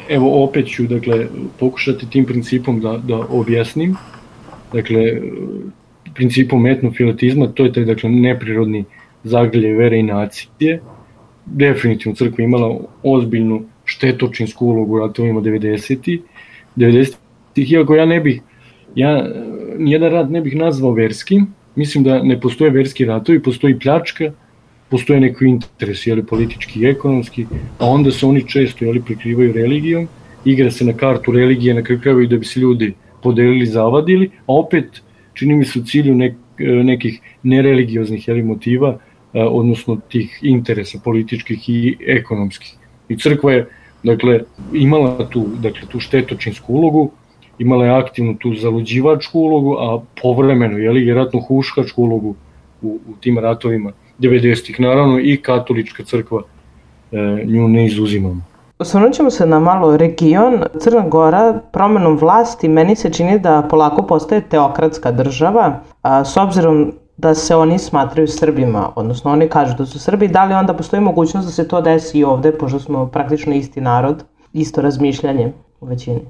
evo 0.09 0.45
opet 0.45 0.69
ću 0.69 0.87
dakle, 0.87 1.27
pokušati 1.61 2.11
tim 2.11 2.27
principom 2.27 2.81
da, 2.81 2.99
da 2.99 3.21
objasnim. 3.31 3.97
Dakle, 4.73 5.21
principom 6.15 6.67
etnofilatizma, 6.67 7.47
to 7.47 7.65
je 7.65 7.73
taj 7.73 7.85
dakle, 7.85 8.11
neprirodni 8.11 8.85
zagrlje 9.23 9.75
vere 9.75 9.99
i 9.99 10.03
nacije. 10.03 10.81
Definitivno 11.47 12.17
crkva 12.17 12.45
imala 12.45 12.77
ozbiljnu 13.03 13.63
štetočinsku 13.85 14.67
ulogu 14.67 14.97
u 14.97 14.99
ratovima 14.99 15.41
90. 15.41 16.21
90. 16.77 17.15
Iako 17.57 17.95
ja 17.95 18.07
ne 18.07 18.21
bih, 18.21 18.41
ja 18.95 19.27
nijedan 19.79 20.13
rad 20.13 20.31
ne 20.31 20.41
bih 20.41 20.57
nazvao 20.57 20.93
verskim, 20.93 21.47
mislim 21.77 22.05
da 22.05 22.23
ne 22.23 22.41
postoje 22.41 22.71
verski 22.71 23.05
ratovi, 23.05 23.43
postoji 23.43 23.79
pljačka, 23.79 24.33
postoje 24.91 25.21
neko 25.21 25.45
interes, 25.45 26.07
jeli, 26.07 26.27
politički 26.27 26.81
i 26.81 26.87
ekonomski, 26.87 27.47
a 27.79 27.87
onda 27.87 28.11
se 28.11 28.27
oni 28.27 28.49
često 28.49 28.85
jeli, 28.85 29.03
prikrivaju 29.03 29.53
religijom, 29.53 30.09
igra 30.45 30.71
se 30.71 30.85
na 30.85 30.93
kartu 30.93 31.33
religije 31.33 31.75
na 31.75 31.83
kraju 31.83 32.27
da 32.27 32.37
bi 32.37 32.45
se 32.45 32.61
ljudi 32.61 32.95
podelili, 33.23 33.67
zavadili, 33.67 34.31
a 34.47 34.53
opet 34.53 35.03
čini 35.35 35.55
mi 35.55 35.65
se 35.65 35.79
u 35.79 35.83
cilju 35.83 36.15
nek, 36.15 36.35
nekih 36.59 37.21
nereligioznih 37.43 38.29
jeli, 38.29 38.43
motiva 38.43 38.99
odnosno 39.33 40.01
tih 40.09 40.39
interesa 40.43 40.99
političkih 41.05 41.69
i 41.69 41.97
ekonomskih. 42.07 42.75
I 43.09 43.17
crkva 43.19 43.53
je 43.53 43.67
dakle 44.05 44.41
imala 44.73 45.29
tu 45.29 45.47
dakle 45.59 45.89
tu 45.89 46.01
štetočinsku 46.01 46.73
ulogu, 46.73 47.11
imala 47.59 47.85
je 47.85 47.99
aktivnu 47.99 48.37
tu 48.39 48.55
zaluđivačku 48.55 49.39
ulogu, 49.39 49.77
a 49.79 50.01
povremeno 50.23 50.79
je 50.79 50.91
li 50.91 51.15
ratnu 51.15 51.41
huškačku 51.41 52.03
ulogu 52.03 52.35
u, 52.83 52.99
u 53.09 53.15
tim 53.21 53.39
ratovima 53.39 53.93
90-ih 54.19 54.81
naravno 54.81 55.19
i 55.21 55.37
katolička 55.37 56.05
crkva 56.05 56.43
e, 57.13 57.45
nju 57.45 57.69
ne 57.69 57.87
izuzimamo. 57.87 58.43
Osvrnut 58.79 59.15
ćemo 59.15 59.31
se 59.31 59.47
na 59.47 59.59
malo 59.61 59.97
region. 59.97 60.63
Crna 60.81 61.09
Gora 61.09 61.61
promenom 61.73 62.17
vlasti 62.17 62.69
meni 62.69 62.97
se 62.97 63.13
čini 63.13 63.39
da 63.39 63.67
polako 63.71 64.03
postaje 64.03 64.49
teokratska 64.49 65.13
država, 65.13 65.81
a, 66.03 66.25
s 66.25 66.37
obzirom 66.37 66.93
da 67.17 67.35
se 67.35 67.57
oni 67.57 67.79
smatraju 67.79 68.29
Srbima, 68.29 68.93
odnosno 68.97 69.31
oni 69.33 69.49
kažu 69.49 69.77
da 69.79 69.87
su 69.87 69.99
Srbi, 69.99 70.29
da 70.29 70.45
li 70.45 70.55
onda 70.55 70.75
postoji 70.75 71.03
mogućnost 71.03 71.47
da 71.47 71.53
se 71.53 71.69
to 71.69 71.81
desi 71.81 72.19
i 72.19 72.25
ovde, 72.25 72.53
pošto 72.53 72.81
smo 72.81 73.07
praktično 73.07 73.55
isti 73.55 73.81
narod, 73.81 74.25
isto 74.53 74.81
razmišljanje 74.81 75.53
u 75.81 75.87
većini? 75.87 76.21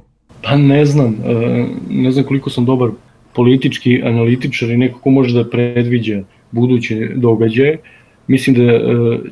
Pa 0.43 0.57
ne 0.57 0.85
znam, 0.85 1.17
e, 1.27 1.67
ne 1.91 2.11
znam 2.11 2.25
koliko 2.25 2.51
sam 2.51 2.65
dobar 2.65 2.91
politički 3.33 4.03
analitičar 4.05 4.71
i 4.71 4.77
neko 4.77 4.99
ko 4.99 5.11
može 5.11 5.35
da 5.35 5.51
predviđa 5.51 6.23
buduće 6.51 7.11
događaje. 7.15 7.79
Mislim 8.27 8.57
da 8.57 8.63
e, 8.63 8.81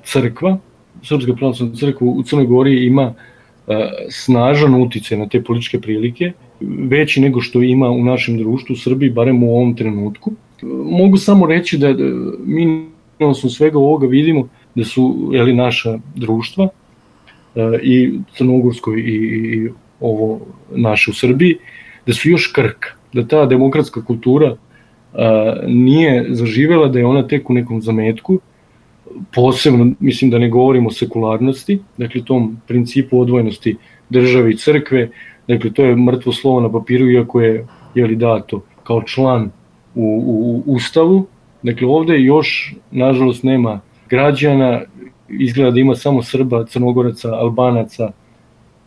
crkva, 0.04 0.58
Srpska 1.02 1.34
pravoslavna 1.34 1.74
crkva 1.76 2.06
u 2.06 2.22
Crnoj 2.22 2.46
Gori 2.46 2.86
ima 2.86 3.14
e, 3.68 3.90
snažan 4.10 4.74
uticaj 4.74 5.18
na 5.18 5.28
te 5.28 5.42
političke 5.42 5.80
prilike, 5.80 6.32
veći 6.88 7.20
nego 7.20 7.40
što 7.40 7.62
ima 7.62 7.90
u 7.90 8.04
našem 8.04 8.38
društvu 8.38 8.72
u 8.72 8.76
Srbiji, 8.76 9.10
barem 9.10 9.42
u 9.42 9.56
ovom 9.56 9.76
trenutku 9.76 10.32
mogu 10.84 11.16
samo 11.16 11.46
reći 11.46 11.78
da 11.78 11.94
mi 12.44 12.66
na 13.18 13.28
osnovu 13.28 13.50
svega 13.50 13.78
ovoga 13.78 14.06
vidimo 14.06 14.48
da 14.74 14.84
su 14.84 15.30
jeli, 15.32 15.54
naša 15.54 15.98
društva 16.14 16.68
e, 17.54 17.78
i 17.82 18.18
Crnogorsko 18.36 18.94
i, 18.94 19.00
i 19.00 19.70
ovo 20.00 20.40
naše 20.70 21.10
u 21.10 21.14
Srbiji, 21.14 21.56
da 22.06 22.12
su 22.12 22.30
još 22.30 22.46
krka, 22.46 22.88
da 23.12 23.26
ta 23.26 23.46
demokratska 23.46 24.04
kultura 24.04 24.56
a, 25.14 25.54
e, 25.62 25.66
nije 25.68 26.26
zaživela, 26.30 26.88
da 26.88 26.98
je 26.98 27.06
ona 27.06 27.26
tek 27.28 27.50
u 27.50 27.54
nekom 27.54 27.82
zametku, 27.82 28.40
posebno, 29.34 29.92
mislim 30.00 30.30
da 30.30 30.38
ne 30.38 30.48
govorimo 30.48 30.88
o 30.88 30.92
sekularnosti, 30.92 31.78
dakle 31.96 32.24
tom 32.24 32.56
principu 32.66 33.20
odvojenosti 33.20 33.76
države 34.08 34.50
i 34.50 34.56
crkve, 34.56 35.10
dakle 35.48 35.72
to 35.72 35.84
je 35.84 35.96
mrtvo 35.96 36.32
slovo 36.32 36.60
na 36.60 36.72
papiru, 36.72 37.10
iako 37.10 37.40
je 37.40 37.66
jeli, 37.94 38.16
dato 38.16 38.62
kao 38.82 39.02
član 39.02 39.50
u, 39.94 40.62
u 40.66 40.72
Ustavu. 40.72 41.26
Dakle, 41.62 41.88
ovde 41.88 42.20
još, 42.20 42.74
nažalost, 42.90 43.42
nema 43.42 43.80
građana, 44.10 44.80
izgleda 45.28 45.70
da 45.70 45.80
ima 45.80 45.94
samo 45.94 46.22
Srba, 46.22 46.64
Crnogoraca, 46.66 47.34
Albanaca, 47.34 48.10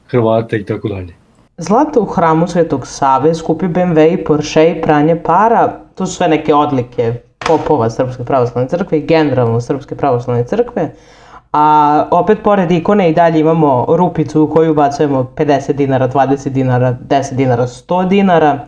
Hrvata 0.07 0.57
i 0.57 0.65
tako 0.65 0.87
dalje. 0.87 1.13
Zlato 1.57 2.01
u 2.01 2.05
hramu 2.05 2.47
Svetog 2.47 2.87
Save, 2.87 3.35
skupi 3.35 3.65
BMW 3.65 4.13
i 4.13 4.23
Porsche 4.23 4.71
i 4.71 4.81
pranje 4.81 5.15
para, 5.15 5.79
to 5.95 6.05
su 6.05 6.15
sve 6.15 6.27
neke 6.27 6.53
odlike 6.53 7.13
popova 7.47 7.89
Srpske 7.89 8.23
pravoslavne 8.23 8.69
crkve 8.69 8.97
i 8.97 9.05
generalno 9.05 9.61
Srpske 9.61 9.95
pravoslavne 9.95 10.43
crkve. 10.43 10.91
A 11.53 12.07
opet 12.11 12.37
pored 12.43 12.71
ikone 12.71 13.09
i 13.09 13.13
dalje 13.13 13.39
imamo 13.39 13.85
rupicu 13.89 14.43
u 14.43 14.49
koju 14.49 14.73
bacujemo 14.73 15.31
50 15.35 15.73
dinara, 15.73 16.09
20 16.09 16.49
dinara, 16.49 16.97
10 17.09 17.35
dinara, 17.35 17.67
100 17.67 18.07
dinara. 18.07 18.59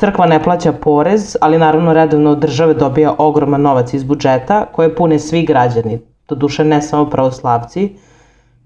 Crkva 0.00 0.26
ne 0.26 0.42
plaća 0.42 0.72
porez, 0.72 1.36
ali 1.40 1.58
naravno 1.58 1.92
redovno 1.92 2.34
države 2.34 2.74
dobija 2.74 3.14
ogroman 3.18 3.62
novac 3.62 3.94
iz 3.94 4.04
budžeta 4.04 4.66
koje 4.72 4.94
pune 4.94 5.18
svi 5.18 5.42
građani, 5.42 5.98
to 6.26 6.34
duše 6.34 6.64
ne 6.64 6.82
samo 6.82 7.10
pravoslavci. 7.10 7.88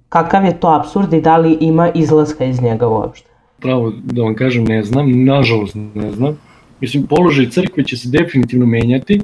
Kakav 0.09 0.45
je 0.45 0.61
to 0.61 0.69
absurd 0.69 1.13
i 1.13 1.21
da 1.21 1.37
li 1.37 1.57
ima 1.61 1.91
izlaska 1.95 2.45
iz 2.45 2.63
njega 2.63 2.89
uopšte? 2.89 3.31
Pravo 3.59 3.93
da 4.05 4.23
vam 4.23 4.35
kažem 4.35 4.65
ne 4.65 4.83
znam, 4.83 5.25
nažalost 5.25 5.75
ne 5.95 6.13
znam. 6.13 6.39
Mislim, 6.81 7.07
položaj 7.07 7.51
crkve 7.51 7.85
će 7.85 7.97
se 7.97 8.09
definitivno 8.09 8.67
menjati. 8.67 9.21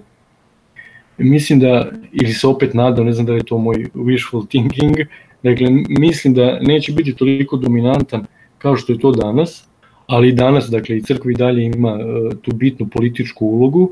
Mislim 1.19 1.61
da, 1.61 1.87
ili 2.13 2.33
se 2.33 2.47
opet 2.47 2.75
nadam, 2.75 3.07
ne 3.07 3.13
znam 3.13 3.27
da 3.27 3.33
je 3.33 3.45
to 3.45 3.59
moj 3.59 3.87
wishful 3.95 4.49
thinking, 4.49 4.97
dakle, 5.43 5.67
mislim 5.89 6.35
da 6.35 6.59
neće 6.61 6.93
biti 6.93 7.15
toliko 7.15 7.57
dominantan 7.57 8.27
kao 8.59 8.77
što 8.77 8.93
je 8.93 8.99
to 8.99 9.13
danas, 9.13 9.70
ali 10.11 10.33
danas, 10.33 10.71
dakle, 10.71 10.97
i 10.97 11.03
crkva 11.03 11.31
i 11.31 11.35
dalje 11.35 11.65
ima 11.65 11.93
uh, 11.95 12.33
tu 12.43 12.53
bitnu 12.55 12.89
političku 12.89 13.47
ulogu 13.47 13.91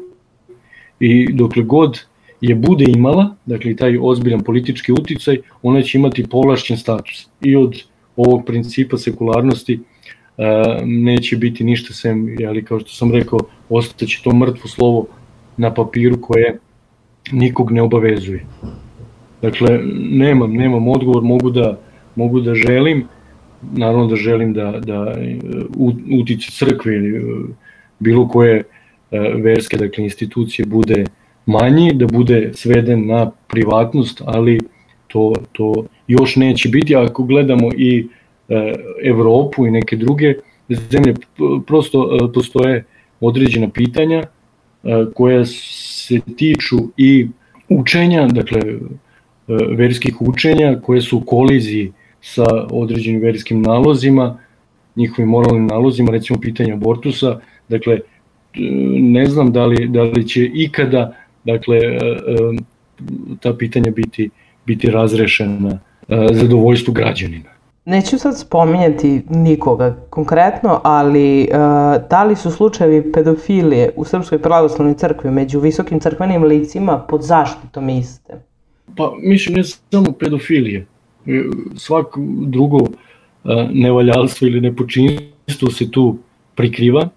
i 1.01 1.33
dokle 1.33 1.63
god 1.63 2.01
je 2.41 2.55
bude 2.55 2.85
imala, 2.89 3.35
dakle, 3.47 3.77
taj 3.77 3.99
ozbiljan 4.01 4.41
politički 4.41 4.93
uticaj, 4.93 5.39
ona 5.63 5.83
će 5.83 5.99
imati 5.99 6.27
povlašćen 6.27 6.77
status. 6.77 7.29
I 7.41 7.57
od 7.57 7.83
ovog 8.17 8.45
principa 8.47 8.99
sekularnosti 8.99 9.79
uh, 9.79 10.45
neće 10.85 11.37
biti 11.37 11.65
ništa 11.65 11.95
sem, 11.95 12.37
ali 12.49 12.65
kao 12.65 12.81
što 12.81 12.91
sam 12.91 13.13
rekao, 13.15 13.39
ostaće 13.69 14.21
to 14.25 14.35
mrtvo 14.35 14.69
slovo 14.69 15.07
na 15.57 15.75
papiru 15.75 16.21
koje 16.21 16.59
nikog 17.33 17.71
ne 17.73 17.83
obavezuje. 17.83 18.47
Dakle, 19.43 19.81
nemam, 20.11 20.53
nemam 20.53 20.89
odgovor, 20.89 21.23
mogu 21.23 21.51
da, 21.51 21.79
mogu 22.15 22.41
da 22.41 22.55
želim, 22.55 23.07
naravno 23.73 24.07
da 24.07 24.17
želim 24.17 24.53
da, 24.53 24.81
da 24.87 25.15
utice 26.21 26.51
crkve 26.51 26.95
ili 26.95 27.23
bilo 27.99 28.29
koje 28.29 28.63
verske 29.43 29.77
dakle, 29.77 30.05
institucije 30.05 30.67
bude 30.67 31.05
manji, 31.47 31.93
da 31.95 32.07
bude 32.07 32.51
sveden 32.55 33.07
na 33.07 33.31
privatnost, 33.49 34.23
ali 34.25 34.61
to, 35.07 35.33
to 35.53 35.87
još 36.07 36.37
neće 36.37 36.69
biti. 36.69 36.97
Ako 36.97 37.25
gledamo 37.25 37.71
i 37.77 38.07
Evropu 39.05 39.67
i 39.67 39.71
neke 39.71 39.97
druge 39.97 40.35
zemlje, 40.69 41.15
prosto 41.67 42.31
postoje 42.35 42.85
određena 43.21 43.69
pitanja 43.69 44.23
koja 45.15 45.45
se 45.45 46.21
tiču 46.37 46.77
i 46.97 47.27
učenja, 47.69 48.27
dakle 48.27 48.61
verskih 49.77 50.23
učenja 50.23 50.81
koje 50.83 51.01
su 51.01 51.17
u 51.19 51.21
koliziji 51.21 51.93
sa 52.21 52.47
određenim 52.71 53.21
verskim 53.21 53.63
nalozima, 53.63 54.39
njihovim 54.97 55.29
moralnim 55.29 55.67
nalozima, 55.67 56.11
recimo 56.11 56.41
pitanje 56.41 56.73
abortusa, 56.73 57.41
dakle 57.69 58.01
ne 59.01 59.27
znam 59.27 59.53
da 59.53 59.67
li, 59.67 59.89
da 59.89 60.03
li 60.03 60.29
će 60.29 60.51
ikada 60.55 61.15
dakle 61.45 61.79
ta 63.41 63.55
pitanja 63.55 63.91
biti 63.91 64.31
biti 64.69 64.91
razrešena 64.91 65.79
zadovoljstvu 66.33 66.93
građanina. 66.93 67.51
Neću 67.85 68.19
sad 68.19 68.39
spominjati 68.39 69.23
nikoga 69.29 69.97
konkretno, 70.11 70.81
ali 70.85 71.43
uh, 71.43 71.57
da 72.11 72.25
li 72.25 72.37
su 72.37 72.51
slučajevi 72.51 73.13
pedofilije 73.13 73.91
u 73.97 74.05
Srpskoj 74.05 74.39
pravoslavnoj 74.39 74.95
crkvi 74.95 75.31
među 75.31 75.61
visokim 75.61 76.01
crkvenim 76.01 76.45
licima 76.45 76.99
pod 76.99 77.23
zaštitom 77.23 77.89
iste? 77.89 78.33
Pa 78.97 79.13
mislim 79.23 79.57
ne 79.57 79.65
samo 79.65 80.13
pedofilije, 80.13 80.87
e, 81.29 81.43
svako 81.77 82.21
drugo 82.47 82.77
uh, 82.77 82.91
nevaljalstvo 83.73 84.49
ili 84.49 84.61
nepočinstvo 84.61 85.71
se 85.71 85.91
tu 85.91 86.19
prikriva, 86.55 87.09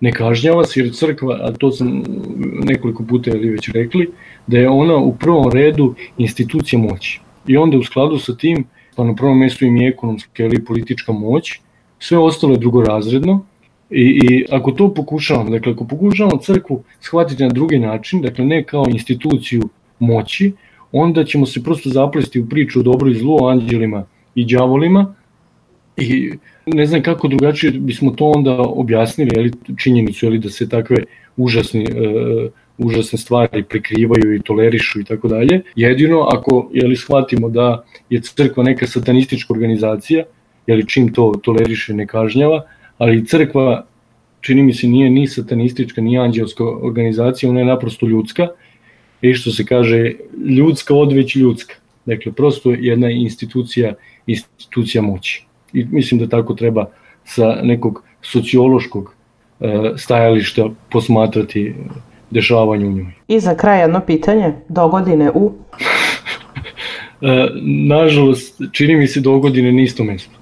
ne 0.00 0.12
kažnjava 0.12 0.64
se 0.64 0.80
jer 0.80 0.92
crkva, 0.94 1.38
a 1.42 1.52
to 1.52 1.70
sam 1.70 2.02
nekoliko 2.64 3.04
puta 3.04 3.30
ili 3.30 3.50
već 3.50 3.68
rekli, 3.68 4.10
da 4.46 4.58
je 4.58 4.68
ona 4.68 4.96
u 4.96 5.16
prvom 5.16 5.50
redu 5.52 5.94
institucija 6.18 6.78
moći. 6.78 7.20
I 7.46 7.56
onda 7.56 7.78
u 7.78 7.82
skladu 7.82 8.18
sa 8.18 8.36
tim 8.36 8.64
pa 8.96 9.04
na 9.04 9.14
prvom 9.14 9.38
mestu 9.38 9.64
im 9.64 9.76
je 9.76 9.88
ekonomska 9.88 10.44
ili 10.44 10.64
politička 10.64 11.12
moć, 11.12 11.60
sve 11.98 12.18
ostalo 12.18 12.52
je 12.52 12.58
drugorazredno 12.58 13.44
i, 13.90 14.02
i 14.02 14.44
ako 14.50 14.72
to 14.72 14.94
pokušavamo, 14.94 15.50
dakle 15.50 15.72
ako 15.72 15.84
pokušavamo 15.84 16.36
crkvu 16.36 16.82
shvatiti 17.00 17.42
na 17.42 17.48
drugi 17.48 17.78
način, 17.78 18.20
dakle 18.22 18.44
ne 18.44 18.64
kao 18.64 18.84
instituciju 18.88 19.62
moći, 19.98 20.52
onda 20.92 21.24
ćemo 21.24 21.46
se 21.46 21.62
prosto 21.62 21.90
zaplesti 21.90 22.40
u 22.40 22.48
priču 22.48 22.80
o 22.80 22.82
dobro 22.82 23.10
i 23.10 23.14
zlu, 23.14 23.36
o 23.40 23.48
anđelima 23.48 24.04
i 24.34 24.44
đavolima 24.44 25.14
i 25.96 26.32
ne 26.66 26.86
znam 26.86 27.02
kako 27.02 27.28
drugačije 27.28 27.72
bismo 27.72 28.10
to 28.10 28.24
onda 28.24 28.56
objasnili, 28.60 29.30
ali 29.36 29.52
činjenicu, 29.78 30.26
ali 30.26 30.38
da 30.38 30.50
se 30.50 30.68
takve 30.68 30.96
užasni 31.36 31.82
uh, 31.82 32.52
užasne 32.80 33.18
stvari 33.18 33.62
prikrivaju 33.62 34.34
i 34.34 34.42
tolerišu 34.42 35.00
i 35.00 35.04
tako 35.04 35.28
dalje. 35.28 35.62
Jedino 35.76 36.20
ako 36.20 36.70
je 36.72 36.86
li 36.86 36.96
shvatimo 36.96 37.48
da 37.48 37.84
je 38.10 38.20
crkva 38.20 38.62
neka 38.62 38.86
satanistička 38.86 39.52
organizacija, 39.52 40.24
je 40.66 40.76
li 40.76 40.88
čim 40.88 41.12
to 41.12 41.32
toleriše 41.42 41.94
ne 41.94 42.06
kažnjava, 42.06 42.62
ali 42.98 43.26
crkva 43.26 43.84
čini 44.40 44.62
mi 44.62 44.72
se 44.72 44.86
nije 44.86 45.10
ni 45.10 45.26
satanistička 45.26 46.00
ni 46.00 46.18
anđelska 46.18 46.64
organizacija, 46.64 47.50
ona 47.50 47.60
je 47.60 47.66
naprosto 47.66 48.06
ljudska 48.06 48.48
i 49.22 49.34
što 49.34 49.50
se 49.50 49.64
kaže 49.64 50.12
ljudska 50.46 50.94
odveć 50.94 51.36
ljudska. 51.36 51.74
Dakle, 52.06 52.32
prosto 52.32 52.70
jedna 52.70 53.10
institucija, 53.10 53.94
institucija 54.26 55.02
moći. 55.02 55.44
I 55.72 55.84
mislim 55.84 56.20
da 56.20 56.28
tako 56.28 56.54
treba 56.54 56.86
sa 57.24 57.58
nekog 57.62 58.02
sociološkog 58.22 59.14
e, 59.60 59.66
stajališta 59.96 60.68
posmatrati 60.90 61.74
dešavanja 62.30 62.86
u 62.86 62.92
njoj. 62.92 63.12
I 63.28 63.40
za 63.40 63.54
kraj 63.54 63.80
jedno 63.80 64.00
pitanje, 64.06 64.52
dogodine 64.68 65.30
u? 65.34 65.52
e, 67.20 67.48
nažalost, 67.88 68.60
čini 68.72 68.96
mi 68.96 69.06
se 69.06 69.20
dogodine 69.20 69.72
na 69.72 69.82
isto 69.82 70.04
mesto. 70.04 70.39